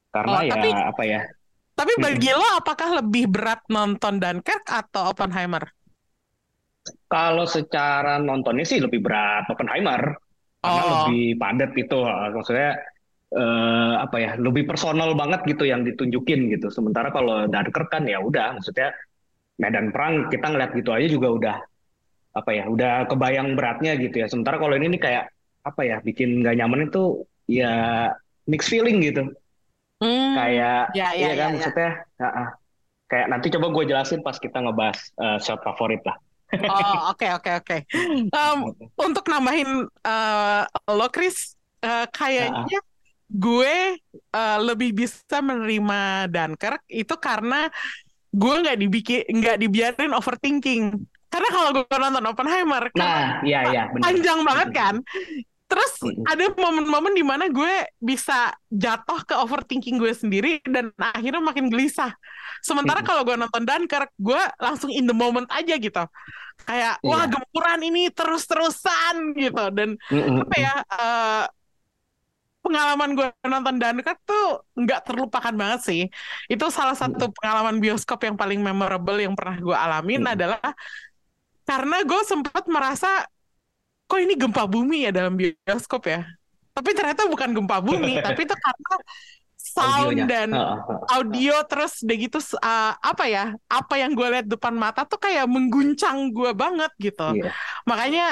Karena 0.09 0.37
Oh, 0.37 0.43
ya 0.45 0.53
tapi- 0.57 0.73
apa 0.73 1.03
ya 1.05 1.21
Tapi 1.79 1.93
bagi 1.95 2.27
lo 2.35 2.59
apakah 2.59 2.99
lebih 2.99 3.31
berat 3.31 3.63
nonton 3.71 4.19
Dunkirk 4.19 4.67
atau 4.67 5.15
Oppenheimer? 5.15 5.63
kalau 7.05 7.45
secara 7.45 8.17
nontonnya 8.17 8.65
sih 8.65 8.81
lebih 8.81 9.01
berat 9.03 9.45
Oppenheimer 9.49 10.17
karena 10.59 10.81
Oh. 10.83 10.89
lebih 11.07 11.37
padat 11.39 11.71
gitu 11.73 12.01
maksudnya 12.35 12.75
eh, 13.29 13.93
apa 14.01 14.17
ya 14.17 14.31
lebih 14.41 14.65
personal 14.65 15.13
banget 15.13 15.45
gitu 15.45 15.69
yang 15.69 15.85
ditunjukin 15.85 16.49
gitu 16.49 16.73
sementara 16.73 17.13
kalau 17.13 17.45
Dunkirk 17.45 17.87
kan 17.87 18.09
ya 18.09 18.17
udah 18.17 18.57
maksudnya 18.57 18.89
medan 19.55 19.93
perang 19.93 20.27
kita 20.27 20.49
ngeliat 20.49 20.71
gitu 20.73 20.89
aja 20.89 21.07
juga 21.07 21.27
udah 21.29 21.55
apa 22.33 22.51
ya 22.53 22.63
udah 22.65 23.05
kebayang 23.05 23.53
beratnya 23.53 23.93
gitu 24.01 24.25
ya 24.25 24.27
sementara 24.27 24.57
kalau 24.57 24.73
ini 24.73 24.97
nih 24.97 25.01
kayak 25.01 25.23
apa 25.69 25.81
ya 25.85 25.97
bikin 26.01 26.41
nggak 26.41 26.55
nyaman 26.57 26.89
itu 26.89 27.23
ya 27.45 27.73
mixed 28.49 28.69
feeling 28.73 28.97
gitu. 29.05 29.29
Hmm, 29.99 30.31
Kayak 30.33 30.95
ya, 30.95 31.07
ya, 31.11 31.17
iya 31.17 31.29
ya, 31.29 31.35
kan 31.35 31.49
ya. 31.49 31.53
maksudnya 31.59 31.91
ah, 32.17 32.25
ah. 32.25 32.47
kayak 33.09 33.27
nanti 33.27 33.47
coba 33.51 33.67
gue 33.75 33.83
jelasin 33.89 34.21
pas 34.23 34.37
kita 34.39 34.57
ngebahas 34.63 34.99
eh, 35.17 35.37
shot 35.43 35.59
favorit 35.61 36.01
lah. 36.07 36.17
Oh, 36.49 37.13
oke, 37.13 37.27
oke, 37.37 37.51
oke. 37.61 37.77
Em, 38.41 38.59
untuk 38.97 39.25
nambahin 39.29 39.85
eh, 39.85 40.61
lo, 40.89 41.07
Chris, 41.13 41.53
eh, 41.83 42.05
kayaknya 42.09 42.79
gue 43.29 43.75
eh, 44.09 44.57
lebih 44.63 44.89
bisa 44.97 45.37
menerima 45.45 46.25
Dunkirk 46.31 46.81
itu 46.89 47.13
karena 47.21 47.69
gue 48.29 48.53
nggak 48.61 48.77
dibikin 48.77 49.21
nggak 49.29 49.57
dibiarin 49.61 50.13
overthinking. 50.15 50.97
Karena 51.29 51.49
kalau 51.53 51.69
gue 51.77 51.85
nonton 51.85 52.25
Oppenheimer, 52.25 52.89
karena 52.89 53.05
Nah, 53.05 53.45
iya 53.45 53.59
iya 53.69 53.81
benar. 53.93 54.01
panjang 54.01 54.39
banget 54.41 54.69
kan. 54.73 54.95
Terus 55.69 55.91
ada 56.25 56.49
momen-momen 56.57 57.13
di 57.13 57.21
mana 57.21 57.45
gue 57.45 57.85
bisa 58.01 58.49
jatuh 58.73 59.21
ke 59.21 59.37
overthinking 59.37 60.01
gue 60.01 60.09
sendiri 60.17 60.57
dan 60.65 60.89
akhirnya 60.97 61.45
makin 61.45 61.69
gelisah. 61.69 62.09
Sementara 62.65 63.05
kalau 63.05 63.21
gue 63.21 63.37
nonton 63.37 63.63
Dunkirk, 63.69 64.09
gue 64.17 64.41
langsung 64.57 64.89
in 64.89 65.05
the 65.05 65.13
moment 65.13 65.45
aja 65.53 65.77
gitu. 65.77 66.03
Kayak 66.65 66.97
wah 67.05 67.23
Iya. 67.23 67.31
gempuran 67.37 67.79
ini 67.85 68.09
terus-terusan 68.09 69.37
gitu 69.37 69.63
dan 69.71 69.89
apa 70.41 70.55
ya 70.57 70.73
eh, 70.81 71.45
pengalaman 72.59 73.15
gue 73.15 73.27
nonton 73.47 73.75
Dunkirk 73.79 74.19
tuh 74.25 74.65
nggak 74.73 75.05
terlupakan 75.07 75.53
banget 75.53 75.79
sih. 75.85 76.01
Itu 76.51 76.73
salah 76.73 76.97
satu 76.97 77.29
pengalaman 77.37 77.77
bioskop 77.77 78.19
yang 78.25 78.35
paling 78.41 78.59
memorable 78.59 79.21
yang 79.21 79.37
pernah 79.37 79.57
gue 79.61 79.77
alamin 79.77 80.33
adalah 80.33 80.59
karena 81.63 82.01
gue 82.01 82.21
sempat 82.25 82.65
merasa 82.65 83.29
kok 84.09 84.19
ini 84.19 84.33
gempa 84.33 84.65
bumi 84.65 85.05
ya 85.05 85.11
dalam 85.13 85.37
bioskop 85.37 86.09
ya. 86.09 86.25
Tapi 86.73 86.89
ternyata 86.97 87.29
bukan 87.29 87.53
gempa 87.53 87.77
bumi, 87.77 88.17
tapi 88.25 88.49
itu 88.49 88.55
karena 88.57 88.93
sound 89.59 90.17
Audionya. 90.17 90.25
dan 90.25 90.49
audio 91.13 91.61
terus 91.69 92.01
udah 92.01 92.17
gitu 92.17 92.39
uh, 92.57 92.95
apa 92.97 93.29
ya 93.29 93.53
apa 93.69 94.01
yang 94.01 94.17
gue 94.17 94.27
lihat 94.33 94.47
depan 94.49 94.73
mata 94.73 95.05
tuh 95.05 95.21
kayak 95.21 95.45
mengguncang 95.45 96.33
gue 96.33 96.51
banget 96.57 96.89
gitu. 96.97 97.37
Iya. 97.37 97.53
makanya 97.85 98.25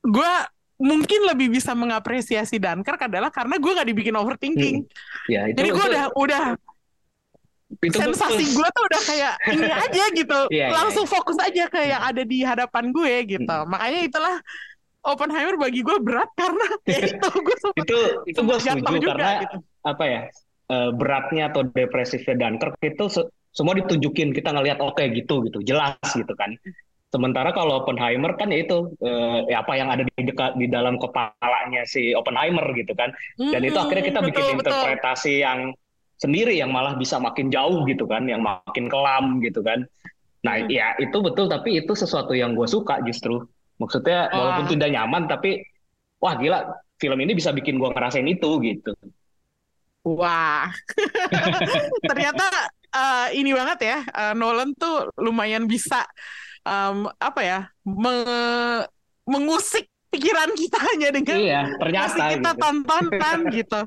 gue 0.00 0.32
mungkin 0.80 1.20
lebih 1.30 1.52
bisa 1.52 1.76
mengapresiasi 1.76 2.58
Dunkirk 2.58 3.06
adalah 3.06 3.28
karena 3.28 3.60
gue 3.60 3.72
nggak 3.72 3.88
dibikin 3.88 4.16
overthinking. 4.16 4.76
Ya, 5.30 5.48
itu, 5.48 5.56
jadi 5.58 5.68
gue 5.70 5.84
udah 5.94 6.06
udah 6.18 6.44
itu 7.82 7.96
sensasi 7.96 8.44
gue 8.54 8.68
tuh 8.70 8.84
udah 8.86 9.02
kayak 9.02 9.34
ini 9.50 9.70
aja 9.70 10.04
gitu. 10.14 10.40
Iya, 10.54 10.70
iya, 10.70 10.76
langsung 10.76 11.06
fokus 11.08 11.38
aja 11.40 11.66
ke 11.66 11.80
yang 11.82 12.02
ada 12.02 12.22
di 12.22 12.42
hadapan 12.44 12.90
gue 12.94 13.14
gitu. 13.38 13.58
Makanya 13.66 14.00
itulah 14.06 14.36
Oppenheimer 15.04 15.56
bagi 15.60 15.80
gue 15.84 15.96
berat 16.00 16.30
karena 16.34 16.66
ya 16.88 16.98
itu 17.12 17.28
gue 17.30 17.56
sempat 17.60 17.76
itu 17.84 17.98
itu 18.26 18.40
gue 18.40 18.58
setuju 18.58 18.94
juga 18.98 19.10
karena 19.12 19.30
gitu. 19.44 19.56
apa 19.84 20.04
ya 20.08 20.20
eh, 20.72 20.90
beratnya 20.96 21.42
atau 21.52 21.62
depresifnya 21.68 22.34
Dunkirk 22.40 22.74
itu 22.80 23.04
se- 23.12 23.28
semua 23.54 23.74
ditunjukin 23.78 24.32
kita 24.34 24.50
ngelihat 24.50 24.80
oke 24.82 25.04
gitu 25.14 25.44
gitu 25.46 25.58
jelas 25.62 25.94
gitu 26.10 26.32
kan 26.34 26.56
sementara 27.14 27.54
kalau 27.54 27.84
Oppenheimer 27.86 28.34
kan 28.34 28.50
ya 28.50 28.66
itu 28.66 28.90
eh, 28.98 29.38
ya 29.54 29.62
apa 29.62 29.72
yang 29.78 29.86
ada 29.92 30.02
di 30.02 30.12
dekat 30.26 30.58
di 30.58 30.66
dalam 30.66 30.98
kepalanya 30.98 31.86
si 31.86 32.10
Oppenheimer 32.10 32.66
gitu 32.74 32.90
kan 32.98 33.14
dan 33.38 33.62
itu 33.62 33.78
Hmm, 33.78 33.84
akhirnya 33.86 34.04
kita 34.10 34.20
bikin 34.26 34.34
betul, 34.34 34.58
betul. 34.58 34.72
interpretasi 34.74 35.32
yang 35.46 35.70
sendiri 36.18 36.54
yang 36.58 36.74
malah 36.74 36.98
bisa 36.98 37.22
makin 37.22 37.50
jauh 37.54 37.86
gitu 37.86 38.06
kan 38.10 38.26
yang 38.26 38.42
makin 38.42 38.90
kelam 38.90 39.38
gitu 39.38 39.62
kan 39.62 39.86
nah 40.42 40.58
Hmm. 40.60 40.68
ya 40.68 40.92
itu 40.98 41.16
betul 41.22 41.46
tapi 41.46 41.78
itu 41.78 41.92
sesuatu 41.94 42.34
yang 42.34 42.52
gue 42.58 42.66
suka 42.66 42.98
justru 43.06 43.46
maksudnya 43.76 44.28
Wah. 44.28 44.36
walaupun 44.38 44.66
tidak 44.70 44.88
nyaman 44.92 45.22
tapi 45.26 45.62
wah 46.18 46.34
gila 46.34 46.58
film 46.96 47.18
ini 47.20 47.32
bisa 47.34 47.50
bikin 47.50 47.76
gue 47.76 47.90
ngerasain 47.90 48.26
itu 48.26 48.50
gitu 48.62 48.92
Wah, 50.04 50.68
ternyata 52.12 52.44
eh, 52.92 53.40
ini 53.40 53.56
banget 53.56 53.78
ya, 53.80 53.98
eh, 54.04 54.32
Nolan 54.36 54.76
tuh 54.76 55.08
lumayan 55.16 55.64
bisa 55.64 56.04
em, 56.60 57.08
apa 57.08 57.40
ya, 57.40 57.58
me- 57.88 58.84
mengusik 59.24 59.88
pikiran 60.12 60.52
kita 60.52 60.76
hanya 60.78 61.08
dengan 61.08 61.36
iya 61.40 61.62
ternyata 61.80 62.36
kita 62.36 62.50
gitu. 62.52 62.60
tontonan 62.60 63.38
gitu. 63.56 63.80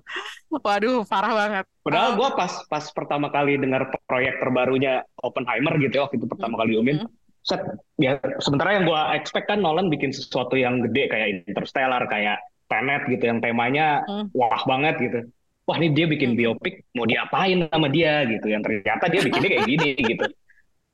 Waduh, 0.49 1.05
parah 1.05 1.33
banget. 1.37 1.65
Padahal 1.85 2.09
Em, 2.11 2.17
gue 2.17 2.29
pas 2.33 2.51
pas 2.65 2.85
pertama 2.89 3.29
kali 3.29 3.61
dengar 3.61 3.85
proyek 4.09 4.41
terbarunya 4.41 5.05
Oppenheimer 5.21 5.77
gitu 5.77 5.93
ya 5.93 6.09
waktu 6.09 6.17
itu 6.17 6.25
pertama 6.25 6.57
kali 6.57 6.73
diumumin, 6.73 7.05
Hmm. 7.05 7.13
Set 7.47 7.61
ya 7.95 8.19
sementara 8.43 8.75
yang 8.75 8.83
gue 8.89 9.01
expect 9.17 9.47
kan 9.47 9.59
Nolan 9.63 9.87
bikin 9.87 10.11
sesuatu 10.11 10.55
yang 10.59 10.83
gede 10.85 11.03
kayak 11.11 11.27
Interstellar 11.47 12.03
kayak 12.11 12.37
Tenet 12.67 13.07
gitu 13.07 13.23
yang 13.31 13.39
temanya 13.39 14.03
Hmm. 14.05 14.27
wah 14.35 14.61
banget 14.67 14.95
gitu. 14.99 15.19
Wah 15.67 15.75
ini 15.79 15.95
dia 15.95 16.05
bikin 16.07 16.35
Hmm. 16.35 16.39
biopik 16.39 16.75
mau 16.95 17.07
diapain 17.07 17.57
sama 17.71 17.87
dia 17.87 18.23
gitu. 18.27 18.45
Yang 18.51 18.61
ternyata 18.67 19.05
dia 19.07 19.21
bikinnya 19.23 19.49
kayak 19.55 19.67
gini 19.67 19.89
gitu. 20.11 20.25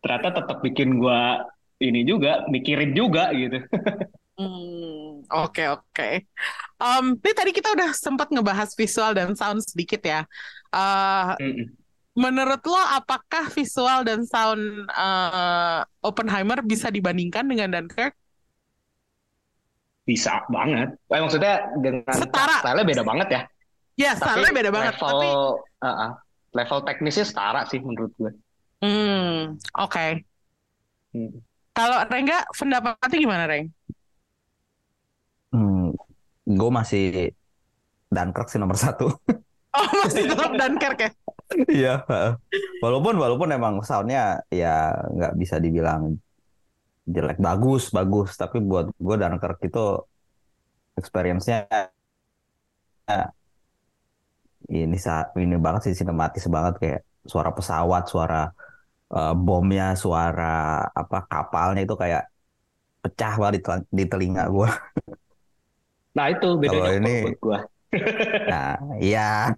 Ternyata 0.04 0.28
tetap 0.42 0.58
bikin 0.62 0.90
gue 1.02 1.20
ini 1.84 2.02
juga 2.06 2.46
mikirin 2.54 2.92
juga 2.94 3.34
gitu. 3.34 3.58
hmm, 4.38 5.26
Oke, 5.30 5.64
oke. 5.72 6.10
Em, 6.84 7.06
ini 7.18 7.34
tadi 7.34 7.52
kita 7.56 7.74
udah 7.74 7.90
sempat 7.96 8.28
ngebahas 8.34 8.70
visual 8.76 9.12
dan 9.18 9.34
sound 9.40 9.62
sedikit 9.66 10.02
ya. 10.04 10.22
Eh, 10.74 11.32
Mm-mm. 11.42 11.83
Menurut 12.14 12.62
lo, 12.66 12.82
apakah 12.94 13.50
visual 13.50 14.06
dan 14.06 14.26
sound 14.26 14.86
eh, 14.90 15.80
Oppenheimer 16.06 16.62
bisa 16.62 16.94
dibandingkan 16.94 17.46
dengan 17.46 17.74
Dunkirk? 17.74 18.14
Bisa 20.04 20.44
banget. 20.52 20.94
Eh, 21.10 21.20
maksudnya 21.22 21.64
dengan 21.80 22.14
Setara. 22.14 22.60
style-nya 22.62 22.86
beda 22.86 23.04
banget 23.04 23.28
ya. 23.32 23.42
Ya, 23.94 24.12
Tapi 24.18 24.42
style 24.42 24.58
beda 24.58 24.70
banget. 24.74 24.94
level 24.98 25.10
Tapi 25.10 25.30
uh, 25.30 25.88
uh, 25.88 26.12
level 26.54 26.80
teknisnya 26.86 27.26
setara 27.26 27.62
sih 27.70 27.80
menurut 27.82 28.12
gue. 28.18 28.32
Hmm, 28.84 29.58
oke. 29.80 30.06
Hmm. 31.14 31.32
Kalau 31.74 31.98
Rengga, 32.06 32.46
pendapatnya 32.54 33.18
gimana, 33.18 33.44
Reng? 33.50 33.66
Hmm, 35.54 35.94
gue 36.46 36.70
masih 36.70 37.34
Dunkirk 38.14 38.50
sih 38.50 38.62
nomor 38.62 38.78
satu. 38.78 39.10
Oh, 39.74 39.90
masih 40.06 40.24
tetap 40.30 40.52
Dunkirk 40.54 40.98
ya? 41.02 41.10
Iya. 41.66 41.94
heeh. 42.10 42.32
Walaupun 42.82 43.14
walaupun 43.18 43.50
emang 43.54 43.82
soundnya 43.82 44.42
ya 44.50 44.94
nggak 44.94 45.34
bisa 45.38 45.58
dibilang 45.58 46.18
jelek 47.10 47.38
bagus 47.42 47.90
bagus, 47.90 48.38
tapi 48.38 48.62
buat 48.62 48.94
gue 48.96 49.16
Dunkirk 49.18 49.60
itu 49.66 49.86
experience-nya 50.94 51.66
ini 54.72 54.96
sa- 54.96 55.28
ini 55.36 55.56
banget 55.60 55.82
sih 55.92 55.96
sinematis 56.00 56.46
banget 56.48 56.74
kayak 56.82 57.00
suara 57.28 57.52
pesawat, 57.52 58.04
suara 58.08 58.42
eh, 59.14 59.34
bomnya, 59.36 59.94
suara 60.00 60.82
apa 61.02 61.18
kapalnya 61.30 61.82
itu 61.86 61.96
kayak 61.98 62.24
pecah 63.04 63.34
banget 63.42 63.54
di, 63.58 63.62
tel- 63.66 63.90
di 63.92 64.04
telinga 64.12 64.44
gue. 64.50 64.70
Nah 66.18 66.26
itu 66.32 66.48
bedanya 66.62 66.94
Kalau 66.94 66.98
ini- 67.00 67.24
buat 67.28 67.40
gue. 67.42 67.60
Nah, 68.50 68.78
iya. 68.98 69.54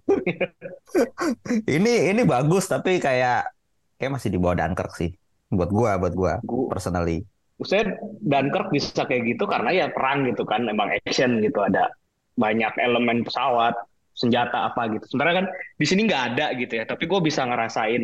Ini 1.66 2.12
ini 2.12 2.22
bagus 2.28 2.68
tapi 2.68 3.00
kayak 3.00 3.50
kayak 3.96 4.12
masih 4.12 4.30
di 4.32 4.38
bawah 4.40 4.56
Dunkirk 4.60 4.94
sih. 4.96 5.12
Buat 5.52 5.70
gua, 5.72 5.92
buat 6.02 6.14
gua 6.18 6.34
Gue, 6.44 6.68
personally. 6.68 7.24
maksudnya 7.56 7.96
Dunkirk 8.20 8.68
bisa 8.74 9.08
kayak 9.08 9.24
gitu 9.36 9.48
karena 9.48 9.72
ya 9.72 9.86
perang 9.88 10.28
gitu 10.28 10.44
kan, 10.44 10.68
emang 10.68 10.92
action 10.92 11.40
gitu 11.40 11.64
ada 11.64 11.88
banyak 12.36 12.76
elemen 12.84 13.24
pesawat, 13.24 13.72
senjata 14.12 14.68
apa 14.72 14.92
gitu. 14.92 15.16
Sebenarnya 15.16 15.36
kan 15.44 15.48
di 15.80 15.86
sini 15.88 16.02
nggak 16.04 16.24
ada 16.36 16.46
gitu 16.60 16.74
ya, 16.76 16.84
tapi 16.84 17.08
gue 17.08 17.20
bisa 17.24 17.48
ngerasain 17.48 18.04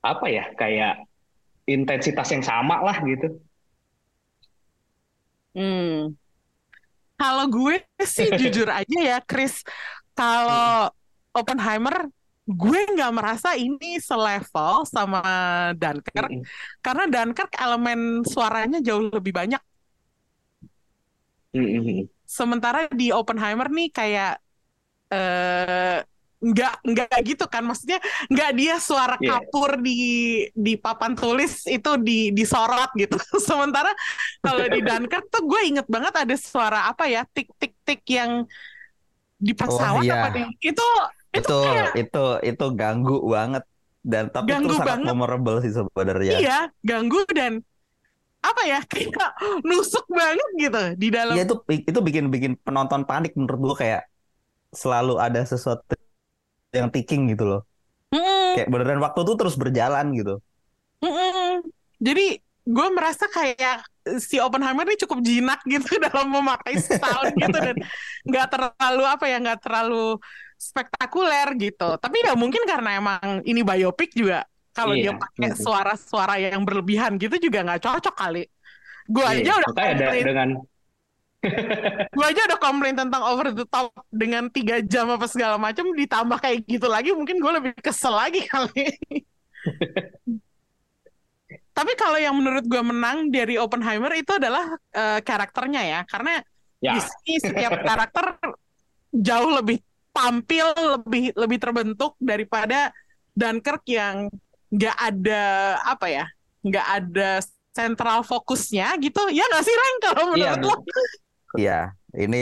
apa 0.00 0.26
ya 0.30 0.48
kayak 0.56 1.04
intensitas 1.68 2.28
yang 2.32 2.40
sama 2.40 2.80
lah 2.80 2.96
gitu. 3.04 3.36
Hmm. 5.52 6.16
Kalau 7.18 7.44
gue 7.50 7.74
sih 8.06 8.28
jujur 8.38 8.68
aja 8.70 8.98
ya, 9.10 9.16
Chris, 9.26 9.66
kalau 10.14 10.86
Oppenheimer, 11.34 12.06
gue 12.46 12.78
nggak 12.94 13.12
merasa 13.14 13.48
ini 13.58 13.98
selevel 13.98 14.86
sama 14.88 15.20
Dunkirk, 15.76 16.30
Mm-mm. 16.30 16.48
karena 16.84 17.04
Dunkirk 17.12 17.52
elemen 17.58 18.22
suaranya 18.22 18.78
jauh 18.86 19.10
lebih 19.10 19.34
banyak. 19.34 19.62
Mm-mm. 21.54 22.08
Sementara 22.28 22.80
di 22.92 23.08
Oppenheimer 23.18 23.68
nih 23.72 23.88
kayak 23.98 24.30
eh 25.14 25.98
nggak 26.38 26.72
nggak 26.86 27.10
gitu 27.26 27.44
kan 27.50 27.66
maksudnya 27.66 27.98
nggak 28.30 28.50
dia 28.54 28.74
suara 28.78 29.18
Iya. 29.18 29.42
kapur 29.42 29.82
di 29.82 29.90
di 30.54 30.78
papan 30.78 31.18
tulis 31.18 31.66
itu 31.66 31.90
di 31.98 32.30
disorot 32.30 32.94
gitu 32.94 33.18
sementara 33.48 33.90
kalau 34.38 34.62
di 34.70 34.78
Dunkirk 34.86 35.26
tuh 35.34 35.42
gue 35.50 35.60
inget 35.66 35.86
banget 35.90 36.14
ada 36.14 36.34
suara 36.38 36.86
apa 36.90 37.10
ya 37.10 37.26
tik 37.34 37.50
tik 37.58 37.74
tik 37.82 38.00
yang 38.06 38.46
di 39.38 39.52
pesawat 39.54 40.02
iya. 40.06 40.14
apa 40.30 40.38
itu 40.62 40.86
itu 41.34 41.46
Itu 41.46 41.54
kayak 41.60 41.90
itu 41.98 42.24
itu 42.46 42.64
ganggu 42.78 43.16
banget 43.34 43.64
dan 44.02 44.24
tapi 44.32 44.48
Ganggu 44.48 44.72
itu 44.72 44.74
sangat 44.78 44.88
banget. 44.96 45.06
memorable 45.12 45.56
sih 45.60 45.72
sebenarnya. 45.74 46.32
iya 46.40 46.58
ganggu 46.86 47.20
dan 47.34 47.52
apa 48.40 48.62
ya 48.64 48.78
kayak 48.90 49.30
nusuk 49.66 50.06
banget 50.08 50.48
gitu 50.62 50.80
di 50.94 51.08
dalam 51.10 51.34
Ya 51.34 51.42
itu 51.46 51.54
itu 51.68 52.00
bikin 52.06 52.24
bikin 52.30 52.52
penonton 52.62 53.02
panik 53.04 53.34
menurut 53.34 53.60
gua 53.60 53.76
kayak 53.82 54.02
selalu 54.72 55.18
ada 55.18 55.40
sesuatu 55.42 55.97
yang 56.76 56.88
ticking 56.94 57.22
gitu 57.32 57.44
loh. 57.48 57.60
Mm-mm. 58.14 58.56
Kayak 58.56 58.68
beneran 58.72 59.00
waktu 59.04 59.20
tuh 59.28 59.36
terus 59.40 59.56
berjalan 59.60 60.06
gitu. 60.16 60.40
Mm-mm. 61.02 61.62
Jadi 61.98 62.22
gue 62.68 62.88
merasa 62.92 63.24
kayak 63.32 63.80
si 64.20 64.36
Oppenheimer 64.40 64.84
ini 64.88 64.96
cukup 65.00 65.18
jinak 65.24 65.60
gitu 65.64 65.88
dalam 66.06 66.28
memakai 66.28 66.76
setahun 66.76 67.32
gitu 67.36 67.56
dan 67.56 67.76
nggak 68.28 68.46
terlalu 68.52 69.02
apa 69.08 69.24
ya 69.30 69.36
nggak 69.40 69.60
terlalu 69.64 70.18
spektakuler 70.58 71.48
gitu. 71.58 71.96
Tapi 72.02 72.16
nggak 72.24 72.38
mungkin 72.38 72.62
karena 72.68 72.90
emang 72.98 73.22
ini 73.46 73.60
biopik 73.62 74.10
juga 74.14 74.44
kalau 74.74 74.94
dia 74.94 75.12
Iya. 75.12 75.20
pakai 75.22 75.48
Mm-mm. 75.50 75.62
suara-suara 75.64 76.34
yang 76.38 76.62
berlebihan 76.66 77.18
gitu 77.18 77.36
juga 77.40 77.58
nggak 77.66 77.80
cocok 77.84 78.14
kali. 78.14 78.42
Gue 79.08 79.24
aja 79.24 79.40
Iya, 79.40 79.52
udah 79.60 79.72
makanya 79.72 79.90
ada 79.94 80.08
komplain, 80.08 80.24
dengan 80.28 80.48
gue 82.10 82.24
aja 82.26 82.40
udah 82.50 82.58
komplain 82.58 82.98
tentang 82.98 83.22
over 83.22 83.54
the 83.54 83.62
top 83.70 83.94
dengan 84.10 84.50
tiga 84.50 84.82
jam 84.82 85.06
apa 85.06 85.30
segala 85.30 85.54
macam 85.54 85.86
ditambah 85.94 86.38
kayak 86.42 86.66
gitu 86.66 86.90
lagi 86.90 87.14
mungkin 87.14 87.38
gue 87.38 87.52
lebih 87.62 87.72
kesel 87.78 88.10
lagi 88.10 88.42
kali. 88.42 88.98
Tapi 91.78 91.92
kalau 91.94 92.18
yang 92.18 92.34
menurut 92.34 92.66
gue 92.66 92.82
menang 92.82 93.30
dari 93.30 93.54
Oppenheimer 93.54 94.10
itu 94.18 94.34
adalah 94.34 94.74
eh, 94.90 95.22
karakternya 95.22 95.82
ya, 95.86 96.00
karena 96.10 96.42
di 96.78 96.90
ya 96.90 96.98
sini 96.98 97.38
setiap 97.38 97.86
karakter 97.86 98.34
jauh 99.14 99.50
lebih 99.62 99.78
tampil, 100.10 100.74
lebih 100.74 101.38
lebih 101.38 101.58
terbentuk 101.62 102.18
daripada 102.18 102.90
Dunkirk 103.38 103.86
yang 103.86 104.26
nggak 104.74 104.96
ada 104.98 105.42
apa 105.86 106.06
ya, 106.10 106.26
nggak 106.66 106.86
ada 106.98 107.30
sentral 107.70 108.26
fokusnya 108.26 108.98
gitu. 108.98 109.30
Ya 109.30 109.46
nggak 109.46 109.62
sih 109.62 109.74
Reng 109.78 109.96
kalau 110.02 110.34
Iya, 110.34 110.58
menurut 110.58 110.66
lo? 110.66 110.76
Iya, 111.56 111.72
ini 112.22 112.36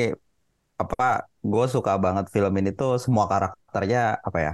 apa? 0.83 1.05
Gue 1.53 1.65
suka 1.75 1.93
banget 2.05 2.27
film 2.35 2.53
ini 2.61 2.71
tuh 2.81 2.91
semua 3.05 3.25
karakternya 3.33 3.99
apa 4.29 4.39
ya? 4.47 4.53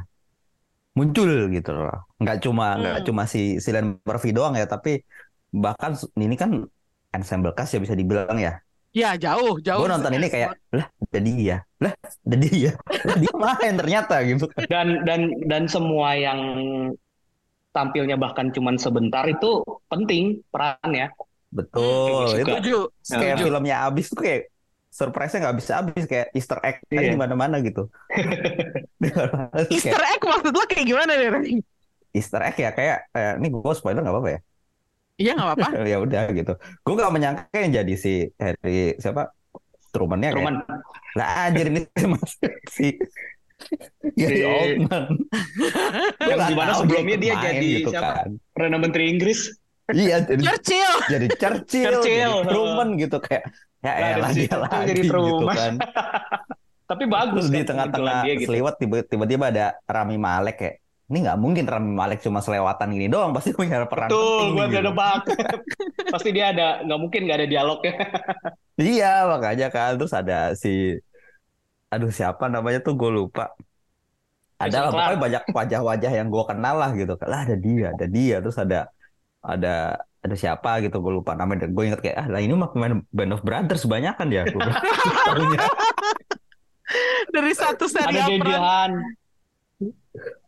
Muncul 0.99 1.31
gitu 1.57 1.71
loh. 1.77 1.95
Nggak 2.21 2.37
cuma 2.45 2.65
nggak 2.81 2.95
Hmm. 3.01 3.07
cuma 3.09 3.23
si 3.33 3.39
Cillian 3.65 3.87
Murphy 4.09 4.29
doang 4.37 4.55
ya, 4.61 4.65
tapi 4.69 4.91
bahkan 5.65 5.93
ini 6.27 6.35
kan 6.43 6.51
ensemble 7.17 7.53
cast 7.57 7.73
ya 7.77 7.81
bisa 7.85 7.97
dibilang 8.01 8.39
ya. 8.47 8.53
Ya 8.93 9.17
jauh, 9.17 9.57
jauh. 9.65 9.81
Gue 9.81 9.89
nonton 9.89 10.13
ini 10.21 10.27
kayak 10.29 10.51
lah, 10.77 10.87
jadi 11.15 11.31
dia, 11.41 11.57
lah, 11.81 11.93
jadi 12.29 12.47
lah 13.09 13.17
dia 13.23 13.33
main 13.45 13.75
ternyata 13.81 14.15
gitu 14.29 14.45
kan. 14.53 14.65
dan 14.69 14.87
dan 15.09 15.21
dan 15.49 15.65
semua 15.69 16.13
yang 16.17 16.41
tampilnya 17.77 18.17
bahkan 18.21 18.53
cuman 18.53 18.77
sebentar 18.77 19.25
itu 19.29 19.65
penting 19.91 20.41
perannya. 20.53 21.09
Betul, 21.53 22.25
Hmm, 22.25 22.41
itu 22.41 22.49
suka. 22.49 22.53
Setuju, 22.57 22.79
kayak 23.13 23.37
setuju. 23.37 23.45
filmnya 23.45 23.77
abis 23.85 24.07
tuh 24.09 24.21
kayak 24.25 24.41
surprise-nya 24.89 25.39
nggak 25.45 25.57
bisa 25.61 25.73
habis 25.81 26.05
kayak 26.05 26.27
Easter 26.33 26.59
egg 26.61 26.77
Iya. 26.89 27.13
di 27.13 27.19
mana-mana 27.21 27.57
gitu. 27.61 27.89
Kayak 29.03 29.69
Easter 29.69 30.03
egg 30.05 30.21
maksud 30.23 30.53
lo 30.53 30.65
kayak 30.65 30.87
gimana 30.87 31.13
nih? 31.17 31.61
Easter 32.13 32.41
egg 32.45 32.57
ya 32.57 32.71
kayak 32.73 32.99
eh, 33.11 33.33
ini 33.41 33.49
gue 33.49 33.73
spoiler 33.77 34.01
nggak 34.01 34.15
apa-apa 34.15 34.31
ya? 34.33 34.41
Iya 35.17 35.33
nggak 35.37 35.49
apa-apa. 35.49 35.69
ya 35.93 35.97
udah 36.01 36.23
gitu. 36.33 36.53
Gue 36.85 36.95
gak 36.97 37.13
menyangka 37.13 37.45
yang 37.57 37.73
jadi 37.73 37.95
si 37.97 38.13
Harry 38.37 38.97
siapa 38.97 39.33
Truman-nya 39.93 40.33
kayak 40.33 40.41
Truman 40.41 40.57
lah 41.13 41.29
anjir 41.45 41.67
ini 41.69 41.81
si 42.77 42.97
Gary 44.17 44.43
Oldman. 44.43 45.05
Yang 46.21 46.41
di 46.49 46.55
mana 46.57 46.73
sebelumnya 46.75 47.17
dia 47.21 47.35
main 47.37 47.45
jadi 47.45 47.67
gitu 47.81 47.91
siapa? 47.93 48.13
kan. 48.25 48.29
Perdana 48.53 48.79
Menteri 48.81 49.05
Inggris. 49.09 49.41
Iya 49.93 50.17
jadi 50.25 50.43
Churchill. 50.43 50.95
jadi 51.09 51.27
Churchill, 51.37 51.85
Churchill, 52.01 52.33
jadi 52.43 52.49
Truman 52.49 52.89
gitu 52.97 53.17
kayak 53.21 53.45
ya 53.83 53.91
Nah, 53.93 53.95
elah 54.15 54.31
dari 54.31 54.47
dia 54.47 54.55
lagi 54.57 54.79
jadi 54.89 55.01
gitu 55.03 55.11
Truman. 55.11 55.57
kan. 55.57 55.75
Tapi 56.93 57.05
bagus 57.09 57.45
Terus 57.45 57.49
di 57.49 57.57
kan 57.57 57.67
tengah-tengah 57.73 58.15
kemunculan 58.15 58.25
dia 58.27 58.35
gitu. 58.37 58.49
seliwat 58.53 58.75
tiba- 58.77 59.07
tiba-tiba 59.09 59.45
ada 59.49 59.67
Rami 59.89 60.17
Malek 60.21 60.57
kayak 60.61 60.77
ini 61.13 61.19
nggak 61.29 61.39
mungkin 61.41 61.65
Rami 61.69 61.93
Malek 61.93 62.19
cuma 62.25 62.41
selewatan 62.41 62.89
gini 62.93 63.07
doang 63.13 63.33
pasti 63.37 63.51
punya 63.53 63.85
peran 63.85 64.09
Betul, 64.09 64.25
penting 64.25 64.49
gue 64.53 64.65
gitu. 64.65 64.73
ada 64.73 64.81
nebak. 64.89 65.23
Pasti 66.13 66.29
dia 66.37 66.45
ada, 66.53 66.69
nggak 66.85 66.99
mungkin 67.01 67.21
nggak 67.25 67.39
ada 67.41 67.49
dialognya. 67.49 67.93
Iya 68.81 69.29
makanya 69.29 69.69
kan 69.69 70.01
terus 70.01 70.17
ada 70.17 70.57
si 70.57 70.97
aduh 71.93 72.09
siapa 72.09 72.49
namanya 72.49 72.81
tuh 72.81 72.97
gue 72.97 73.11
lupa. 73.13 73.53
Ada 74.57 74.79
lah, 74.79 74.91
pokoknya 74.95 75.19
banyak 75.19 75.43
wajah-wajah 75.51 76.13
yang 76.15 76.29
gue 76.31 76.45
kenal 76.47 76.75
lah 76.79 76.91
gitu. 76.95 77.13
Lah 77.27 77.41
ada 77.45 77.57
dia, 77.59 77.87
ada 77.93 78.07
dia, 78.07 78.37
terus 78.39 78.57
ada 78.57 78.89
ada 79.43 79.99
ada 80.23 80.37
siapa 80.39 80.79
gitu 80.87 81.03
gue 81.03 81.13
lupa 81.19 81.35
namanya. 81.35 81.67
Gue 81.67 81.91
inget 81.91 82.01
kayak 82.01 82.17
ah 82.23 82.27
lah 82.31 82.41
ini 82.41 82.55
mah 82.55 82.71
pemain 82.71 83.03
Band 83.11 83.35
of 83.35 83.43
Brothers 83.43 83.85
banyak 83.91 84.15
kan 84.15 84.31
ya. 84.31 84.47
Gue 84.47 84.63
bilang, 84.63 84.79
tahunya. 85.27 85.67
Dari 87.33 87.53
satu 87.57 87.85
Ada 87.91 87.95
serial 88.07 88.29
peran. 88.39 88.41
Dedihan. 88.43 88.93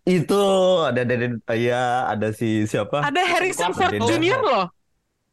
itu 0.05 0.42
ada 0.84 1.01
dari 1.01 1.32
ya 1.57 2.12
ada 2.12 2.28
si 2.36 2.68
siapa? 2.68 3.01
Ada 3.01 3.24
Harrison. 3.24 3.72
Ford 3.72 3.97
Jr. 3.97 4.40
loh. 4.45 4.66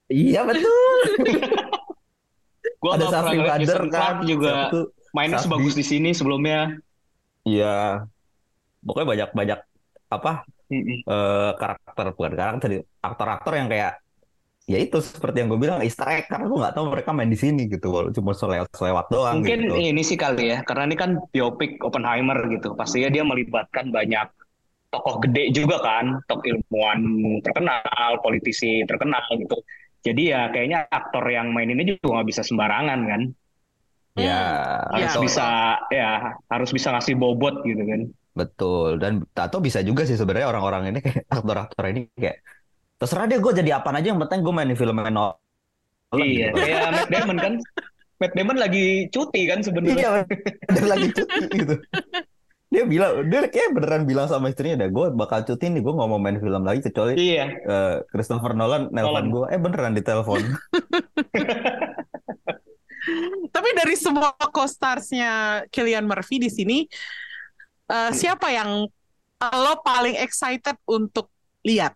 Iya 0.08 0.48
betul. 0.48 1.08
Gue 2.82 2.92
ada 2.98 3.06
Badr 3.12 3.62
Jason 3.62 3.88
kan. 3.92 4.24
Juga 4.24 4.72
mainnya 5.12 5.38
sebagus 5.44 5.76
di 5.76 5.84
sini 5.84 6.16
sebelumnya. 6.16 6.80
Iya. 7.44 8.08
Pokoknya 8.82 9.08
banyak-banyak 9.14 9.60
apa 10.12 10.44
Mm-mm. 10.72 11.04
eh, 11.10 11.50
karakter 11.60 12.06
bukan 12.18 12.34
karakter 12.40 12.70
aktor-aktor 13.08 13.54
yang 13.60 13.68
kayak 13.74 13.92
ya 14.72 14.78
itu 14.86 14.98
seperti 15.04 15.38
yang 15.42 15.50
gue 15.54 15.60
bilang 15.66 15.80
Easter 15.86 16.08
egg 16.14 16.26
karena 16.32 16.46
gue 16.50 16.60
nggak 16.62 16.76
tahu 16.78 16.86
mereka 16.94 17.12
main 17.18 17.32
di 17.36 17.40
sini 17.44 17.62
gitu 17.74 17.88
cuma 18.18 18.32
selewat-selewat 18.42 19.06
doang 19.14 19.40
Mungkin 19.40 19.58
gitu. 19.68 19.74
ini 19.92 20.02
sih 20.08 20.16
kali 20.24 20.44
ya, 20.56 20.58
karena 20.68 20.84
ini 20.88 20.96
kan 20.96 21.12
biopik 21.36 21.84
Oppenheimer 21.84 22.38
gitu. 22.54 22.68
Pastinya 22.80 23.10
dia 23.12 23.24
melibatkan 23.28 23.92
banyak 23.92 24.28
tokoh 24.94 25.16
gede 25.24 25.44
juga 25.58 25.78
kan, 25.84 26.06
tokoh 26.28 26.46
ilmuwan 26.52 27.00
terkenal, 27.46 28.10
politisi 28.24 28.84
terkenal 28.90 29.24
gitu. 29.42 29.56
Jadi 30.08 30.22
ya 30.34 30.48
kayaknya 30.54 30.80
aktor 30.92 31.24
yang 31.32 31.48
main 31.56 31.70
ini 31.74 31.84
juga 31.92 32.20
nggak 32.22 32.28
bisa 32.32 32.44
sembarangan 32.48 33.00
kan. 33.12 33.22
Ya, 34.20 34.36
Harus 34.92 35.16
Iya. 35.16 35.24
bisa 35.26 35.44
ya 35.92 36.10
harus 36.52 36.70
bisa 36.76 36.88
ngasih 36.96 37.16
bobot 37.22 37.56
gitu 37.68 37.84
kan. 37.92 38.02
Betul. 38.32 38.98
Dan 38.98 39.24
Tato 39.36 39.60
bisa 39.60 39.80
juga 39.84 40.04
sih 40.08 40.16
sebenarnya 40.16 40.48
orang-orang 40.52 40.96
ini 40.96 41.00
kayak 41.04 41.28
aktor-aktor 41.36 41.86
ini 41.92 42.08
kayak 42.16 42.42
terserah 43.02 43.26
deh 43.26 43.42
gue 43.42 43.54
jadi 43.58 43.82
apaan 43.82 43.98
aja 43.98 44.14
yang 44.14 44.22
penting 44.22 44.46
gue 44.46 44.54
main 44.54 44.70
di 44.70 44.78
film 44.78 44.94
Nolan 45.02 45.34
Iya, 46.12 46.52
gitu. 46.52 46.60
kayak 46.60 46.92
Matt 46.92 47.10
Damon 47.10 47.38
kan. 47.40 47.54
Matt 48.20 48.34
Damon 48.36 48.58
lagi 48.60 49.08
cuti 49.10 49.42
kan 49.48 49.60
sebenarnya. 49.64 49.96
Iya, 49.96 50.12
dia 50.68 50.86
lagi 50.86 51.08
cuti 51.16 51.40
gitu. 51.56 51.76
Dia 52.72 52.84
bilang, 52.88 53.28
dia 53.28 53.48
kayak 53.52 53.76
beneran 53.76 54.04
bilang 54.08 54.28
sama 54.32 54.48
istrinya, 54.48 54.88
dah 54.88 54.90
gue 54.92 55.06
bakal 55.12 55.44
cuti 55.44 55.72
nih, 55.72 55.84
gue 55.84 55.92
nggak 55.92 56.10
mau 56.12 56.20
main 56.20 56.40
film 56.40 56.64
lagi 56.64 56.80
kecuali 56.84 57.20
Iya, 57.20 57.46
eh, 57.52 57.96
Christopher 58.12 58.56
Nolan 58.56 58.88
nelpon 58.96 59.28
gue, 59.28 59.46
eh 59.52 59.60
beneran 59.60 59.92
ditelepon. 59.96 60.40
Tapi 63.52 63.70
dari 63.76 63.96
semua 63.98 64.32
co-starsnya 64.38 65.64
Cillian 65.74 66.08
Murphy 66.08 66.38
di 66.40 66.48
sini, 66.48 66.88
eh, 67.92 68.12
siapa 68.12 68.48
yang 68.50 68.88
lo 69.42 69.74
paling 69.82 70.16
excited 70.16 70.78
untuk 70.86 71.28
lihat? 71.62 71.92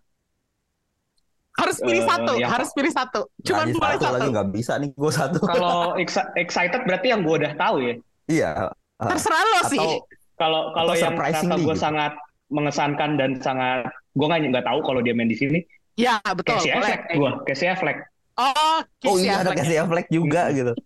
Harus 1.56 1.80
pilih 1.80 2.04
Eh, 2.04 2.06
satu, 2.06 2.32
yang- 2.36 2.52
harus 2.52 2.68
pilih 2.70 2.92
satu. 2.92 3.20
Cuma 3.40 3.64
Lagi 3.64 3.72
boleh 3.72 3.96
satu 3.96 4.04
satu. 4.04 4.14
lagi 4.14 4.28
nggak 4.28 4.48
bisa 4.52 4.72
nih, 4.76 4.90
gue 4.92 5.12
satu. 5.14 5.38
kalau 5.42 5.96
exci- 5.96 6.30
excited 6.36 6.84
berarti 6.84 7.06
yang 7.08 7.24
gue 7.24 7.34
udah 7.34 7.52
tahu 7.56 7.76
ya. 7.80 7.94
Iya. 8.28 8.50
ah, 8.96 9.08
Terserah 9.08 9.40
lo 9.42 9.60
sih. 9.64 9.80
Atau 9.80 10.04
Kalau 10.36 10.60
kalau 10.70 10.92
Atau 10.92 11.00
yang 11.00 11.16
kata 11.16 11.56
gue 11.56 11.64
gitu. 11.64 11.80
sangat 11.80 12.12
mengesankan 12.46 13.10
dan 13.16 13.30
sangat 13.40 13.88
gue 14.12 14.26
nggak 14.28 14.52
nggak 14.52 14.66
tahu 14.68 14.78
kalau 14.84 15.00
dia 15.00 15.16
main 15.16 15.26
di 15.26 15.34
sini. 15.34 15.64
Ya, 15.96 16.20
betul. 16.20 16.60
Casey. 16.60 16.76
Affleck 16.76 17.00
gue, 17.08 17.30
Casey 17.48 17.66
Affleck. 17.66 17.98
Oh, 18.36 18.52
oh 18.52 18.78
Casey 19.00 19.24
iya 19.24 19.40
ada. 19.40 19.56
Casey 19.56 19.80
Affleck 19.80 20.06
juga 20.12 20.52
gitu. 20.52 20.76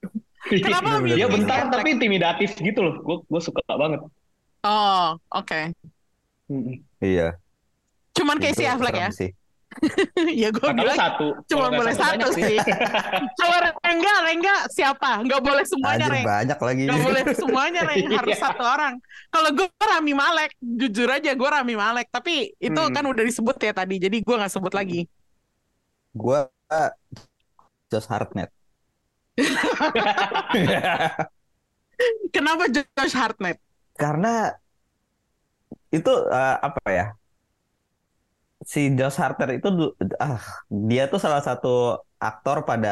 Kenapa 0.64 1.04
milih 1.04 1.20
Dia 1.20 1.28
bentar 1.28 1.68
tapi 1.68 1.88
intimidatif 1.92 2.56
gitu 2.56 2.80
loh. 2.80 2.94
Gue 3.04 3.16
gue 3.28 3.40
suka 3.44 3.60
banget. 3.68 4.00
Oh, 4.64 5.20
oke. 5.30 5.60
Iya. 6.98 7.36
Cuman 8.16 8.40
Casey 8.40 8.64
Itu 8.64 8.72
Affleck 8.72 8.96
ya? 8.96 9.10
sih. 9.12 9.30
ya 10.38 10.54
gue 10.54 10.70
bilang 10.70 10.94
satu, 10.94 11.34
cuma 11.50 11.66
boleh 11.66 11.90
satu 11.92 12.30
sih. 12.30 12.62
Kalau 13.34 13.58
Rengga, 13.82 14.14
Rengga 14.22 14.56
siapa? 14.70 15.18
Nggak 15.26 15.42
boleh 15.42 15.64
semuanya, 15.66 16.06
Anjir 16.06 16.14
Reng. 16.14 16.24
banyak 16.24 16.58
lagi. 16.62 16.82
Nggak 16.86 17.02
boleh 17.02 17.22
semuanya, 17.42 17.80
Reng. 17.82 18.06
Harus 18.14 18.36
Iya. 18.38 18.42
satu 18.46 18.62
orang. 18.62 18.94
Kalau 19.28 19.50
gue 19.50 19.66
Rami 19.74 20.14
Malek, 20.14 20.50
jujur 20.62 21.10
aja 21.10 21.34
gue 21.34 21.48
Rami 21.50 21.74
Malek. 21.74 22.06
Tapi 22.06 22.54
itu 22.54 22.80
Hmm. 22.86 22.94
kan 22.94 23.02
udah 23.02 23.24
disebut 23.26 23.56
ya 23.58 23.74
tadi, 23.74 23.98
jadi 23.98 24.16
gue 24.22 24.34
nggak 24.38 24.52
sebut 24.54 24.70
lagi. 24.72 25.10
Gue 26.14 26.38
Josh 27.90 28.06
Hartnett. 28.06 28.54
Kenapa 32.30 32.70
Josh 32.70 33.14
Hartnett? 33.14 33.58
Karena 34.00 34.28
itu 35.96 36.10
eh, 36.34 36.54
apa 36.66 36.80
ya? 36.98 37.04
Si 38.72 38.80
Josh 38.98 39.16
Hartnett 39.20 39.50
itu 39.60 39.68
ah 40.24 40.40
dia 40.88 41.02
tuh 41.12 41.20
salah 41.24 41.42
satu 41.48 41.68
aktor 42.26 42.56
pada 42.68 42.88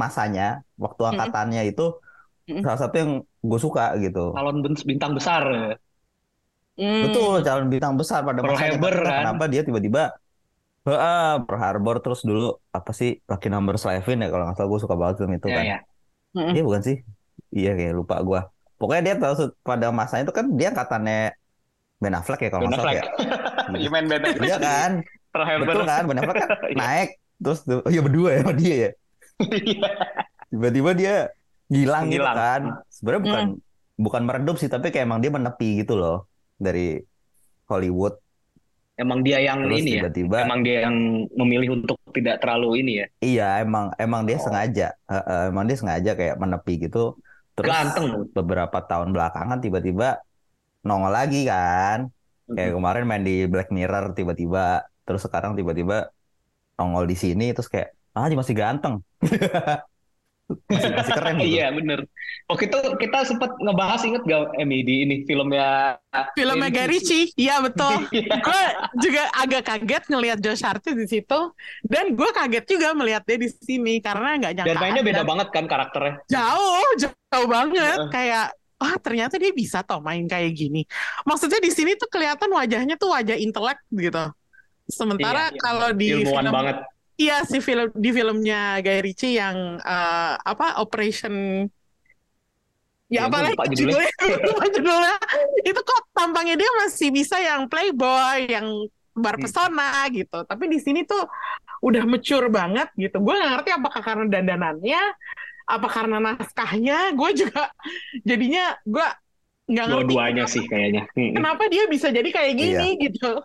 masanya 0.00 0.42
waktu 0.84 1.02
angkatannya 1.10 1.60
itu 1.70 1.82
Mm-mm. 2.48 2.64
salah 2.64 2.78
satu 2.82 2.94
yang 3.02 3.12
gue 3.50 3.60
suka 3.66 3.82
gitu. 4.04 4.20
Calon 4.34 4.56
bintang 4.88 5.12
besar. 5.18 5.44
Hmm. 6.78 7.04
Betul, 7.04 7.34
calon 7.46 7.66
bintang 7.72 7.94
besar 8.00 8.20
pada 8.28 8.42
Pearl 8.42 8.56
masanya. 8.56 8.60
Harbor, 8.62 8.94
kan? 9.06 9.12
Kenapa 9.16 9.42
dia 9.52 9.62
tiba-tiba 9.68 10.00
Heeh, 10.88 11.20
Pearl 11.46 11.60
Harbor 11.64 11.96
terus 12.04 12.20
dulu 12.28 12.42
apa 12.78 12.90
sih 13.00 13.10
Lucky 13.30 13.48
Number 13.54 13.74
Eleven 13.76 14.16
ya 14.24 14.28
kalau 14.32 14.44
nggak 14.46 14.56
salah 14.58 14.70
gue 14.72 14.80
suka 14.84 14.96
banget 15.00 15.16
film 15.20 15.32
itu 15.38 15.48
Ya, 15.48 15.56
kan. 15.58 15.66
ya. 15.68 15.76
Mm-mm. 16.36 16.54
Iya 16.54 16.60
bukan 16.68 16.82
sih? 16.88 16.96
Iya 17.58 17.70
kayak 17.78 17.94
lupa 18.00 18.14
gue. 18.28 18.40
Pokoknya 18.80 19.02
dia 19.04 19.14
tahu 19.20 19.52
pada 19.60 19.92
masanya 19.92 20.24
itu 20.24 20.32
kan 20.32 20.46
dia 20.56 20.72
angkatannya 20.72 21.36
Ben 22.00 22.16
Affleck 22.16 22.40
ya 22.40 22.48
kalau 22.48 22.64
nggak 22.64 22.80
salah 22.80 22.94
ya. 22.96 23.04
You 23.84 23.92
main 23.92 24.08
Ben 24.08 24.24
Affleck. 24.24 24.48
Iya 24.48 24.56
kan? 24.56 24.90
Betul 25.60 25.84
kan? 25.84 26.02
Ben 26.08 26.16
Affleck 26.16 26.36
kan 26.40 26.48
Iya. 26.72 26.76
naik 26.80 27.10
terus 27.40 27.60
oh 27.64 27.88
iya 27.88 28.00
berdua 28.00 28.28
ya 28.32 28.40
sama 28.40 28.54
dia 28.56 28.74
ya. 28.74 28.90
Iya. 29.44 29.88
Tiba-tiba 30.48 30.90
dia 30.96 31.14
hilang 31.68 32.08
gitu 32.08 32.24
kan. 32.24 32.62
Sebenarnya 32.88 33.22
bukan 33.22 33.44
bukan 34.00 34.22
meredup 34.24 34.56
sih 34.56 34.66
tapi 34.66 34.88
kayak 34.88 35.04
emang 35.04 35.20
dia 35.20 35.28
menepi 35.28 35.84
gitu 35.84 36.00
loh 36.00 36.24
dari 36.56 37.04
Hollywood. 37.68 38.16
Emang 38.96 39.24
dia 39.24 39.40
yang 39.40 39.64
Terus 39.64 39.80
ini 39.80 39.90
ya. 39.96 40.00
tiba-tiba 40.04 40.36
Emang 40.44 40.60
dia 40.60 40.84
yang 40.84 40.96
memilih 41.32 41.80
untuk 41.80 41.96
tidak 42.12 42.36
terlalu 42.40 42.84
ini 42.84 42.92
ya. 43.00 43.06
Iya, 43.20 43.48
emang 43.64 43.92
emang 43.96 44.28
dia 44.28 44.36
Oh. 44.36 44.44
sengaja, 44.44 44.88
Heeh, 45.08 45.42
emang 45.48 45.64
dia 45.64 45.76
sengaja 45.76 46.12
kayak 46.12 46.36
menepi 46.36 46.74
gitu. 46.84 47.16
Terus 47.60 47.70
Ganteng 47.70 48.06
beberapa 48.32 48.78
tahun 48.80 49.12
belakangan 49.12 49.58
tiba-tiba 49.60 50.24
nongol 50.84 51.12
lagi 51.12 51.44
kan. 51.44 52.08
Kayak 52.50 52.72
kemarin 52.80 53.04
main 53.06 53.22
di 53.22 53.46
Black 53.46 53.70
Mirror 53.70 54.16
tiba-tiba, 54.16 54.82
terus 55.06 55.22
sekarang 55.22 55.54
tiba-tiba 55.54 56.10
nongol 56.80 57.04
di 57.06 57.14
sini 57.14 57.52
terus 57.52 57.68
kayak 57.68 57.92
ah 58.16 58.26
masih 58.26 58.56
ganteng. 58.56 59.04
masih 60.66 60.90
masih 60.94 61.12
keren 61.14 61.34
gitu. 61.38 61.50
Iya 61.56 61.66
bener. 61.74 61.98
Waktu 62.50 62.64
itu 62.66 62.78
kita 62.98 63.18
sempat 63.26 63.50
ngebahas 63.62 64.00
inget 64.02 64.22
gak 64.26 64.54
Emi 64.58 64.82
di 64.82 65.06
ini 65.06 65.16
filmnya 65.22 65.98
Filmnya 66.34 66.70
Guy 66.70 66.76
Guy 66.82 66.86
Ritchie, 66.90 67.30
iya 67.38 67.62
betul. 67.62 67.94
Iya. 68.10 68.36
gue 68.42 68.62
juga 69.06 69.22
agak 69.38 69.62
kaget 69.62 70.04
ngelihat 70.10 70.38
Josh 70.42 70.66
Hart 70.66 70.82
di 70.82 71.06
situ, 71.06 71.40
dan 71.86 72.18
gue 72.18 72.30
kaget 72.34 72.64
juga 72.66 72.90
melihat 72.98 73.22
dia 73.22 73.38
di 73.38 73.46
sini 73.46 74.02
karena 74.02 74.34
nggak 74.34 74.52
nyangka. 74.58 74.70
Dan 74.74 74.76
mainnya 74.82 75.02
beda 75.06 75.22
banget 75.22 75.48
kan 75.54 75.64
karakternya. 75.70 76.14
Jauh, 76.26 76.90
jauh 76.98 77.46
banget. 77.46 77.96
Heeh. 77.96 78.10
Kayak, 78.10 78.46
ah 78.80 78.94
ternyata 78.98 79.38
dia 79.38 79.52
bisa 79.54 79.86
toh 79.86 80.02
main 80.02 80.26
kayak 80.26 80.50
gini. 80.56 80.82
Maksudnya 81.22 81.62
di 81.62 81.70
sini 81.70 81.94
tuh 81.94 82.10
kelihatan 82.10 82.50
wajahnya 82.50 82.98
tuh 82.98 83.14
wajah 83.14 83.38
intelek 83.38 83.78
gitu. 83.94 84.24
Sementara 84.90 85.48
Iya, 85.48 85.54
iya. 85.54 85.60
kalau 85.62 85.88
di 85.94 86.06
Ilmuwan 86.10 86.44
film, 86.44 86.54
banget. 86.54 86.76
Iya 87.20 87.34
si 87.50 87.58
film 87.66 87.88
di 88.04 88.10
filmnya 88.16 88.80
Guy 88.84 88.98
Ritchie 89.04 89.32
yang 89.40 89.56
eh, 89.80 90.32
apa 90.50 90.80
Operation 90.82 91.34
Ya, 93.10 93.26
Ya 93.26 93.42
lupa 93.42 93.66
judulnya. 93.66 94.06
judulnya, 94.06 94.38
lupa 94.46 94.64
judulnya. 94.78 95.14
Itu 95.66 95.80
kok 95.82 96.00
tampangnya 96.14 96.54
dia 96.54 96.70
masih 96.86 97.08
bisa 97.10 97.36
yang 97.42 97.66
playboy, 97.66 98.46
yang 98.46 98.66
bar 99.18 99.34
Hmm. 99.34 99.42
pesona 99.42 100.06
gitu. 100.14 100.38
Tapi 100.46 100.64
di 100.70 100.78
sini 100.78 101.02
tuh 101.02 101.26
udah 101.82 102.02
mature 102.06 102.46
banget 102.50 102.86
gitu. 102.94 103.18
Gue 103.18 103.34
nggak 103.34 103.50
ngerti 103.58 103.70
apakah 103.74 104.02
karena 104.06 104.24
dandanannya, 104.30 105.02
apa 105.66 105.88
karena 105.90 106.16
naskahnya. 106.22 107.14
Gue 107.18 107.30
juga 107.34 107.70
jadinya 108.28 108.78
gue 108.86 109.06
nggak 109.70 109.86
ngerti 109.86 110.14
Dua-duanya 110.14 110.44
sih 110.50 110.64
kayaknya. 110.66 111.02
Mm-mm. 111.14 111.34
kenapa 111.38 111.62
dia 111.70 111.84
bisa 111.90 112.10
jadi 112.10 112.26
kayak 112.30 112.52
gini 112.58 112.88
gitu. 113.10 113.42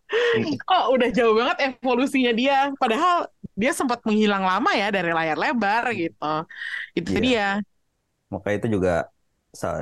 Kok 0.65 0.83
udah 0.93 1.09
jauh 1.13 1.33
banget 1.37 1.57
evolusinya 1.73 2.31
dia. 2.37 2.57
Padahal 2.77 3.29
dia 3.55 3.71
sempat 3.71 3.99
menghilang 4.07 4.43
lama 4.43 4.71
ya 4.75 4.87
dari 4.91 5.11
layar 5.15 5.37
lebar 5.39 5.83
gitu. 5.95 6.31
Itu 6.93 7.09
Iya. 7.15 7.21
dia. 7.23 7.47
Makanya 8.31 8.55
itu 8.59 8.67
juga 8.79 8.93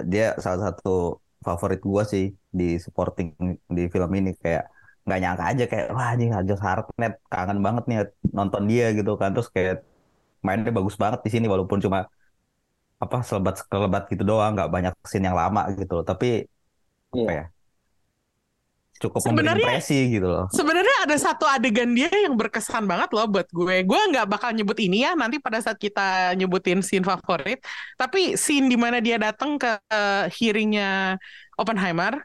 dia 0.05 0.37
salah 0.37 0.69
satu 0.69 1.17
favorit 1.41 1.81
gua 1.81 2.03
sih 2.05 2.31
di 2.53 2.77
supporting 2.77 3.33
di 3.67 3.89
film 3.89 4.11
ini 4.15 4.31
kayak 4.37 4.69
nggak 5.03 5.19
nyangka 5.19 5.43
aja 5.51 5.63
kayak 5.67 5.85
wah 5.91 6.07
anjing 6.15 6.31
Josh 6.47 6.63
Hartnett 6.63 7.19
kangen 7.27 7.59
banget 7.59 7.83
nih 7.89 7.97
nonton 8.31 8.63
dia 8.71 8.95
gitu 8.95 9.19
kan 9.19 9.35
terus 9.35 9.51
kayak 9.51 9.83
mainnya 10.39 10.71
bagus 10.71 10.95
banget 10.95 11.19
di 11.25 11.29
sini 11.33 11.45
walaupun 11.51 11.83
cuma 11.83 12.07
apa 13.03 13.17
selebat 13.27 13.59
selebat 13.67 14.03
gitu 14.07 14.23
doang 14.23 14.55
nggak 14.55 14.71
banyak 14.71 14.93
scene 15.03 15.27
yang 15.27 15.35
lama 15.35 15.67
gitu 15.75 15.91
loh 15.99 16.05
tapi 16.07 16.47
Iya. 17.11 17.23
apa 17.27 17.31
ya 17.35 17.45
cukup 19.03 19.19
memberi 19.27 19.35
Sebenarnya- 19.35 19.67
impresi 19.75 19.99
gitu 20.15 20.27
loh 20.31 20.45
Sebenarnya 20.55 20.82
ada 21.03 21.15
satu 21.19 21.45
adegan 21.45 21.91
dia 21.91 22.07
yang 22.09 22.33
berkesan 22.33 22.87
banget 22.87 23.09
loh 23.11 23.27
buat 23.27 23.47
gue. 23.51 23.75
Gue 23.83 24.01
nggak 24.11 24.25
bakal 24.27 24.55
nyebut 24.55 24.79
ini 24.79 25.03
ya 25.03 25.13
nanti 25.13 25.37
pada 25.37 25.59
saat 25.59 25.77
kita 25.77 26.33
nyebutin 26.39 26.79
scene 26.79 27.03
favorit. 27.03 27.59
Tapi 27.99 28.39
scene 28.39 28.71
di 28.71 28.77
mana 28.79 29.03
dia 29.03 29.19
datang 29.19 29.59
ke 29.59 29.79
eh, 29.91 30.25
hearingnya 30.39 31.19
Oppenheimer 31.59 32.23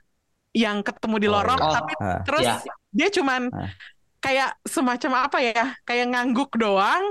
yang 0.56 0.80
ketemu 0.80 1.16
di 1.20 1.28
Oh, 1.28 1.32
lorong, 1.38 1.60
iya. 1.60 1.72
tapi 1.76 1.92
Ah. 2.00 2.20
terus 2.24 2.46
Ya. 2.48 2.56
dia 2.90 3.08
cuman 3.12 3.52
Ah. 3.52 3.70
kayak 4.18 4.50
semacam 4.64 5.12
apa 5.28 5.38
ya? 5.44 5.64
Kayak 5.84 6.06
ngangguk 6.14 6.50
doang. 6.56 7.04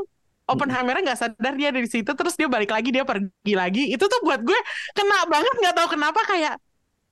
Oppenheimer 0.48 0.96
nggak 1.04 1.20
sadar 1.20 1.54
dia 1.60 1.76
ada 1.76 1.80
di 1.84 1.92
situ, 1.92 2.08
terus 2.08 2.40
dia 2.40 2.48
balik 2.48 2.72
lagi, 2.72 2.88
dia 2.88 3.04
pergi 3.04 3.54
lagi. 3.54 3.84
Itu 3.92 4.08
tuh 4.08 4.24
buat 4.24 4.40
gue 4.40 4.56
kena 4.96 5.28
banget, 5.28 5.54
nggak 5.60 5.76
tahu 5.76 5.88
kenapa 6.00 6.24
kayak 6.24 6.56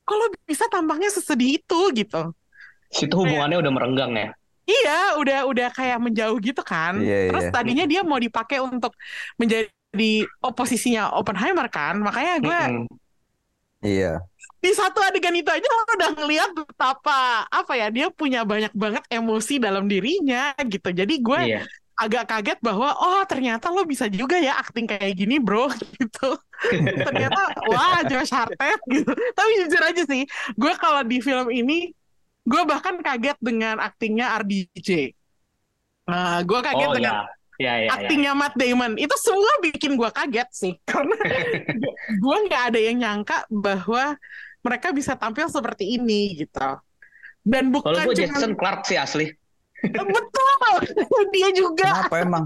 kalau 0.07 0.25
bisa 0.47 0.63
tampangnya 0.71 1.11
sesedih 1.11 1.59
itu 1.59 1.79
gitu. 1.91 2.31
Situ 2.95 3.11
hubungannya 3.11 3.59
udah 3.59 3.71
merenggang 3.75 4.15
ya. 4.15 4.29
Iya, 4.65 5.17
udah 5.21 5.37
udah 5.45 5.67
kayak 5.77 5.97
menjauh 6.01 6.37
gitu 6.41 6.61
kan. 6.65 6.97
Iya, 6.97 7.29
Terus 7.29 7.45
iya. 7.47 7.53
tadinya 7.53 7.85
dia 7.85 8.01
mau 8.01 8.17
dipakai 8.17 8.57
untuk 8.61 8.97
menjadi 9.37 10.11
oposisinya 10.41 11.13
Oppenheimer 11.13 11.67
kan. 11.69 12.01
Makanya 12.01 12.33
gue 12.41 12.57
Mm-mm. 12.57 12.85
iya 13.85 14.25
di 14.63 14.71
satu 14.73 14.97
adegan 15.05 15.35
itu 15.37 15.45
aja 15.45 15.61
lo 15.61 15.83
udah 15.93 16.09
ngeliat 16.17 16.49
betapa 16.57 17.45
apa 17.53 17.71
ya 17.77 17.87
dia 17.93 18.07
punya 18.09 18.41
banyak 18.41 18.73
banget 18.73 19.03
emosi 19.13 19.61
dalam 19.61 19.85
dirinya 19.85 20.57
gitu. 20.65 20.89
Jadi 20.89 21.13
gue 21.21 21.41
Iya. 21.45 21.61
agak 21.95 22.23
kaget 22.27 22.57
bahwa 22.65 22.89
oh 22.97 23.21
ternyata 23.29 23.69
lo 23.69 23.85
bisa 23.85 24.09
juga 24.09 24.35
ya 24.41 24.57
acting 24.59 24.89
kayak 24.89 25.13
gini 25.15 25.37
bro 25.37 25.69
gitu. 26.01 26.33
ternyata 27.05 27.41
wah 27.69 28.01
Josh 28.09 28.33
Hartnett 28.33 28.81
gitu. 28.89 29.11
Tapi 29.37 29.51
jujur 29.63 29.81
aja 29.85 30.01
sih, 30.09 30.25
gue 30.57 30.73
kalau 30.81 31.01
di 31.05 31.17
film 31.21 31.47
ini 31.53 31.93
gue 32.45 32.61
bahkan 32.65 32.95
kaget 33.01 33.37
dengan 33.41 33.81
aktingnya 33.81 34.37
RDJ. 34.41 35.11
Nah, 36.05 36.45
gue 36.45 36.59
kaget 36.61 36.87
Oh 36.89 36.93
dengan 36.93 37.25
ya. 37.25 37.35
Ya, 37.55 37.79
ya, 37.79 37.87
ya. 37.87 37.89
aktingnya 37.95 38.35
Matt 38.35 38.59
Damon 38.59 38.99
itu 38.99 39.15
semua 39.15 39.63
bikin 39.63 39.95
gua 39.95 40.11
kaget 40.11 40.49
sih 40.51 40.73
karena 40.91 41.15
gua 42.23 42.37
nggak 42.43 42.63
ada 42.67 42.79
yang 42.83 42.99
nyangka 42.99 43.47
bahwa 43.47 44.19
mereka 44.59 44.91
bisa 44.91 45.15
tampil 45.15 45.47
seperti 45.47 45.95
ini 45.95 46.35
gitu 46.43 46.59
dan 47.47 47.71
Kalau 47.71 47.95
bukan 47.95 48.11
gue 48.11 48.15
cuma 48.19 48.35
Jason 48.35 48.53
Clark 48.59 48.83
sih 48.83 48.99
asli. 48.99 49.31
betul 49.87 50.75
dia 51.35 51.47
juga 51.55 51.95
kenapa 51.95 52.15
emang 52.27 52.45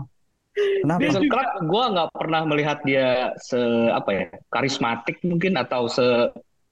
kenapa 0.54 1.00
Jason 1.02 1.26
Clark 1.26 1.52
gue 1.58 1.84
nggak 1.97 2.10
pernah 2.14 2.41
melihat 2.45 2.78
dia 2.86 3.34
se 3.41 3.58
apa 3.89 4.10
ya 4.14 4.26
karismatik 4.54 5.26
mungkin 5.26 5.58
atau 5.58 5.89
se 5.89 6.06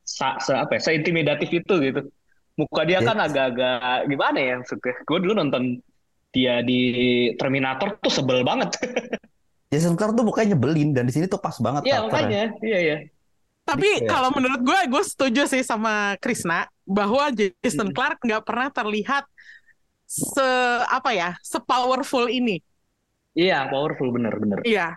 sa- 0.05 0.37
se 0.37 0.53
apa 0.53 0.77
ya 0.77 0.81
seintimidatif 0.93 1.49
itu 1.49 1.73
gitu. 1.81 2.05
Muka 2.57 2.81
dia 2.83 2.99
Ya. 2.99 3.05
kan 3.05 3.17
agak-agak 3.21 3.77
gimana 4.09 4.37
ya 4.41 4.53
maksudnya. 4.57 4.95
Gue 5.05 5.17
dulu 5.21 5.33
nonton 5.37 5.63
dia 6.33 6.59
di 6.61 6.79
Terminator 7.37 8.01
tuh 8.01 8.09
sebel 8.11 8.41
banget. 8.41 8.73
Jason 9.71 9.93
Clark 9.93 10.15
tuh 10.15 10.23
mukanya 10.23 10.55
nyebelin 10.55 10.95
dan 10.95 11.03
di 11.03 11.11
sini 11.11 11.27
tuh 11.27 11.37
pas 11.37 11.53
banget 11.59 11.83
Iya 11.83 12.07
makanya, 12.07 12.55
iya 12.63 12.79
iya. 12.79 12.97
tapi 13.67 13.99
Iya. 13.99 14.07
kalau 14.07 14.31
menurut 14.31 14.63
gue 14.63 14.79
gue 14.87 15.03
setuju 15.03 15.43
sih 15.43 15.59
sama 15.59 16.15
Krisna 16.23 16.71
bahwa 16.87 17.27
Jason 17.35 17.91
Hmm. 17.91 17.95
Clark 17.95 18.23
nggak 18.23 18.47
pernah 18.47 18.71
terlihat 18.71 19.27
se 20.07 20.47
apa 20.87 21.11
ya 21.11 21.35
se 21.43 21.59
powerful 21.59 22.31
ini 22.31 22.63
Iya 23.35 23.67
powerful 23.67 24.07
bener-bener. 24.09 24.63
iya 24.63 24.95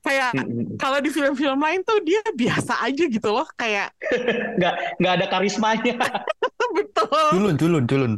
kayak 0.00 0.32
Mm-mm. 0.32 0.80
kalau 0.80 0.96
di 0.98 1.12
film-film 1.12 1.60
lain 1.60 1.84
tuh 1.84 2.00
dia 2.00 2.24
biasa 2.32 2.88
aja 2.88 3.04
gitu 3.04 3.28
loh 3.28 3.44
kayak 3.52 3.92
Nggak 4.56 4.74
nggak 4.96 5.12
ada 5.12 5.26
karismanya. 5.28 5.94
betul 6.76 7.08
Culun, 7.32 7.54
culun, 7.56 7.84
culun. 7.88 8.12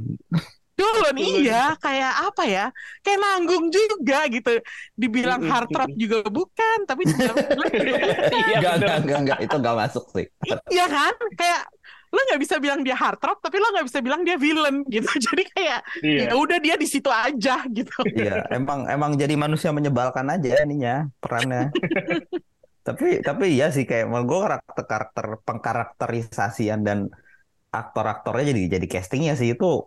Culun, 0.79 1.15
iya 1.19 1.75
kayak 1.83 2.15
apa 2.31 2.43
ya 2.47 2.65
kayak 3.03 3.19
nanggung 3.19 3.67
juga 3.67 4.31
gitu 4.31 4.63
dibilang 4.95 5.43
heartthrob 5.43 5.91
mm-mm. 5.91 5.99
juga 5.99 6.19
bukan 6.31 6.79
tapi 6.87 7.03
Iya 7.11 8.63
Enggak, 8.63 8.75
enggak, 8.79 8.97
enggak, 9.03 9.19
enggak. 9.27 9.39
Itu 9.43 9.55
enggak 9.59 9.77
masuk 9.77 10.05
sih. 10.15 10.27
iya 10.71 10.87
kan 10.87 11.15
kayak 11.35 11.63
lo 12.09 12.21
nggak 12.25 12.41
bisa 12.41 12.57
bilang 12.57 12.81
dia 12.81 12.97
heartthrob 12.97 13.37
tapi 13.43 13.61
lo 13.61 13.69
nggak 13.69 13.87
bisa 13.91 14.01
bilang 14.01 14.23
dia 14.25 14.41
villain 14.41 14.81
gitu 14.89 15.11
jadi 15.29 15.43
kayak 15.53 15.81
Iya. 16.01 16.23
ya 16.31 16.35
udah 16.39 16.59
dia 16.63 16.75
di 16.79 16.87
situ 16.89 17.11
aja 17.13 17.67
gitu 17.69 17.93
Iya, 18.15 18.49
emang 18.49 18.87
emang 18.89 19.13
jadi 19.19 19.35
manusia 19.35 19.75
menyebalkan 19.75 20.31
aja 20.31 20.63
ininya 20.65 21.11
perannya. 21.21 21.69
tapi 22.87 23.21
tapi 23.21 23.45
iya 23.53 23.69
sih 23.69 23.85
kayak 23.85 24.09
menurut 24.09 24.27
gue 24.31 24.41
karakter 24.47 24.85
karakter 24.89 25.27
pengkarakterisasian 25.45 26.81
dan 26.87 26.99
aktor-aktornya 27.69 28.53
jadi 28.55 28.63
jadi 28.79 28.87
castingnya 28.89 29.35
sih 29.37 29.53
itu 29.55 29.85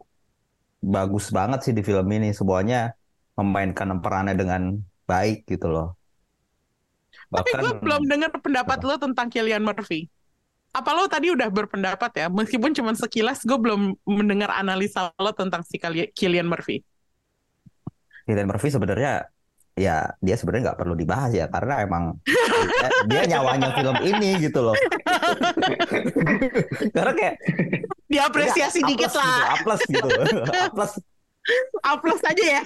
bagus 0.82 1.30
banget 1.34 1.66
sih 1.66 1.74
di 1.74 1.82
film 1.86 2.06
ini 2.10 2.34
semuanya 2.34 2.94
memainkan 3.38 3.90
perannya 4.02 4.38
dengan 4.38 4.82
baik 5.06 5.46
gitu 5.50 5.70
loh. 5.70 5.98
tapi 7.32 7.52
gue 7.58 7.72
Bahkan 7.72 7.84
belum 7.84 8.02
dengar 8.08 8.30
pendapat 8.38 8.78
Apa? 8.82 8.88
lo 8.88 8.96
tentang 9.00 9.28
Cillian 9.32 9.64
Murphy 9.64 10.10
apa 10.72 10.96
lo 10.96 11.04
tadi 11.12 11.28
udah 11.36 11.52
berpendapat 11.52 12.12
ya? 12.16 12.28
Meskipun 12.32 12.72
cuma 12.72 12.96
sekilas, 12.96 13.44
gue 13.44 13.60
belum 13.60 13.92
mendengar 14.08 14.56
analisa 14.56 15.12
lo 15.20 15.36
tentang 15.36 15.68
si 15.68 15.76
Killian 16.16 16.48
Murphy. 16.48 16.80
Killian 18.24 18.48
Murphy 18.48 18.72
sebenarnya 18.72 19.28
ya 19.76 20.12
dia 20.20 20.36
sebenarnya 20.36 20.72
nggak 20.72 20.80
perlu 20.84 20.96
dibahas 21.00 21.32
ya 21.32 21.48
karena 21.48 21.88
emang 21.88 22.04
dia, 22.28 22.90
dia 23.08 23.22
nyawanya 23.38 23.70
film 23.76 23.98
ini 24.04 24.30
gitu 24.44 24.60
loh. 24.60 24.76
karena 26.96 27.12
kayak 27.16 27.36
diapresiasi 28.12 28.84
ya, 28.84 28.88
dikit 28.92 29.12
gitu, 29.12 29.20
lah. 29.20 29.56
Aples 29.56 29.82
gitu. 29.88 30.10
Aples. 30.68 30.94
Aplos 31.82 32.22
aja 32.22 32.44
ya. 32.60 32.62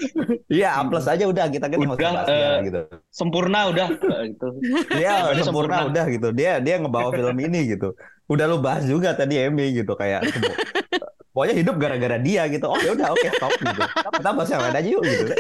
Iya, 0.52 0.70
aplos 0.84 1.08
aja 1.08 1.24
udah 1.24 1.48
kita 1.48 1.72
kan 1.72 1.80
udah 1.80 2.12
uh, 2.28 2.60
gitu. 2.60 2.80
Sempurna 3.08 3.72
udah 3.72 3.88
gitu. 4.28 4.48
Iya, 4.92 5.32
sempurna, 5.32 5.46
sempurna 5.48 5.78
udah 5.88 6.06
gitu. 6.12 6.28
Dia 6.36 6.60
dia 6.60 6.76
ngebawa 6.84 7.08
film 7.16 7.40
ini 7.40 7.72
gitu. 7.72 7.96
Udah 8.28 8.52
lu 8.52 8.60
bahas 8.60 8.84
juga 8.84 9.16
tadi 9.16 9.40
Emmy 9.40 9.72
gitu 9.72 9.96
kayak 9.96 10.28
pokoknya 11.32 11.56
hidup 11.56 11.76
gara-gara 11.80 12.18
dia 12.20 12.52
gitu. 12.52 12.68
Oh 12.68 12.76
ya 12.76 12.92
udah 13.00 13.16
oke 13.16 13.24
okay, 13.24 13.32
stop 13.40 13.54
gitu. 13.56 13.82
Kita 14.20 14.30
bahas 14.36 14.50
yang 14.52 14.62
lain 14.68 14.76
aja 14.76 14.90
yuk 14.92 15.04
gitu. 15.08 15.34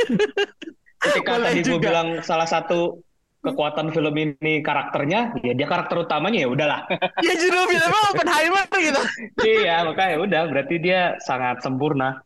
Ketika 1.01 1.37
Boleh 1.37 1.51
tadi 1.51 1.59
gue 1.63 1.79
bilang 1.79 2.09
salah 2.25 2.47
satu 2.47 3.03
kekuatan 3.45 3.93
film 3.93 4.15
ini 4.17 4.65
karakternya, 4.65 5.37
ya 5.45 5.53
dia 5.53 5.67
karakter 5.69 6.01
utamanya 6.01 6.41
ya 6.41 6.49
udahlah. 6.49 6.81
ya 7.25 7.33
judul 7.37 7.63
filmnya 7.69 8.01
Oppenheimer 8.09 8.65
gitu. 8.81 9.01
iya, 9.45 9.85
makanya 9.85 10.17
udah 10.17 10.41
berarti 10.49 10.75
dia 10.81 11.13
sangat 11.21 11.61
sempurna. 11.61 12.25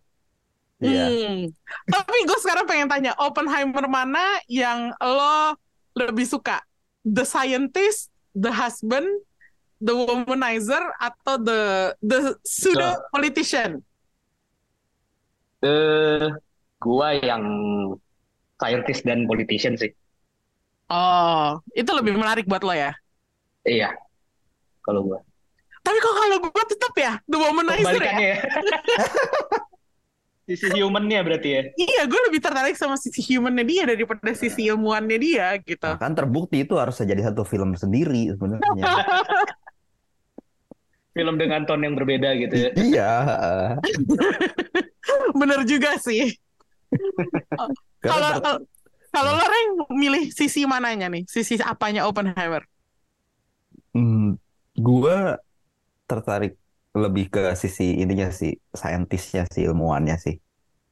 Iya. 0.80 1.05
Hmm. 1.11 1.51
Tapi 1.91 2.17
gue 2.24 2.39
sekarang 2.39 2.63
pengen 2.63 2.88
tanya, 2.88 3.11
Oppenheimer 3.20 3.84
mana 3.91 4.39
yang 4.47 4.95
lo 5.03 5.59
lebih 5.99 6.24
suka? 6.24 6.63
The 7.03 7.28
Scientist, 7.28 8.07
The 8.32 8.51
Husband, 8.51 9.07
The 9.84 9.91
Womanizer, 9.91 10.84
atau 10.99 11.36
The 11.36 11.93
The 11.99 12.39
Pseudo 12.47 12.95
Politician? 13.11 13.84
Eh, 15.59 16.32
gua 16.80 17.11
yang 17.20 17.43
scientist 18.60 19.07
dan 19.07 19.26
politician 19.26 19.80
sih. 19.80 19.89
Oh, 20.91 21.64
itu 21.72 21.89
lebih 21.95 22.20
menarik 22.20 22.45
buat 22.45 22.62
lo 22.62 22.76
ya? 22.76 22.91
Iya, 23.64 23.95
kalau 24.84 25.07
gua. 25.07 25.20
Tapi 25.80 25.97
kok 25.97 26.14
kalau 26.14 26.38
gua 26.43 26.66
tetap 26.68 26.93
ya, 26.99 27.14
The 27.26 27.38
Womanizer 27.39 28.03
ya? 28.03 28.14
ya? 28.20 28.38
sisi 30.49 30.82
humannya 30.82 31.22
berarti 31.22 31.49
ya 31.53 31.62
iya 31.78 32.01
gue 32.10 32.22
lebih 32.26 32.41
tertarik 32.41 32.74
sama 32.74 32.97
sisi 32.97 33.22
humannya 33.38 33.62
dia 33.62 33.86
daripada 33.86 34.34
sisi 34.34 34.66
ilmuannya 34.66 35.18
dia 35.22 35.53
gitu 35.62 35.86
nah, 35.86 36.01
kan 36.01 36.18
terbukti 36.18 36.66
itu 36.66 36.74
harus 36.74 36.97
jadi 36.97 37.30
satu 37.30 37.45
film 37.45 37.78
sendiri 37.78 38.34
sebenarnya 38.34 38.82
film 41.14 41.38
dengan 41.38 41.70
tone 41.70 41.86
yang 41.86 41.93
berbeda 41.93 42.34
gitu 42.41 42.55
ya 42.57 42.70
iya 42.82 43.14
bener 45.38 45.62
juga 45.70 46.01
sih 46.01 46.34
kalau 48.10 48.30
kalau 49.10 49.32
lo 49.34 49.46
Reng 49.46 49.70
milih 49.98 50.24
sisi 50.34 50.66
mananya 50.70 51.10
nih 51.10 51.26
sisi 51.26 51.58
apanya 51.62 52.06
Oppenheimer 52.06 52.64
hmm, 53.94 54.38
gue 54.78 55.18
tertarik 56.10 56.58
lebih 56.98 57.30
ke 57.30 57.54
sisi 57.54 58.02
ininya 58.02 58.34
sih, 58.34 58.58
saintisnya 58.74 59.46
sih, 59.46 59.70
ilmuannya 59.70 60.18
sih. 60.18 60.36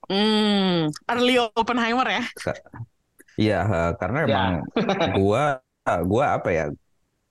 Hmm, 0.08 0.94
early 1.10 1.42
Oppenheimer 1.42 2.08
ya? 2.08 2.24
Iya, 3.38 3.94
karena 4.02 4.18
ya. 4.24 4.26
emang 4.30 4.50
gua 5.18 5.62
gua 6.06 6.26
apa 6.38 6.50
ya? 6.50 6.66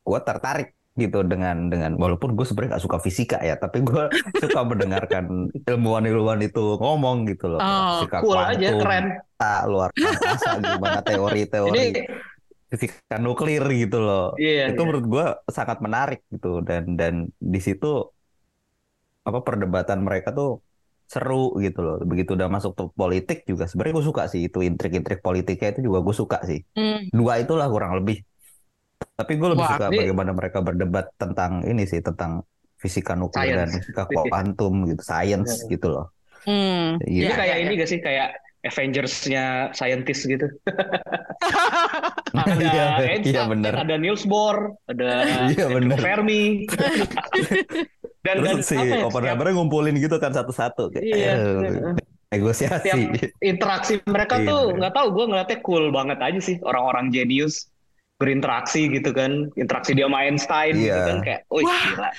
Gua 0.07 0.19
tertarik 0.23 0.76
gitu 0.97 1.21
dengan 1.23 1.69
dengan 1.69 1.95
walaupun 2.01 2.33
gue 2.33 2.47
sebenarnya 2.49 2.81
gak 2.81 2.85
suka 2.89 2.99
fisika 3.01 3.39
ya 3.45 3.57
tapi 3.61 3.85
gue 3.85 4.09
suka 4.43 4.61
mendengarkan 4.65 5.53
ilmuwan-ilmuwan 5.69 6.41
itu 6.41 6.81
ngomong 6.81 7.29
gitu 7.29 7.57
loh 7.57 7.61
oh, 7.61 8.01
fisika 8.01 8.25
cool 8.25 8.37
kuantum, 8.37 8.53
aja 8.57 8.69
keren 8.81 9.05
ah, 9.39 9.63
luar 9.69 9.91
biasa 9.93 10.51
gimana 10.65 11.01
teori-teori 11.05 11.85
fisika 12.67 13.17
nuklir 13.21 13.65
gitu 13.77 14.01
loh 14.01 14.33
iya, 14.41 14.73
itu 14.73 14.81
iya. 14.81 14.87
menurut 14.89 15.07
gue 15.07 15.27
sangat 15.53 15.79
menarik 15.85 16.25
gitu 16.33 16.65
dan 16.65 16.97
dan 16.97 17.31
di 17.39 17.61
situ 17.61 18.09
apa 19.27 19.43
perdebatan 19.43 20.07
mereka 20.07 20.31
tuh 20.31 20.63
seru 21.07 21.55
gitu 21.63 21.81
loh. 21.81 21.97
Begitu 22.03 22.35
udah 22.35 22.51
masuk 22.51 22.75
ke 22.75 22.85
politik 22.93 23.39
juga 23.47 23.71
sebenarnya 23.71 23.95
gue 24.03 24.07
suka 24.07 24.23
sih 24.27 24.51
itu 24.51 24.59
intrik-intrik 24.63 25.23
politiknya 25.23 25.79
itu 25.79 25.91
juga 25.91 25.99
gue 26.03 26.15
suka 26.15 26.39
sih. 26.45 26.61
Hmm. 26.75 27.07
Dua 27.15 27.39
itulah 27.43 27.71
kurang 27.71 28.03
lebih. 28.03 28.27
Tapi 28.97 29.33
gue 29.37 29.49
lebih 29.57 29.65
Wah, 29.65 29.73
suka 29.77 29.87
ini... 29.93 29.99
bagaimana 30.05 30.31
mereka 30.37 30.59
berdebat 30.61 31.07
tentang 31.17 31.65
ini 31.65 31.85
sih 31.89 32.01
tentang 32.05 32.45
fisika 32.77 33.17
nuklir 33.17 33.57
dan 33.57 33.73
fisika 33.73 34.05
kuantum 34.09 34.85
gitu, 34.89 35.01
science 35.01 35.65
gitu 35.69 35.89
loh. 35.89 36.07
Hmm. 36.45 37.01
Gitu. 37.03 37.27
Jadi 37.27 37.35
kayak 37.35 37.57
ini 37.65 37.71
gak 37.81 37.91
sih 37.91 38.01
kayak 38.05 38.29
Avengers-nya 38.67 39.71
scientist 39.73 40.27
gitu. 40.27 40.47
ada 42.37 42.53
iya, 42.61 42.87
Einstein, 43.01 43.33
iya 43.33 43.43
bener. 43.49 43.73
ada 43.73 43.95
Niels 43.97 44.27
Bohr, 44.27 44.75
ada 44.91 45.25
iya, 45.55 45.67
Fermi. 45.97 46.67
dan 48.27 48.43
Terus 48.43 48.49
dan, 48.51 48.59
si 48.67 48.75
ya, 48.77 49.07
Oppenheimer 49.07 49.55
ngumpulin 49.55 49.95
gitu 50.03 50.19
kan 50.19 50.35
satu-satu 50.35 50.91
kayak 50.91 51.05
iya, 51.07 51.33
eh, 51.39 51.95
negosiasi. 52.35 52.91
Setiap 52.91 52.99
interaksi 53.39 54.03
mereka 54.03 54.43
iya. 54.43 54.51
tuh 54.51 54.63
nggak 54.75 54.93
tahu 54.99 55.07
gue 55.15 55.25
ngeliatnya 55.31 55.59
cool 55.63 55.95
banget 55.95 56.19
aja 56.19 56.41
sih 56.43 56.59
orang-orang 56.67 57.15
jenius 57.15 57.71
berinteraksi 58.17 58.89
gitu 58.89 59.11
kan. 59.13 59.53
Interaksi 59.57 59.93
dia 59.93 60.09
sama 60.09 60.25
Einstein 60.25 60.75
gitu 60.77 60.89
iya. 60.89 60.97
gitu 61.01 61.11
kan 61.13 61.21
kayak 61.25 61.41
oh 61.53 61.61
gila 61.61 62.11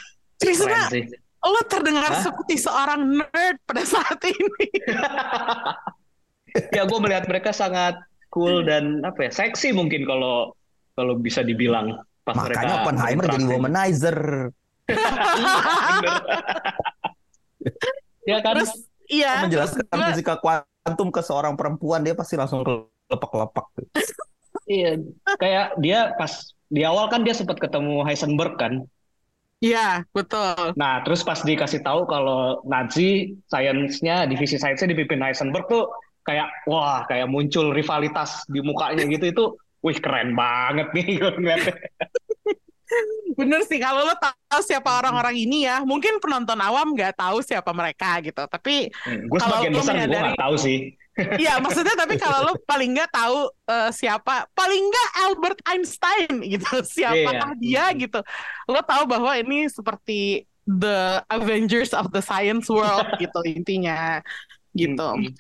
lo 1.47 1.61
terdengar 1.69 2.11
Hah? 2.11 2.23
seperti 2.27 2.55
seorang 2.59 3.01
nerd 3.23 3.57
pada 3.63 3.83
saat 3.87 4.19
ini. 4.25 4.67
Ya 6.73 6.89
gue 6.89 6.97
melihat 6.97 7.29
mereka 7.29 7.53
sangat 7.53 8.01
cool 8.33 8.65
dan 8.65 9.05
apa 9.05 9.29
ya 9.29 9.31
seksi 9.45 9.77
mungkin 9.77 10.09
kalau 10.09 10.57
kalau 10.97 11.13
bisa 11.13 11.45
dibilang 11.45 12.01
pas 12.25 12.33
makanya 12.33 12.81
mereka 12.81 12.81
Oppenheimer 12.81 13.25
jadi 13.29 13.45
womanizer. 13.45 14.19
Ya 18.25 18.41
kan? 18.41 18.57
Terus, 18.57 18.71
iya 19.05 19.45
menjelaskan 19.45 19.85
juga... 19.85 20.07
fisika 20.11 20.33
kuantum 20.41 21.13
ke 21.13 21.21
seorang 21.21 21.53
perempuan 21.53 22.01
dia 22.01 22.17
pasti 22.17 22.33
langsung 22.35 22.65
lepak-lepak 23.05 23.65
iya 24.67 24.99
kayak 25.39 25.79
dia 25.79 26.13
pas 26.19 26.51
di 26.67 26.83
awal 26.83 27.07
kan 27.07 27.23
dia 27.23 27.31
sempat 27.31 27.57
ketemu 27.57 28.03
Heisenberg 28.03 28.59
kan 28.59 28.83
Iya, 29.57 30.05
betul. 30.13 30.77
Nah, 30.77 31.01
terus 31.01 31.25
pas 31.25 31.41
dikasih 31.41 31.81
tahu 31.81 32.05
kalau 32.05 32.61
Nazi 32.69 33.33
sainsnya, 33.49 34.29
divisi 34.29 34.53
sainsnya 34.61 34.93
dipimpin 34.93 35.17
Heisenberg 35.17 35.65
tuh 35.65 35.89
kayak 36.21 36.45
wah, 36.69 37.09
kayak 37.09 37.25
muncul 37.25 37.73
rivalitas 37.73 38.45
di 38.45 38.61
mukanya 38.61 39.09
gitu 39.09 39.25
itu, 39.25 39.45
wih 39.81 39.97
keren 39.97 40.37
banget 40.37 40.93
nih 40.93 41.07
gue 41.21 41.31
ngeliatnya. 41.41 41.73
Bener 43.33 43.61
sih 43.65 43.81
kalau 43.81 44.05
lo 44.05 44.13
tahu 44.15 44.61
siapa 44.61 44.93
orang-orang 45.01 45.35
ini 45.35 45.65
ya, 45.65 45.81
mungkin 45.81 46.21
penonton 46.21 46.61
awam 46.61 46.93
nggak 46.93 47.17
tahu 47.17 47.41
siapa 47.41 47.73
mereka 47.73 48.21
gitu. 48.21 48.45
Tapi 48.45 48.93
hmm, 48.93 49.25
gue 49.25 49.39
sebagian 49.41 49.73
besar 49.73 49.93
menyadari, 49.97 50.13
gue 50.13 50.21
nggak 50.21 50.41
tahu 50.45 50.55
sih. 50.61 50.77
Iya 51.17 51.57
maksudnya 51.57 51.97
tapi 51.97 52.15
kalau 52.21 52.51
lo 52.51 52.53
paling 52.69 52.93
nggak 52.93 53.09
tahu 53.09 53.49
uh, 53.49 53.89
siapa, 53.89 54.45
paling 54.53 54.83
nggak 54.85 55.09
Albert 55.25 55.59
Einstein 55.65 56.31
gitu, 56.45 56.69
siapa 56.95 57.31
yeah. 57.33 57.51
dia 57.57 57.85
gitu. 57.97 58.19
Lo 58.69 58.79
tahu 58.85 59.09
bahwa 59.09 59.33
ini 59.33 59.65
seperti 59.65 60.45
the 60.67 61.23
Avengers 61.33 61.95
of 61.97 62.13
the 62.13 62.21
science 62.21 62.69
world 62.69 63.07
gitu 63.23 63.39
intinya 63.49 64.21
gitu. 64.77 65.09
Hmm. 65.17 65.33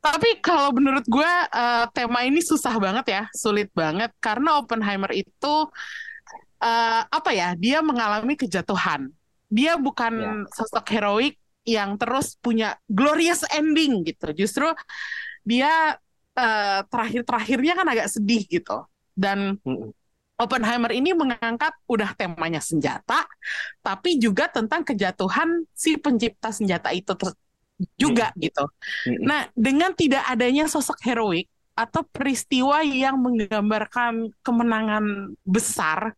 Tapi 0.00 0.40
kalau 0.40 0.72
menurut 0.72 1.04
gue 1.04 1.32
uh, 1.52 1.84
tema 1.92 2.24
ini 2.24 2.40
susah 2.40 2.72
banget 2.80 3.06
ya, 3.06 3.22
sulit 3.36 3.68
banget 3.76 4.10
karena 4.18 4.56
Oppenheimer 4.58 5.12
itu 5.12 5.68
uh, 6.58 7.02
apa 7.06 7.30
ya 7.30 7.52
dia 7.54 7.84
mengalami 7.84 8.34
kejatuhan 8.34 9.12
dia 9.50 9.74
bukan 9.74 10.14
ya. 10.14 10.32
sosok 10.54 10.86
heroik 10.94 11.34
yang 11.64 12.00
terus 12.00 12.36
punya 12.40 12.76
glorious 12.88 13.44
ending 13.52 14.04
gitu. 14.06 14.32
Justru 14.32 14.68
dia 15.44 15.96
uh, 16.36 16.80
terakhir-terakhirnya 16.88 17.74
kan 17.76 17.86
agak 17.88 18.08
sedih 18.08 18.44
gitu. 18.48 18.84
Dan 19.12 19.60
Oppenheimer 20.40 20.88
ini 20.96 21.12
mengangkat 21.12 21.76
udah 21.84 22.16
temanya 22.16 22.64
senjata, 22.64 23.28
tapi 23.84 24.16
juga 24.16 24.48
tentang 24.48 24.80
kejatuhan 24.80 25.68
si 25.76 26.00
pencipta 26.00 26.48
senjata 26.48 26.88
itu 26.96 27.12
juga 28.00 28.32
mm 28.32 28.40
gitu. 28.40 28.64
Mm 29.04 29.20
Nah, 29.20 29.40
dengan 29.52 29.92
tidak 29.92 30.24
adanya 30.24 30.64
sosok 30.64 30.96
heroik 31.04 31.44
atau 31.76 32.00
peristiwa 32.08 32.80
yang 32.80 33.20
menggambarkan 33.20 34.32
kemenangan 34.40 35.36
besar, 35.44 36.16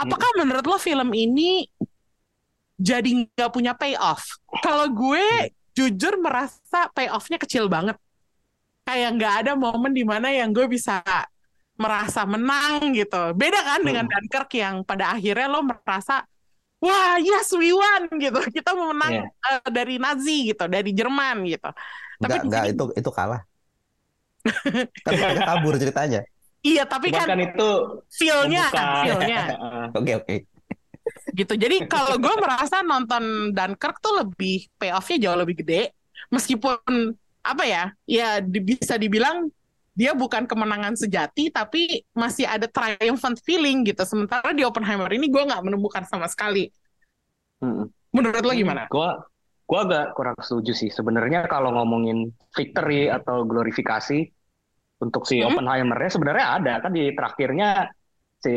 Apakah 0.00 0.30
menurut 0.40 0.64
lo 0.64 0.80
film 0.80 1.12
ini 1.12 1.68
jadi 2.80 3.28
nggak 3.28 3.50
punya 3.52 3.76
payoff? 3.76 4.24
Kalau 4.64 4.88
gue 4.88 5.52
jujur 5.76 6.16
merasa 6.16 6.88
payoffnya 6.90 7.36
kecil 7.36 7.68
banget. 7.68 8.00
Kayak 8.88 9.10
nggak 9.20 9.34
ada 9.44 9.52
momen 9.54 9.92
di 9.92 10.02
mana 10.02 10.32
yang 10.32 10.50
gue 10.50 10.64
bisa 10.64 11.04
merasa 11.76 12.24
menang 12.24 12.90
gitu. 12.92 13.36
Beda 13.36 13.60
kan 13.60 13.80
dengan 13.84 14.08
hmm. 14.08 14.12
Dunkirk 14.16 14.50
yang 14.56 14.80
pada 14.82 15.12
akhirnya 15.12 15.46
lo 15.46 15.60
merasa 15.62 16.24
wah 16.80 17.20
yes 17.20 17.52
we 17.52 17.76
won 17.76 18.08
gitu 18.16 18.40
kita 18.56 18.72
memenang 18.72 19.28
Iya. 19.28 19.60
eh, 19.60 19.68
dari 19.68 20.00
Nazi 20.00 20.48
gitu 20.48 20.64
dari 20.64 20.96
Jerman 20.96 21.44
gitu 21.44 21.68
tapi 22.16 22.40
Enggak, 22.40 22.44
enggak 22.48 22.62
sini- 22.64 22.72
itu 22.72 22.84
itu 22.96 23.10
kalah. 23.12 23.42
kan 25.04 25.12
mereka 25.12 25.42
kabur 25.44 25.74
ceritanya. 25.76 26.20
iya 26.64 26.88
tapi 26.88 27.12
Cuman 27.12 27.20
kan 27.20 27.26
kan 27.36 27.40
itu 27.44 27.68
feel-nya 28.08 28.64
membuka- 28.72 29.00
feel-nya 29.04 29.40
Oke 30.00 30.12
oke. 30.16 30.34
Gitu 31.34 31.54
jadi 31.56 31.86
kalau 31.86 32.18
gue 32.18 32.34
merasa 32.38 32.82
nonton 32.82 33.54
Dunkirk 33.54 33.98
tuh 33.98 34.24
lebih 34.24 34.68
payoff-nya 34.76 35.30
jauh 35.30 35.38
lebih 35.38 35.62
gede 35.64 35.94
meskipun 36.28 37.14
apa 37.40 37.64
ya 37.64 37.84
ya 38.04 38.38
di- 38.44 38.60
bisa 38.60 39.00
dibilang 39.00 39.48
dia 39.96 40.14
bukan 40.14 40.46
kemenangan 40.46 40.94
sejati 40.96 41.50
tapi 41.52 42.06
masih 42.14 42.46
ada 42.46 42.68
triumphant 42.70 43.40
feeling 43.42 43.82
gitu 43.84 44.00
sementara 44.06 44.54
di 44.54 44.62
Oppenheimer 44.64 45.10
ini 45.12 45.26
gue 45.28 45.42
nggak 45.44 45.60
menemukan 45.66 46.04
sama 46.06 46.30
sekali 46.30 46.70
Mm-mm. 47.60 47.92
menurut 48.14 48.40
lo 48.40 48.52
gimana? 48.56 48.88
Gua 48.88 49.20
gua 49.68 49.80
agak 49.86 50.16
kurang 50.16 50.36
setuju 50.40 50.72
sih. 50.72 50.90
Sebenarnya 50.90 51.44
kalau 51.46 51.76
ngomongin 51.76 52.32
victory 52.56 53.06
atau 53.12 53.44
glorifikasi 53.44 54.26
untuk 55.00 55.28
si 55.28 55.40
Hmm. 55.40 55.52
Oppenheimer-nya 55.52 56.10
sebenarnya 56.10 56.46
ada 56.56 56.72
kan 56.80 56.90
di 56.92 57.12
terakhirnya 57.12 57.92
si 58.44 58.52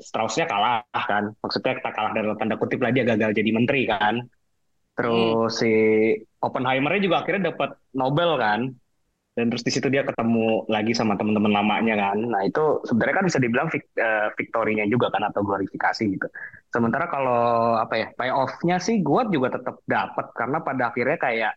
Strauss-nya 0.00 0.46
kalah 0.50 0.84
kan. 0.94 1.24
Maksudnya 1.42 1.72
kita 1.78 1.90
kalah 1.96 2.12
dalam 2.16 2.34
tanda 2.40 2.56
kutip 2.60 2.78
lah 2.82 2.90
dia 2.94 3.04
gagal 3.06 3.30
jadi 3.38 3.50
menteri 3.54 3.80
kan. 3.90 4.14
Terus 4.96 5.50
si 5.60 5.72
Oppenheimer-nya 6.44 7.00
juga 7.02 7.16
akhirnya 7.24 7.52
dapat 7.54 7.70
Nobel 7.98 8.30
kan. 8.38 8.60
Dan 9.34 9.50
terus 9.50 9.66
di 9.66 9.72
situ 9.74 9.90
dia 9.90 10.06
ketemu 10.06 10.62
lagi 10.70 10.94
sama 10.94 11.18
teman-teman 11.18 11.50
lamanya 11.58 11.94
kan. 11.98 12.18
Nah 12.22 12.42
itu 12.46 12.82
sebenarnya 12.86 13.16
kan 13.18 13.26
bisa 13.26 13.40
dibilang 13.42 13.68
vic- 13.72 13.96
eh, 13.98 14.28
victory-nya 14.38 14.86
juga 14.86 15.10
kan 15.10 15.26
atau 15.26 15.42
glorifikasi 15.42 16.04
gitu. 16.06 16.26
Sementara 16.70 17.10
kalau 17.10 17.74
apa 17.78 17.94
ya 17.98 18.06
payoff-nya 18.14 18.78
sih 18.78 19.02
gue 19.02 19.22
juga 19.34 19.58
tetap 19.58 19.82
dapat 19.90 20.26
karena 20.38 20.58
pada 20.62 20.82
akhirnya 20.94 21.18
kayak 21.18 21.52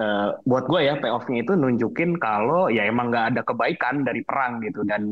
eh, 0.00 0.28
buat 0.48 0.64
gue 0.70 0.80
ya 0.88 0.94
payoff-nya 1.02 1.38
itu 1.44 1.52
nunjukin 1.58 2.10
kalau 2.22 2.68
ya 2.72 2.82
emang 2.90 3.10
nggak 3.12 3.26
ada 3.34 3.40
kebaikan 3.48 3.96
dari 4.06 4.20
perang 4.28 4.60
gitu 4.66 4.80
dan 4.86 5.02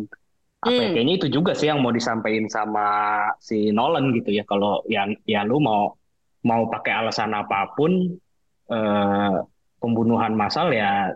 apa 0.60 0.76
ya, 0.76 0.88
Hmm. 0.88 0.92
kayaknya 0.92 1.14
itu 1.18 1.28
juga 1.32 1.52
sih 1.56 1.66
yang 1.72 1.80
mau 1.80 1.88
disampaikan 1.88 2.46
sama 2.52 2.84
si 3.40 3.72
Nolan 3.72 4.12
gitu 4.12 4.28
ya 4.38 4.44
kalau 4.44 4.84
yang 4.92 5.16
ya 5.24 5.40
lu 5.48 5.56
mau 5.56 5.96
mau 6.44 6.68
pakai 6.68 6.92
alasan 7.00 7.32
apa 7.32 7.72
pun 7.76 7.92
eh, 8.68 9.34
pembunuhan 9.80 10.32
massal 10.36 10.68
ya 10.72 11.12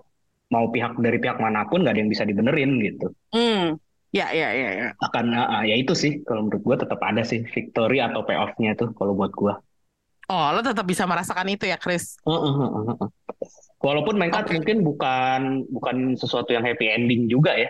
mau 0.49 0.68
pihak 0.72 0.97
dari 0.97 1.18
pihak 1.20 1.38
mana 1.45 1.68
pun 1.68 1.84
nggak 1.84 1.92
ada 1.92 2.01
yang 2.01 2.12
bisa 2.12 2.24
dibenerin 2.24 2.70
gitu 2.80 3.12
Hmm, 3.34 3.76
ya 4.14 4.30
ya 4.32 4.49
ya 4.55 4.70
ya. 4.80 4.88
akan 5.03 5.24
ah, 5.34 5.62
ya 5.66 5.74
itu 5.76 5.92
sih 5.92 6.24
kalau 6.24 6.47
menurut 6.49 6.62
gue 6.64 6.76
tetap 6.86 7.01
ada 7.05 7.20
sih 7.26 7.45
victory 7.45 7.99
atau 8.01 8.24
payoff-nya 8.24 8.72
tuh 8.80 8.88
kalau 8.97 9.12
buat 9.12 9.32
gue 9.34 9.55
Oh 10.24 10.57
lo 10.57 10.64
tetap 10.64 10.88
bisa 10.88 11.05
merasakan 11.05 11.53
itu 11.53 11.68
ya 11.68 11.76
Chris? 11.76 12.16
Walaupun 13.84 14.16
mereka 14.16 14.40
Oke. 14.40 14.57
mungkin 14.57 14.80
bukan 14.80 15.40
bukan 15.68 15.97
sesuatu 16.16 16.57
yang 16.57 16.64
happy 16.64 16.88
ending 16.88 17.28
juga 17.28 17.53
ya. 17.53 17.68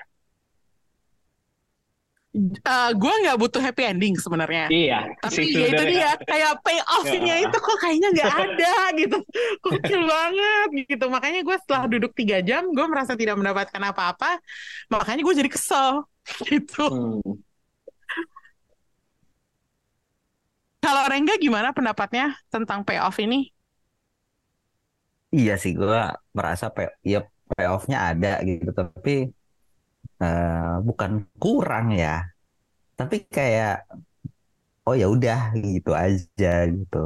Eh 2.35 2.91
gue 2.99 3.13
nggak 3.23 3.39
butuh 3.39 3.63
happy 3.63 3.87
ending 3.87 4.19
sebenarnya. 4.19 4.67
Iya, 4.67 5.07
Tapi 5.23 5.55
ya 5.55 5.67
itu 5.71 5.83
dia 5.87 6.09
kayak 6.19 6.53
payoff-nya 6.67 7.35
Ya. 7.39 7.47
itu 7.47 7.57
kok 7.63 7.77
kayaknya 7.79 8.09
nggak 8.11 8.33
ada 8.43 8.75
gitu. 9.01 9.17
Gokil 9.63 10.03
banget 10.03 10.69
gitu. 10.91 11.05
Makanya 11.15 11.41
gue 11.47 11.57
setelah 11.63 11.85
duduk 11.87 12.11
tiga 12.19 12.43
jam 12.43 12.67
gue 12.75 12.87
merasa 12.91 13.15
tidak 13.15 13.39
mendapatkan 13.39 13.79
apa-apa. 13.87 14.43
Makanya 14.91 15.23
gue 15.23 15.35
jadi 15.47 15.51
kesel 15.55 16.03
gitu. 16.51 16.83
Hmm. 16.91 17.39
Kalau 20.85 21.03
Rengga 21.11 21.35
gimana 21.45 21.69
pendapatnya 21.77 22.25
tentang 22.53 22.81
payoff 22.87 23.17
ini? 23.25 23.39
Iya 25.37 25.53
sih 25.63 25.73
gue 25.81 25.97
merasa 26.37 26.67
pay, 26.75 26.87
ya 27.13 27.19
payoff-nya 27.51 27.99
ada 28.09 28.29
gitu 28.49 28.69
tapi 28.79 29.11
eh, 30.25 30.75
bukan 30.89 31.13
kurang 31.43 31.87
ya. 32.03 32.09
Tapi 32.99 33.17
kayak 33.37 33.75
oh 34.89 34.95
ya 35.01 35.07
udah 35.15 35.39
gitu 35.65 35.91
aja 36.05 36.53
gitu. 36.77 36.97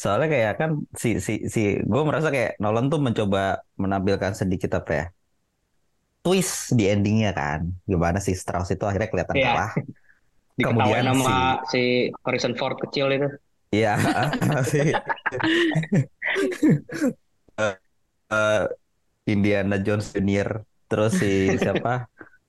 Soalnya 0.00 0.28
kayak 0.34 0.52
kan 0.60 0.70
si 1.02 1.08
si 1.26 1.32
si 1.54 1.60
gue 1.82 2.02
merasa 2.08 2.28
kayak 2.34 2.52
Nolan 2.62 2.86
tuh 2.92 3.00
mencoba 3.06 3.38
menampilkan 3.82 4.32
sedikit 4.40 4.70
apa 4.78 4.92
ya 5.00 5.04
twist 6.22 6.74
di 6.78 6.84
endingnya 6.92 7.30
kan. 7.34 7.60
Gimana 7.88 8.18
sih 8.22 8.34
Strauss 8.36 8.70
itu 8.74 8.84
akhirnya 8.86 9.08
kelihatan 9.10 9.36
Iya. 9.38 9.46
kalah. 9.48 9.72
Kemudian 10.58 11.06
sama 11.14 11.62
si 11.70 12.10
Harrison 12.26 12.54
Ford 12.58 12.74
kecil 12.82 13.06
itu. 13.14 13.28
Iya, 13.70 13.94
si 14.66 14.80
Eh, 17.58 17.74
eh, 18.30 18.64
Indiana 19.26 19.82
Jones 19.82 20.14
Junior, 20.14 20.62
terus 20.88 21.12
si 21.20 21.56
siapa? 21.62 22.08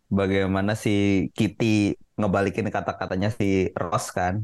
Bagaimana 0.09 0.73
si 0.73 0.89
Kitty 1.37 1.93
ngebalikin 2.19 2.67
kata-katanya 2.73 3.29
si 3.29 3.69
Ross 3.77 4.09
kan? 4.09 4.35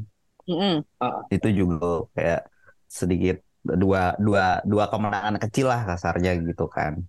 Mm-mm. 0.46 0.86
Itu 1.32 1.48
juga 1.50 2.06
kayak 2.14 2.40
sedikit 2.86 3.36
dua 3.66 4.14
dua 4.22 4.62
dua 4.62 4.84
kemenangan 4.86 5.36
kecil 5.42 5.66
lah 5.72 5.82
kasarnya 5.90 6.38
gitu 6.38 6.70
kan. 6.70 7.02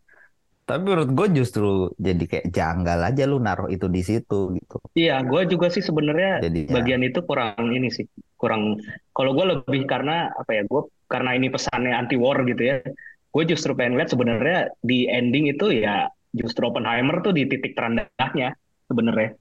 Tapi 0.67 0.83
menurut 0.83 1.09
gue 1.15 1.27
justru 1.31 1.95
jadi 1.95 2.23
kayak 2.27 2.47
janggal 2.51 2.99
aja 2.99 3.23
lu 3.23 3.39
naruh 3.39 3.71
itu 3.71 3.87
di 3.87 4.01
situ 4.03 4.51
gitu. 4.59 4.75
Iya, 4.99 5.23
gue 5.23 5.41
juga 5.47 5.71
sih 5.71 5.79
sebenarnya 5.79 6.43
Jadi 6.43 6.67
ya, 6.67 6.73
bagian 6.75 7.01
itu 7.07 7.23
kurang 7.23 7.71
ini 7.71 7.87
sih, 7.87 8.03
kurang. 8.35 8.75
Kalau 9.15 9.31
gue 9.31 9.45
lebih 9.47 9.87
karena 9.87 10.27
apa 10.35 10.51
ya? 10.51 10.67
Gue 10.67 10.91
karena 11.07 11.39
ini 11.39 11.47
pesannya 11.47 11.95
anti 11.95 12.19
war 12.19 12.43
gitu 12.43 12.59
ya. 12.59 12.83
Gue 13.31 13.43
justru 13.47 13.77
pengen 13.79 13.95
lihat 13.95 14.11
sebenarnya 14.11 14.75
di 14.83 15.07
ending 15.07 15.55
itu 15.55 15.71
ya 15.71 16.11
justru 16.39 16.63
Oppenheimer 16.69 17.19
tuh 17.25 17.33
di 17.37 17.43
titik 17.49 17.73
terendahnya 17.73 18.53
sebenarnya. 18.87 19.35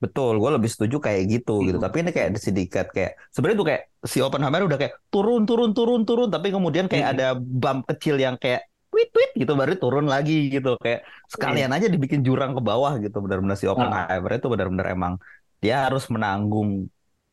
Betul, 0.00 0.40
gue 0.40 0.50
lebih 0.56 0.70
setuju 0.72 0.96
kayak 0.96 1.22
gitu 1.28 1.60
gitu. 1.68 1.76
Hmm. 1.76 1.84
Tapi 1.86 1.96
ini 2.00 2.10
kayak 2.16 2.28
sedikit 2.40 2.86
kayak 2.88 3.20
sebenarnya 3.28 3.58
tuh 3.60 3.68
kayak 3.68 3.82
si 4.08 4.18
Oppenheimer 4.24 4.64
udah 4.64 4.78
kayak 4.80 4.94
turun 5.12 5.44
turun 5.44 5.70
turun 5.76 6.02
turun, 6.08 6.28
tapi 6.32 6.48
kemudian 6.48 6.88
kayak 6.88 7.04
Hmm. 7.04 7.14
ada 7.20 7.26
bump 7.36 7.84
kecil 7.84 8.16
yang 8.16 8.40
kayak 8.40 8.64
tweet 8.90 9.12
tweet 9.12 9.30
gitu 9.36 9.52
baru 9.54 9.76
turun 9.78 10.08
lagi 10.08 10.48
gitu 10.50 10.74
kayak 10.80 11.04
sekalian 11.30 11.70
aja 11.70 11.86
dibikin 11.86 12.24
jurang 12.26 12.56
ke 12.58 12.62
bawah 12.64 12.96
gitu 12.98 13.22
benar-benar 13.22 13.54
si 13.60 13.68
Oppenheimer 13.70 14.30
itu 14.34 14.46
benar-benar 14.50 14.86
emang 14.90 15.14
dia 15.62 15.86
harus 15.86 16.08
menanggung 16.10 16.88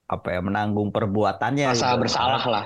apa 0.07 0.27
ya 0.37 0.39
menanggung 0.43 0.93
perbuatannya 0.93 1.71
Rasa 1.73 1.97
gitu. 1.97 2.01
bersalah 2.03 2.43
lah. 2.45 2.63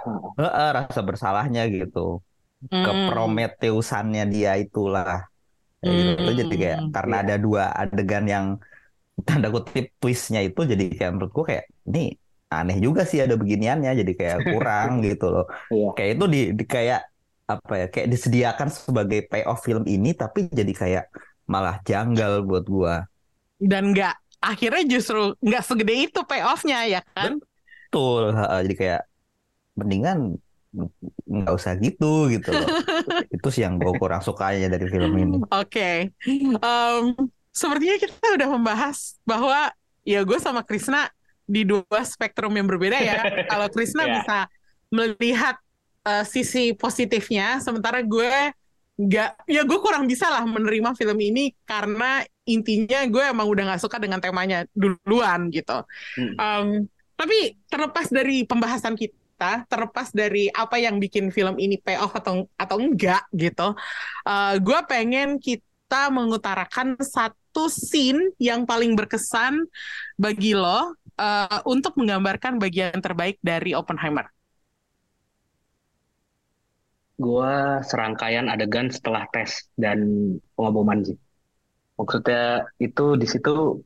Rasa 0.75 1.01
bersalahnya 1.01 1.63
gitu 1.71 2.19
Mm-mm. 2.67 2.83
keprometeusannya 2.85 4.23
dia 4.29 4.59
itulah 4.59 5.25
kayak 5.81 5.95
gitu 6.01 6.11
Itu 6.21 6.31
jadi 6.41 6.53
kayak 6.63 6.79
Hmm. 6.79 6.91
karena 6.95 7.15
Iya. 7.15 7.21
ada 7.23 7.35
dua 7.45 7.63
adegan 7.81 8.25
yang 8.33 8.45
tanda 9.27 9.47
kutip 9.55 9.85
twistnya 10.01 10.39
itu 10.47 10.61
jadi 10.71 10.83
kayak 10.97 11.11
menurut 11.15 11.31
gua 11.37 11.45
kayak 11.51 11.65
ini 11.89 11.99
aneh 12.55 12.77
juga 12.85 13.01
sih 13.09 13.19
ada 13.25 13.35
beginiannya 13.41 13.91
jadi 14.01 14.13
kayak 14.19 14.39
kurang 14.51 14.89
gitu 15.07 15.25
loh 15.33 15.45
Iya. 15.71 15.91
kayak 15.95 16.09
itu 16.15 16.25
di, 16.33 16.39
di 16.59 16.63
kayak 16.75 16.99
apa 17.53 17.73
ya 17.81 17.85
kayak 17.93 18.07
disediakan 18.13 18.69
sebagai 18.71 19.19
payoff 19.31 19.59
film 19.67 19.83
ini 19.95 20.09
tapi 20.21 20.39
jadi 20.59 20.73
kayak 20.81 21.03
malah 21.51 21.75
janggal 21.89 22.33
buat 22.47 22.65
gua 22.75 22.93
Dan 23.61 23.93
nggak 23.93 24.15
akhirnya 24.41 24.83
justru 24.89 25.37
nggak 25.45 25.63
segede 25.65 25.93
itu 26.09 26.19
payoff-nya 26.25 26.79
ya 26.89 27.01
kan? 27.13 27.37
betul 27.87 28.21
jadi 28.65 28.73
kayak 28.81 29.01
mendingan 29.79 30.19
nggak 30.71 31.53
usah 31.55 31.75
gitu 31.79 32.31
gitu 32.31 32.49
loh 32.55 32.67
itu 33.35 33.47
sih 33.51 33.63
yang 33.67 33.75
gue 33.75 33.91
kurang 33.99 34.23
sukanya 34.23 34.71
dari 34.71 34.87
film 34.87 35.11
ini 35.19 35.37
Oke, 35.51 36.15
Em, 36.23 37.03
sepertinya 37.51 37.95
kita 37.99 38.39
udah 38.39 38.47
membahas 38.55 39.19
bahwa 39.27 39.71
ya 40.07 40.23
gue 40.23 40.39
sama 40.39 40.63
Krisna 40.63 41.11
di 41.43 41.67
dua 41.67 42.01
spektrum 42.07 42.55
yang 42.55 42.67
berbeda 42.69 42.97
ya. 43.03 43.19
Kalau 43.51 43.67
Krisna 43.67 44.07
Ya. 44.09 44.13
bisa 44.23 44.37
melihat 44.87 45.55
eh, 46.07 46.23
sisi 46.23 46.71
positifnya, 46.71 47.59
sementara 47.59 47.99
gue 47.99 48.55
nggak, 48.95 49.29
ya 49.49 49.61
gue 49.67 49.79
kurang 49.83 50.07
bisa 50.07 50.29
lah 50.31 50.43
menerima 50.47 50.95
film 50.95 51.17
ini 51.19 51.51
karena 51.67 52.23
intinya 52.47 53.03
gue 53.07 53.23
emang 53.23 53.47
udah 53.47 53.63
nggak 53.73 53.81
suka 53.83 53.99
dengan 53.99 54.23
temanya 54.23 54.63
duluan 54.71 55.51
gitu. 55.51 55.83
Hmm. 56.15 56.33
Em, 56.39 56.67
tapi 57.19 57.59
terlepas 57.69 58.07
dari 58.09 58.47
pembahasan 58.47 58.97
kita, 58.97 59.13
terlepas 59.71 60.07
dari 60.13 60.47
apa 60.53 60.77
yang 60.77 60.97
bikin 61.03 61.33
film 61.35 61.55
ini 61.57 61.77
payoff 61.81 62.13
atau 62.17 62.45
atau 62.55 62.77
enggak 62.77 63.23
gitu, 63.35 63.73
eh, 64.29 64.53
gue 64.61 64.79
pengen 64.87 65.37
kita 65.41 66.01
mengutarakan 66.13 66.95
satu 66.99 67.67
scene 67.67 68.31
yang 68.39 68.63
paling 68.69 68.95
berkesan 68.99 69.65
bagi 70.15 70.53
lo 70.55 70.95
eh, 71.19 71.59
untuk 71.67 71.93
menggambarkan 71.99 72.57
bagian 72.61 72.97
terbaik 72.99 73.37
dari 73.43 73.71
Oppenheimer. 73.75 74.27
Gua 77.21 77.85
serangkaian 77.85 78.49
adegan 78.49 78.89
setelah 78.89 79.29
tes 79.29 79.69
dan 79.77 79.99
pengaboman 80.57 81.05
sih. 81.05 81.17
Maksudnya 82.01 82.65
itu 82.81 83.13
di 83.13 83.27
situ 83.29 83.77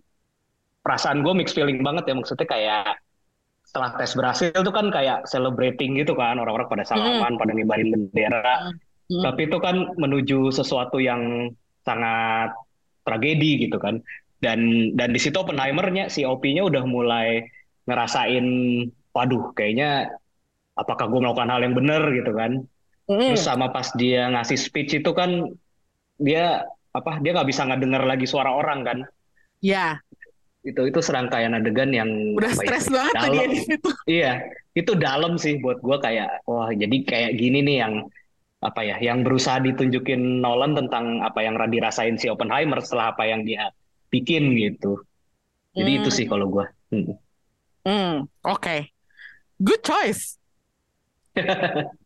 perasaan 0.79 1.19
gue 1.19 1.33
mixed 1.35 1.51
feeling 1.57 1.83
banget 1.83 2.07
ya. 2.07 2.15
Maksudnya 2.15 2.47
kayak 2.47 3.03
setelah 3.75 3.91
tes 3.99 4.15
berhasil 4.15 4.55
itu 4.55 4.71
kan 4.71 4.87
kayak 4.87 5.27
celebrating 5.27 5.99
gitu 5.99 6.15
kan 6.15 6.39
orang-orang 6.39 6.71
pada 6.71 6.87
salaman, 6.87 7.35
pada 7.35 7.51
ngibarin 7.51 7.91
bendera. 7.91 8.71
Hmm. 9.11 9.19
Tapi 9.19 9.51
itu 9.51 9.59
kan 9.59 9.99
menuju 9.99 10.47
sesuatu 10.55 11.03
yang 11.03 11.51
sangat 11.83 12.55
tragedi 13.03 13.67
gitu 13.67 13.75
kan. 13.75 13.99
Dan 14.39 14.95
dan 14.95 15.11
di 15.11 15.19
situ 15.19 15.35
Oppenheimer-nya 15.35 16.07
si 16.07 16.23
OP-nya 16.23 16.63
udah 16.63 16.87
mulai 16.87 17.43
ngerasain, 17.83 18.47
waduh 19.11 19.51
kayaknya 19.51 20.07
apakah 20.79 21.11
gue 21.11 21.19
melakukan 21.19 21.51
hal 21.51 21.59
yang 21.59 21.75
benar 21.75 22.07
gitu 22.15 22.31
kan. 22.31 22.63
Hmm. 23.11 23.35
Terus 23.35 23.43
sama 23.43 23.75
pas 23.75 23.91
dia 23.99 24.31
ngasih 24.31 24.55
speech 24.55 25.03
itu 25.03 25.11
kan 25.11 25.51
dia 26.15 26.63
apa 26.95 27.19
dia 27.19 27.35
nggak 27.35 27.51
bisa 27.51 27.67
ngedenger 27.67 28.07
lagi 28.07 28.23
suara 28.23 28.55
orang 28.55 28.87
kan. 28.87 28.99
Ya, 29.59 29.99
Itu 30.65 30.81
itu 30.89 30.99
serangkaian 30.99 31.53
adegan 31.53 31.93
yang 31.93 32.09
udah 32.33 32.49
ya, 32.49 32.57
stres 32.57 32.85
banget 32.89 33.13
dia 33.29 33.45
di 33.47 33.59
situ. 33.61 33.89
Iya, 34.17 34.31
itu 34.73 34.91
dalam 34.97 35.37
sih 35.37 35.61
buat 35.61 35.77
gue 35.79 35.97
kayak 36.01 36.43
wah 36.49 36.73
jadi 36.73 36.97
kayak 37.05 37.31
gini 37.37 37.61
nih 37.61 37.77
yang 37.85 37.93
apa 38.65 38.81
ya 38.81 38.97
yang 38.97 39.21
berusaha 39.21 39.61
ditunjukin 39.61 40.41
Nolan 40.41 40.73
tentang 40.73 41.21
apa 41.21 41.45
yang 41.45 41.53
dirasain 41.69 42.17
si 42.17 42.25
Oppenheimer 42.33 42.81
setelah 42.81 43.13
apa 43.13 43.29
yang 43.29 43.45
dia 43.45 43.69
bikin 44.09 44.57
gitu. 44.57 45.05
Jadi 45.77 45.91
itu 46.01 46.09
Hmm. 46.09 46.17
sih 46.17 46.25
kalau 46.25 46.49
gue. 46.49 46.65
Hmm. 46.89 47.13
Hmm, 47.85 48.13
oke. 48.41 48.75
Good 49.61 49.81
choice. 49.85 50.41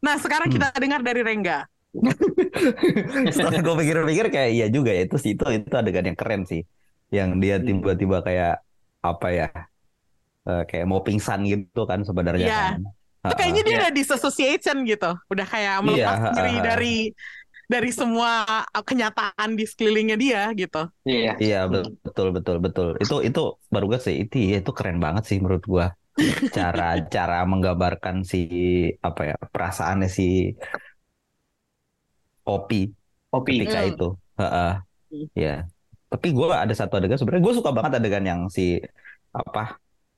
Nah, 0.00 0.16
sekarang 0.16 0.48
Hmm. 0.48 0.56
kita 0.56 0.66
dengar 0.80 1.00
dari 1.04 1.20
Rengga. 1.20 1.68
Setelah 3.34 3.60
gue 3.60 3.74
pikir-pikir 3.84 4.26
kayak 4.32 4.50
iya 4.54 4.66
juga 4.72 4.96
ya 4.96 5.04
itu 5.04 5.16
sih 5.20 5.36
itu 5.36 5.44
itu 5.44 5.74
adegan 5.76 6.08
yang 6.08 6.16
keren 6.16 6.48
sih. 6.48 6.64
Yang 7.10 7.30
dia 7.42 7.54
Hmm. 7.58 7.66
tiba-tiba 7.68 8.16
kayak 8.26 8.54
apa 9.02 9.28
ya? 9.38 9.48
eh, 10.48 10.62
kayak 10.68 10.86
mau 10.88 11.00
pingsan 11.04 11.40
gitu 11.44 11.84
kan 11.90 12.00
sebenarnya 12.08 12.48
Iya. 12.48 12.56
kan. 12.58 12.80
Itu 13.28 13.34
kayaknya 13.36 13.62
dia 13.66 13.72
Iya. 13.72 13.80
udah 13.84 13.92
disassociation 13.92 14.76
gitu. 14.88 15.10
Udah 15.32 15.46
kayak 15.46 15.74
melepas 15.84 16.16
Iya, 16.16 16.32
diri 16.36 16.54
dari 16.64 16.94
dari 17.70 17.90
semua 17.94 18.30
kenyataan 18.72 19.50
di 19.54 19.64
sekelilingnya 19.68 20.16
dia 20.18 20.42
gitu. 20.56 20.82
Iya. 21.04 21.30
Iya 21.44 21.58
betul 22.04 22.26
betul 22.36 22.56
betul. 22.64 22.86
Itu 23.04 23.14
itu 23.28 23.40
baru 23.72 23.84
gue 23.92 24.00
sih 24.06 24.14
itu 24.24 24.34
iya, 24.40 24.56
itu 24.64 24.72
keren 24.78 24.98
banget 25.04 25.22
sih 25.28 25.36
menurut 25.42 25.64
gua. 25.68 25.86
Cara 26.56 26.82
cara 27.14 27.36
menggambarkan 27.50 28.16
si 28.32 28.38
apa 29.06 29.20
ya 29.30 29.34
perasaannya 29.54 30.08
si 30.18 30.22
Opi 32.54 32.80
Kopi. 33.30 33.52
ketika 33.58 33.78
Hmm. 33.80 33.90
itu. 33.90 34.06
Heeh. 34.40 34.70
Hmm. 35.10 35.26
Ya. 35.36 35.54
Tapi 36.12 36.26
gua 36.36 36.46
ada 36.64 36.74
satu 36.80 36.92
adegan 36.98 37.18
sebenarnya 37.18 37.44
gue 37.46 37.54
suka 37.58 37.70
banget 37.76 37.92
adegan 37.98 38.24
yang 38.30 38.40
si 38.56 38.62
apa 39.40 39.60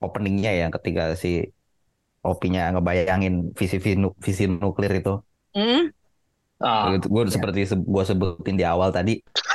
openingnya 0.05 0.49
ya 0.61 0.65
ketika 0.75 1.03
si 1.23 1.29
Opinya 2.31 2.61
ngebayangin 2.73 3.33
visi 3.59 3.77
visi, 3.83 3.97
nu- 4.03 4.17
visi 4.25 4.43
nuklir 4.63 4.91
itu. 4.99 5.11
Hmm? 5.55 5.89
Ah, 6.59 6.89
Gitu, 6.91 7.05
gue 7.13 7.21
iya. 7.27 7.35
seperti 7.35 7.59
se 7.69 7.75
gue 7.93 8.03
sebutin 8.09 8.55
di 8.59 8.65
awal 8.71 8.89
tadi. 8.97 9.11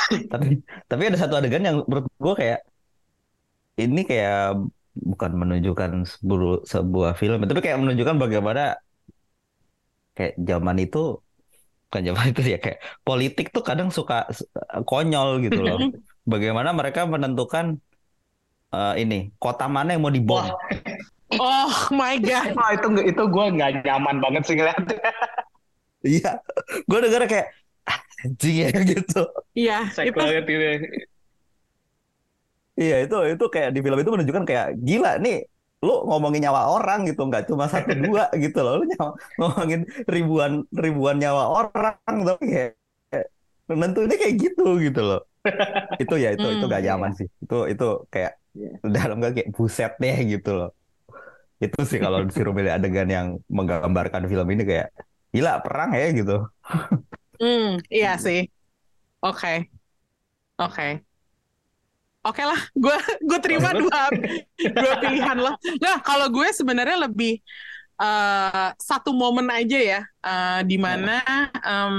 tapi 0.33 0.47
tapi 0.91 1.03
ada 1.09 1.19
satu 1.23 1.35
adegan 1.39 1.63
yang 1.69 1.77
menurut 1.89 2.07
gue 2.25 2.35
kayak 2.41 2.59
ini 3.83 4.01
kayak 4.11 4.35
bukan 5.11 5.33
menunjukkan 5.41 5.91
sebuah, 6.13 6.55
sebuah 6.73 7.11
film, 7.21 7.39
tapi 7.49 7.61
kayak 7.65 7.79
menunjukkan 7.83 8.17
bagaimana 8.23 8.63
kayak 10.17 10.35
zaman 10.51 10.77
itu 10.85 10.99
bukan 11.89 12.03
zaman 12.09 12.25
itu 12.33 12.41
ya 12.55 12.59
kayak 12.65 12.79
politik 13.07 13.47
tuh 13.55 13.63
kadang 13.69 13.89
suka 13.99 14.15
konyol 14.89 15.29
gitu 15.47 15.61
loh. 15.67 15.79
Bagaimana 16.29 16.71
mereka 16.77 17.09
menentukan 17.09 17.81
eh, 18.77 18.95
ini 19.01 19.33
kota 19.41 19.65
mana 19.65 19.97
yang 19.97 20.05
mau 20.05 20.13
dibom? 20.13 20.45
Wah, 20.45 20.53
Oh 21.41 21.69
my 21.93 22.17
god. 22.21 22.57
wah, 22.57 22.73
itu 22.73 22.89
itu 23.05 23.23
gue 23.29 23.45
nggak 23.57 23.71
nyaman 23.85 24.17
banget 24.21 24.43
sih 24.49 24.55
ngeliatnya. 24.57 24.97
Iya, 25.99 26.39
gue 26.87 26.99
denger 27.03 27.23
kayak 27.27 27.47
"Ah, 27.83 27.99
anjing 28.23 28.55
ya 28.63 28.71
gitu. 28.95 29.21
Iya, 29.59 29.79
Sek 29.91 30.15
itu 30.15 30.15
banget 30.15 30.47
itu. 30.47 30.67
Iya 32.79 32.97
itu 33.03 33.17
itu 33.35 33.45
kayak 33.51 33.71
di 33.75 33.81
film 33.83 33.99
itu 33.99 34.11
menunjukkan 34.15 34.45
kayak 34.47 34.67
gila 34.87 35.19
nih 35.19 35.43
lu 35.83 35.95
ngomongin 36.07 36.43
nyawa 36.47 36.63
orang 36.75 37.07
gitu 37.11 37.27
nggak 37.27 37.51
cuma 37.51 37.67
satu 37.71 37.91
dua 37.99 38.31
gitu 38.35 38.59
loh 38.67 38.83
lu 38.83 38.85
nyawa, 38.91 39.11
ngomongin 39.39 39.81
ribuan 40.11 40.53
ribuan 40.75 41.17
nyawa 41.23 41.43
orang 41.55 42.17
tapi 42.27 42.45
kayak, 42.51 42.71
kayak 43.11 43.27
nentuinnya 43.79 44.17
kayak 44.19 44.35
gitu 44.43 44.65
gitu 44.83 45.01
loh 45.03 45.21
itu 46.03 46.15
ya 46.25 46.29
itu 46.37 46.47
itu 46.55 46.65
gak 46.73 46.83
Hmm. 46.83 46.87
nyaman 46.87 47.13
sih 47.19 47.27
itu 47.43 47.55
itu 47.73 47.85
kayak 48.13 48.33
dalam 48.97 49.15
gak 49.25 49.33
kayak 49.37 49.49
buset 49.57 49.93
deh 50.03 50.17
gitu 50.33 50.51
loh 50.59 50.69
itu 51.65 51.79
sih 51.91 51.99
kalau 52.05 52.19
disuruh 52.29 52.55
milih 52.59 52.73
adegan 52.77 53.09
yang 53.17 53.29
menggambarkan 53.51 54.25
film 54.31 54.47
ini 54.55 54.63
kayak 54.71 54.89
gila 55.35 55.53
perang 55.65 55.91
ya 56.01 56.07
gitu 56.19 56.33
Hmm, 57.41 57.65
iya 57.97 58.09
sih. 58.25 58.39
Oke. 59.25 59.49
Oke. 60.59 61.05
Oke 62.27 62.43
lah, 62.45 62.61
gue 62.75 62.97
gue 63.25 63.39
terima 63.41 63.71
dua 63.79 64.11
dua 64.75 64.93
pilihan 65.01 65.39
lo. 65.39 65.55
Nah, 65.81 65.97
kalau 66.03 66.27
gue 66.29 66.49
sebenarnya 66.51 67.09
lebih 67.09 67.41
eh, 67.99 68.69
satu 68.79 69.11
momen 69.15 69.51
aja 69.51 69.79
ya, 69.79 70.01
eh, 70.03 70.61
di 70.67 70.77
mana 70.79 71.21
em, 71.63 71.97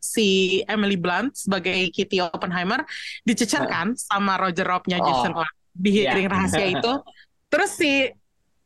si 0.00 0.60
Emily 0.68 0.96
Blunt 1.00 1.34
sebagai 1.34 1.88
Kitty 1.90 2.20
Oppenheimer 2.22 2.84
dicecerkan 3.24 3.96
sama 3.96 4.36
Roger 4.36 4.64
Robb-nya 4.68 5.00
Oh, 5.00 5.04
Jason 5.08 5.32
Clarke 5.32 5.56
di 5.72 5.90
iya. 6.04 6.12
hearing 6.12 6.28
rahasia 6.28 6.66
itu. 6.76 6.92
Terus 7.48 7.70
si 7.74 7.92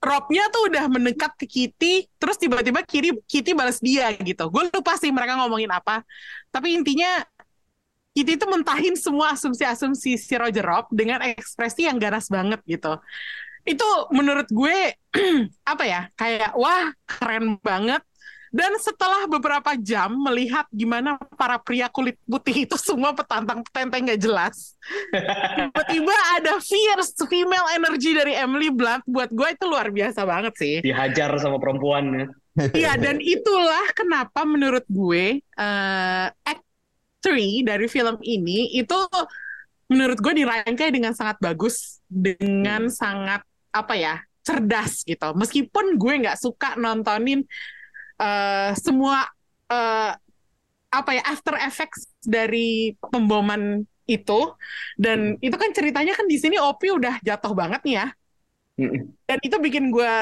Rob-nya 0.03 0.51
tuh 0.51 0.66
udah 0.66 0.91
mendekat 0.91 1.39
ke 1.39 1.47
Kitty, 1.47 2.11
terus 2.18 2.35
tiba-tiba 2.35 2.83
Kitty, 2.83 3.22
Kitty 3.22 3.55
balas 3.55 3.78
dia 3.78 4.11
gitu. 4.18 4.51
Gue 4.51 4.66
lupa 4.66 4.99
sih 4.99 5.14
mereka 5.14 5.39
ngomongin 5.39 5.70
apa. 5.70 6.03
Tapi 6.51 6.74
intinya 6.74 7.22
Kitty 8.12 8.37
itu 8.37 8.45
mentahin 8.45 8.93
semua 8.93 9.33
asumsi-asumsi 9.33 10.20
si 10.20 10.35
Roger 10.37 10.61
Rob 10.66 10.91
dengan 10.93 11.22
ekspresi 11.24 11.89
yang 11.89 11.97
ganas 11.97 12.28
banget 12.28 12.61
gitu. 12.68 12.99
Itu 13.63 13.89
menurut 14.11 14.49
gue 14.51 14.99
apa 15.73 15.85
ya? 15.87 16.01
Kayak 16.19 16.53
wah 16.59 16.91
keren 17.07 17.59
banget. 17.63 18.03
Dan 18.53 18.77
setelah 18.77 19.25
beberapa 19.25 19.73
jam 19.81 20.13
melihat 20.13 20.69
gimana 20.69 21.17
para 21.41 21.57
pria 21.57 21.89
kulit 21.89 22.21
putih 22.29 22.69
itu 22.69 22.77
semua 22.77 23.17
petantang 23.17 23.65
petenteng 23.65 24.13
gak 24.13 24.21
jelas, 24.21 24.77
tiba-tiba 25.57 26.13
ada 26.37 26.61
fierce 26.61 27.17
female 27.33 27.65
energy 27.73 28.13
dari 28.13 28.37
Emily 28.37 28.69
Blunt 28.69 29.09
buat 29.09 29.33
gue 29.33 29.57
itu 29.57 29.65
luar 29.65 29.89
biasa 29.89 30.29
banget 30.29 30.53
sih. 30.61 30.75
Dihajar 30.85 31.33
sama 31.41 31.57
perempuannya. 31.57 32.29
Iya, 32.77 33.01
dan 33.01 33.17
itulah 33.25 33.97
kenapa 33.97 34.45
menurut 34.45 34.85
gue 34.85 35.41
eh 35.41 36.27
Act 36.29 36.65
3 37.25 37.65
dari 37.65 37.89
film 37.89 38.21
ini 38.21 38.77
itu 38.77 39.01
menurut 39.89 40.21
gue 40.21 40.45
dirangkai 40.45 40.93
dengan 40.93 41.17
sangat 41.17 41.41
bagus, 41.41 42.05
dengan 42.13 42.93
sangat 42.93 43.41
apa 43.73 43.95
ya 43.97 44.14
cerdas 44.45 45.03
gitu. 45.03 45.33
Meskipun 45.35 45.97
gue 45.97 46.14
nggak 46.23 46.39
suka 46.39 46.77
nontonin 46.79 47.43
eh, 48.20 48.70
semua 48.79 49.27
eh, 49.73 50.12
apa 50.93 51.11
ya 51.16 51.23
after 51.25 51.57
effects 51.57 52.12
dari 52.20 52.93
pemboman 53.01 53.81
itu, 54.05 54.41
dan 55.01 55.41
itu 55.41 55.57
kan 55.57 55.73
ceritanya 55.73 56.12
kan 56.12 56.29
di 56.29 56.37
sini 56.37 56.61
Opi 56.61 56.93
udah 56.93 57.16
jatuh 57.25 57.57
banget 57.57 57.81
nih 57.87 57.95
ya, 57.97 58.07
Mm-mm. 58.77 59.03
dan 59.25 59.39
itu 59.41 59.57
bikin 59.57 59.89
gue 59.89 60.12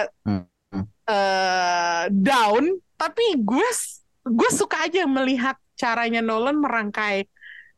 Hmm. 0.70 0.86
eh, 1.11 2.05
down 2.14 2.78
tapi 2.94 3.42
gue 3.42 3.68
gue 4.22 4.51
suka 4.55 4.86
aja 4.86 5.03
melihat 5.11 5.59
caranya 5.74 6.22
Nolan 6.22 6.62
merangkai 6.62 7.26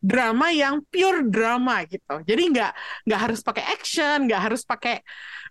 drama 0.03 0.51
yang 0.53 0.83
pure 0.91 1.25
drama 1.31 1.87
gitu 1.87 2.21
jadi 2.27 2.43
nggak 2.53 2.73
nggak 3.09 3.21
harus 3.23 3.41
pakai 3.41 3.65
action 3.71 4.29
nggak 4.29 4.43
harus 4.51 4.67
pakai 4.67 5.01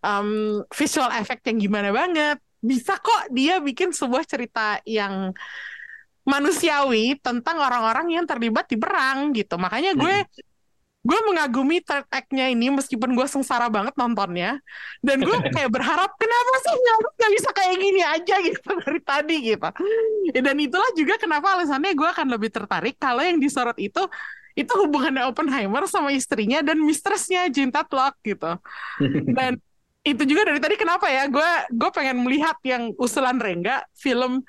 um, 0.01 0.61
visual 0.69 1.09
effect 1.17 1.45
yang 1.47 1.57
gimana 1.61 1.89
banget. 1.93 2.37
Bisa 2.61 2.97
kok 3.01 3.33
dia 3.33 3.57
bikin 3.57 3.89
sebuah 3.89 4.21
cerita 4.25 4.77
yang 4.85 5.33
manusiawi 6.21 7.17
tentang 7.17 7.57
orang-orang 7.57 8.21
yang 8.21 8.25
terlibat 8.29 8.69
di 8.69 8.77
perang 8.77 9.33
gitu. 9.33 9.57
Makanya 9.57 9.97
gue 9.97 10.15
gue 11.01 11.19
mengagumi 11.25 11.81
third 11.81 12.05
act-nya 12.13 12.53
ini 12.53 12.69
meskipun 12.69 13.17
gue 13.17 13.25
sengsara 13.25 13.73
banget 13.73 13.97
nontonnya. 13.97 14.61
Dan 15.01 15.25
gue 15.25 15.33
kayak 15.57 15.73
berharap 15.73 16.13
kenapa 16.13 16.53
sih 16.61 16.73
nggak 16.77 16.97
nggak 17.17 17.31
bisa 17.33 17.49
kayak 17.57 17.75
gini 17.81 18.01
aja 18.05 18.35
gitu 18.45 18.69
dari 18.85 19.01
tadi 19.01 19.35
gitu. 19.41 19.69
Dan 20.37 20.55
itulah 20.61 20.91
juga 20.93 21.17
kenapa 21.17 21.57
alasannya 21.57 21.97
gue 21.97 22.09
akan 22.13 22.27
lebih 22.29 22.53
tertarik 22.53 23.01
kalau 23.01 23.25
yang 23.25 23.41
disorot 23.41 23.77
itu 23.81 24.05
itu 24.51 24.73
hubungannya 24.75 25.25
Oppenheimer 25.31 25.87
sama 25.87 26.11
istrinya 26.11 26.59
dan 26.59 26.83
mistressnya 26.83 27.47
Jean 27.49 27.71
Tatlock 27.71 28.19
gitu. 28.21 28.59
Dan 29.37 29.57
itu 30.01 30.23
juga 30.25 30.49
dari 30.49 30.57
tadi 30.57 30.75
kenapa 30.81 31.05
ya 31.09 31.29
gue 31.29 31.51
gue 31.77 31.89
pengen 31.93 32.25
melihat 32.25 32.57
yang 32.65 32.89
usulan 32.97 33.37
Rengga 33.37 33.85
film 33.93 34.41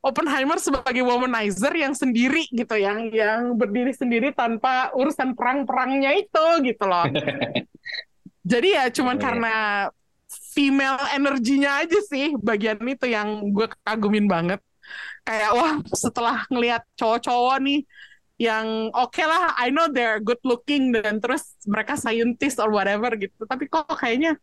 Oppenheimer 0.00 0.56
sebagai 0.56 1.04
womanizer 1.04 1.72
yang 1.76 1.92
sendiri 1.92 2.48
gitu 2.48 2.72
yang 2.76 3.12
yang 3.12 3.52
berdiri 3.56 3.92
sendiri 3.92 4.32
tanpa 4.32 4.88
urusan 4.96 5.36
perang-perangnya 5.36 6.16
itu 6.16 6.44
gitu 6.64 6.84
loh. 6.88 7.04
Jadi 8.50 8.68
ya 8.72 8.88
cuman 8.88 9.20
Iya. 9.20 9.24
karena 9.28 9.54
female 10.56 10.98
energinya 11.12 11.84
aja 11.84 12.00
sih 12.08 12.32
bagian 12.40 12.80
itu 12.88 13.06
yang 13.12 13.52
gue 13.52 13.68
kagumin 13.84 14.24
banget 14.24 14.60
kayak 15.22 15.50
wah 15.54 15.74
setelah 15.94 16.42
ngelihat 16.50 16.82
cowok-cowok 16.98 17.56
nih 17.62 17.80
yang 18.40 18.88
oke 18.96 19.12
okay 19.12 19.28
lah 19.28 19.52
I 19.60 19.68
know 19.68 19.86
they're 19.92 20.18
good 20.18 20.40
looking 20.42 20.96
dan 20.96 21.20
terus 21.20 21.54
mereka 21.68 21.94
scientist 22.00 22.56
or 22.58 22.72
whatever 22.72 23.12
gitu 23.14 23.44
tapi 23.44 23.68
kok 23.68 23.86
kayaknya 24.00 24.40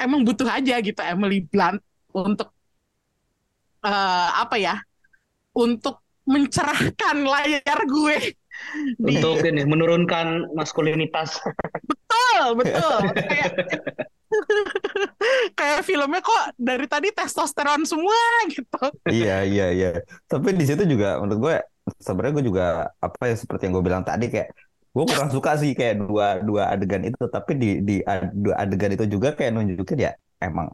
emang 0.00 0.24
butuh 0.24 0.48
aja 0.48 0.80
gitu 0.80 1.00
Emily 1.00 1.44
Blunt 1.48 1.80
untuk 2.12 2.52
uh, 3.84 4.28
apa 4.40 4.56
ya 4.56 4.76
untuk 5.56 6.04
mencerahkan 6.26 7.16
layar 7.22 7.80
gue 7.86 8.18
untuk 8.98 9.44
ini 9.44 9.62
menurunkan 9.68 10.52
maskulinitas. 10.56 11.38
Betul 11.84 12.46
betul. 12.56 13.00
Kayak 13.14 13.52
kayak 15.58 15.80
filmnya 15.86 16.20
kok 16.24 16.44
dari 16.58 16.86
tadi 16.90 17.08
testosteron 17.14 17.86
semua 17.86 18.16
gitu. 18.50 18.82
Iya 19.06 19.46
iya 19.46 19.66
iya. 19.70 19.90
Tapi 20.26 20.56
di 20.56 20.64
situ 20.66 20.82
juga 20.88 21.20
menurut 21.22 21.40
gue 21.40 21.56
sebenarnya 22.02 22.34
gue 22.42 22.44
juga 22.50 22.66
apa 22.98 23.22
ya 23.30 23.36
seperti 23.38 23.68
yang 23.70 23.74
gue 23.78 23.84
bilang 23.84 24.02
tadi 24.02 24.26
kayak 24.26 24.50
gue 24.96 25.04
kurang 25.04 25.28
suka 25.28 25.60
sih 25.60 25.76
kayak 25.76 26.00
dua 26.08 26.40
dua 26.40 26.72
adegan 26.72 27.04
itu 27.04 27.20
tapi 27.28 27.52
di 27.60 27.70
di 27.84 28.00
dua 28.32 28.64
adegan 28.64 28.96
itu 28.96 29.04
juga 29.04 29.36
kayak 29.36 29.52
nunjukin 29.52 30.08
ya 30.08 30.12
emang 30.40 30.72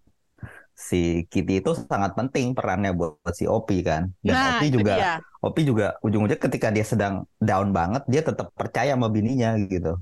si 0.79 1.27
Kitty 1.27 1.59
itu 1.59 1.75
sangat 1.75 2.15
penting 2.15 2.55
perannya 2.55 2.95
buat 2.95 3.35
si 3.35 3.51
Opi 3.51 3.83
kan 3.83 4.15
dan 4.23 4.35
nah, 4.39 4.47
Opi 4.57 4.67
juga 4.71 4.95
dia. 4.95 5.15
Opi 5.43 5.61
juga 5.67 5.99
ujung-ujungnya 6.07 6.39
ketika 6.39 6.71
dia 6.71 6.87
sedang 6.87 7.27
down 7.43 7.75
banget 7.75 8.07
dia 8.07 8.23
tetap 8.23 8.55
percaya 8.55 8.95
sama 8.95 9.11
bininya 9.11 9.59
gitu 9.59 9.99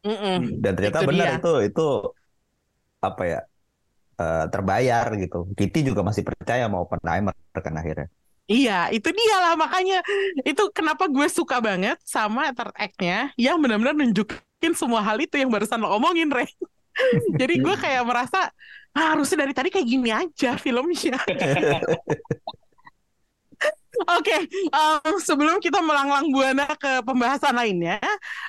mm 0.00 0.16
-mm. 0.16 0.36
dan 0.64 0.72
ternyata 0.72 0.98
itu 1.04 1.08
benar 1.12 1.28
dia. 1.28 1.36
itu 1.36 1.52
itu 1.68 1.86
apa 3.04 3.22
ya 3.28 3.40
uh, 4.16 4.44
terbayar 4.48 5.06
gitu 5.20 5.44
Kitty 5.52 5.92
juga 5.92 6.00
masih 6.00 6.24
percaya 6.24 6.64
sama 6.64 6.80
Oppenheimer 6.88 7.36
kan 7.52 7.74
akhirnya 7.76 8.08
Iya, 8.48 8.88
itu 8.96 9.12
dia 9.12 9.36
lah 9.44 9.60
makanya 9.60 10.00
itu 10.40 10.72
kenapa 10.72 11.04
gue 11.04 11.28
suka 11.28 11.60
banget 11.60 12.00
sama 12.00 12.48
third 12.56 12.72
act-nya 12.80 13.28
yang 13.36 13.60
benar-benar 13.60 13.92
nunjukin 13.92 14.72
semua 14.72 15.04
hal 15.04 15.20
itu 15.20 15.36
yang 15.36 15.52
barusan 15.52 15.76
lo 15.76 15.92
omongin, 15.92 16.32
Re. 16.32 16.48
Jadi 17.40 17.60
gue 17.60 17.74
kayak 17.76 18.08
merasa 18.08 18.48
ah, 18.96 19.12
harusnya 19.12 19.44
dari 19.44 19.52
tadi 19.52 19.68
kayak 19.68 19.84
gini 19.84 20.08
aja 20.08 20.56
filmnya. 20.56 21.20
Oke, 23.98 24.30
okay, 24.30 24.40
um, 24.70 25.18
sebelum 25.18 25.58
kita 25.58 25.82
melanglang 25.82 26.30
buana 26.30 26.70
ke 26.78 27.02
pembahasan 27.02 27.50
lainnya, 27.50 27.98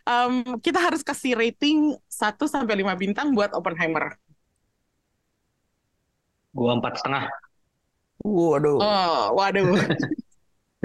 um, 0.05 0.61
kita 0.61 0.77
harus 0.77 1.01
kasih 1.01 1.33
rating 1.33 1.97
1 2.05 2.37
sampai 2.45 2.77
lima 2.77 2.93
bintang 2.93 3.33
buat 3.33 3.51
Oppenheimer. 3.57 4.13
Gua 6.53 6.77
empat 6.77 7.01
setengah. 7.01 7.48
Waduh. 8.23 8.79
Oh, 8.79 9.21
waduh. 9.39 9.79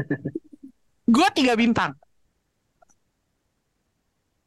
Gua 1.14 1.28
tiga 1.34 1.58
bintang. 1.58 1.94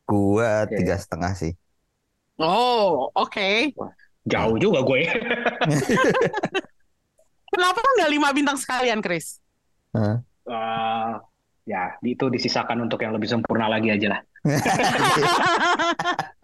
Gua 0.07 0.63
tiga 0.71 0.95
setengah 0.95 1.35
sih. 1.35 1.53
Oh, 2.37 3.09
oke. 3.17 3.33
Okay. 3.33 3.73
Jauh 4.27 4.59
juga 4.59 4.83
gue. 4.83 5.07
Kenapa 7.53 7.79
nggak 7.81 8.11
lima 8.11 8.29
bintang 8.35 8.57
sekalian, 8.59 8.99
Chris? 9.01 9.39
Huh? 9.95 10.21
Uh, 10.45 11.17
ya, 11.65 11.97
itu 12.03 12.29
disisakan 12.29 12.85
untuk 12.85 13.01
yang 13.01 13.15
lebih 13.15 13.25
sempurna 13.25 13.71
lagi 13.71 13.89
aja 13.89 14.19
lah. 14.19 14.21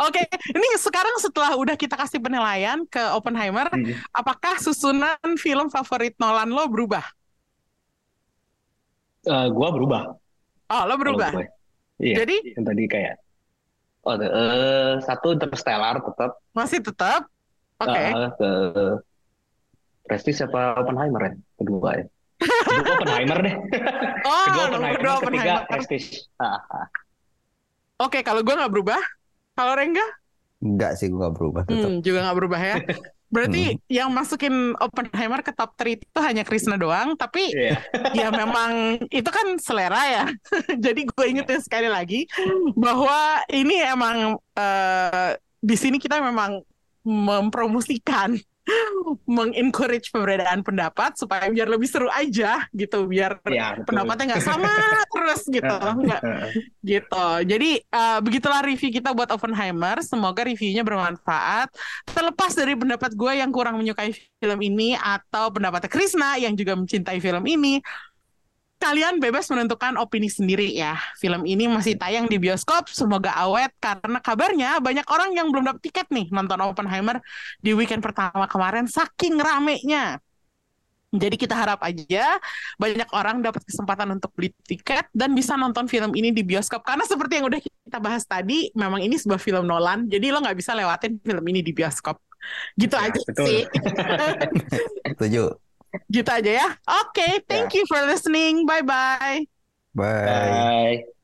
Oke, 0.00 0.24
okay. 0.24 0.24
ini 0.52 0.68
sekarang 0.80 1.16
setelah 1.20 1.52
udah 1.56 1.76
kita 1.76 1.94
kasih 1.96 2.18
penilaian 2.22 2.88
ke 2.88 3.00
Oppenheimer, 3.12 3.68
hmm. 3.68 3.92
apakah 4.16 4.56
susunan 4.56 5.18
film 5.36 5.68
favorit 5.68 6.16
Nolan 6.16 6.48
lo 6.48 6.64
berubah? 6.68 7.04
Uh, 9.28 9.52
gua 9.52 9.68
berubah. 9.68 10.02
Oh, 10.72 10.82
lo 10.88 10.94
berubah. 10.96 11.32
Iya. 11.98 12.24
Jadi 12.24 12.36
yang 12.54 12.64
tadi 12.64 12.84
kayak 12.86 13.14
oh 14.06 14.14
uh, 14.14 15.02
satu 15.02 15.36
Interstellar 15.36 16.00
tetap. 16.00 16.30
Masih 16.54 16.80
tetap. 16.80 17.26
Oke. 17.82 17.92
Okay. 17.92 18.08
Uh, 18.14 18.30
ke 18.38 18.50
Prestige 20.08 20.40
apa 20.48 20.80
Oppenheimer 20.80 21.20
ya? 21.28 21.32
Kedua 21.60 21.90
ya. 22.00 22.06
Kedua 22.40 22.92
Oppenheimer 22.96 23.38
deh. 23.44 23.56
Oh, 24.28 24.44
kedua 24.50 24.64
Oppenheimer, 24.68 24.98
kedua 24.98 25.14
Oppenheimer. 25.20 25.46
ketiga 25.62 25.70
Prestige. 25.70 26.08
Oke, 26.38 26.60
okay, 27.98 28.22
kalau 28.22 28.46
gue 28.46 28.54
nggak 28.54 28.70
berubah, 28.70 29.00
kalau 29.58 29.74
Rengga? 29.74 30.06
Enggak 30.62 30.94
sih, 30.98 31.10
gue 31.10 31.18
gak 31.18 31.34
berubah 31.34 31.62
tetap. 31.66 31.90
Hmm, 31.90 31.98
juga 31.98 32.30
gak 32.30 32.38
berubah 32.38 32.60
ya. 32.62 32.76
Berarti 33.28 33.76
hmm. 33.76 33.78
yang 33.92 34.08
masukin 34.14 34.72
Oppenheimer 34.78 35.42
ke 35.42 35.52
top 35.52 35.76
3 35.76 36.00
itu 36.00 36.20
hanya 36.22 36.42
Krishna 36.46 36.80
doang, 36.80 37.18
tapi 37.18 37.50
yeah. 37.52 37.78
ya 38.16 38.30
memang 38.32 39.02
itu 39.10 39.28
kan 39.28 39.58
selera 39.58 40.02
ya. 40.06 40.24
Jadi 40.84 41.04
gue 41.04 41.24
ingetin 41.26 41.60
sekali 41.60 41.90
lagi 41.90 42.24
bahwa 42.78 43.42
ini 43.52 43.82
emang 43.82 44.38
uh, 44.38 45.30
di 45.58 45.76
sini 45.76 46.00
kita 46.00 46.22
memang 46.22 46.62
mempromosikan 47.04 48.38
mengencourage 49.24 50.12
perbedaan 50.12 50.60
pendapat 50.60 51.16
supaya 51.16 51.48
biar 51.48 51.68
lebih 51.68 51.88
seru 51.88 52.08
aja 52.12 52.68
gitu 52.76 53.08
biar 53.08 53.40
ya, 53.48 53.80
pendapatnya 53.84 54.36
nggak 54.36 54.44
sama 54.44 54.68
terus 55.14 55.42
gitu 55.48 55.76
nggak 55.78 56.22
gitu. 56.84 57.26
Jadi 57.48 57.70
uh, 57.92 58.18
begitulah 58.20 58.60
review 58.64 58.92
kita 58.92 59.12
buat 59.16 59.28
Oppenheimer. 59.32 60.00
Semoga 60.04 60.44
reviewnya 60.44 60.84
bermanfaat. 60.84 61.72
Terlepas 62.08 62.52
dari 62.56 62.76
pendapat 62.76 63.12
gue 63.16 63.32
yang 63.40 63.50
kurang 63.52 63.80
menyukai 63.80 64.12
film 64.12 64.60
ini 64.60 64.94
atau 64.96 65.48
pendapatnya 65.52 65.90
Krisna 65.90 66.36
yang 66.36 66.52
juga 66.56 66.76
mencintai 66.76 67.18
film 67.20 67.44
ini 67.48 67.80
kalian 68.78 69.18
bebas 69.18 69.50
menentukan 69.50 69.98
opini 69.98 70.30
sendiri 70.30 70.70
ya. 70.70 70.94
Film 71.18 71.44
ini 71.44 71.66
masih 71.66 71.98
tayang 71.98 72.30
di 72.30 72.38
bioskop, 72.38 72.86
semoga 72.88 73.34
awet 73.34 73.74
karena 73.82 74.18
kabarnya 74.22 74.78
banyak 74.78 75.06
orang 75.10 75.34
yang 75.34 75.50
belum 75.50 75.68
dapat 75.74 75.82
tiket 75.82 76.06
nih 76.14 76.30
nonton 76.30 76.62
Oppenheimer 76.62 77.18
di 77.58 77.74
weekend 77.74 78.00
pertama 78.00 78.46
kemarin 78.46 78.86
saking 78.86 79.36
ramenya. 79.36 80.22
Jadi 81.08 81.40
kita 81.40 81.56
harap 81.56 81.80
aja 81.80 82.36
banyak 82.76 83.08
orang 83.16 83.40
dapat 83.40 83.64
kesempatan 83.64 84.12
untuk 84.12 84.28
beli 84.36 84.52
tiket 84.68 85.08
dan 85.16 85.32
bisa 85.32 85.56
nonton 85.56 85.88
film 85.88 86.12
ini 86.12 86.36
di 86.36 86.44
bioskop 86.44 86.84
karena 86.84 87.08
seperti 87.08 87.40
yang 87.40 87.48
udah 87.48 87.60
kita 87.64 87.98
bahas 87.98 88.28
tadi, 88.28 88.68
memang 88.76 89.00
ini 89.00 89.16
sebuah 89.16 89.40
film 89.40 89.64
Nolan, 89.64 90.04
jadi 90.04 90.28
lo 90.28 90.44
nggak 90.44 90.58
bisa 90.60 90.76
lewatin 90.76 91.16
film 91.16 91.44
ini 91.48 91.64
di 91.64 91.72
bioskop. 91.72 92.20
Gitu 92.76 92.94
ya, 92.94 93.08
aja 93.08 93.20
betul. 93.24 93.46
sih. 93.48 93.60
Setuju. 95.16 95.67
Gitu 96.06 96.30
aja 96.30 96.52
ya. 96.62 96.68
Oke, 96.86 97.18
okay, 97.18 97.32
thank 97.50 97.74
yeah. 97.74 97.82
you 97.82 97.84
for 97.90 97.98
listening. 98.06 98.62
Bye-bye. 98.62 99.48
Bye. 99.96 101.02
Bye. 101.02 101.18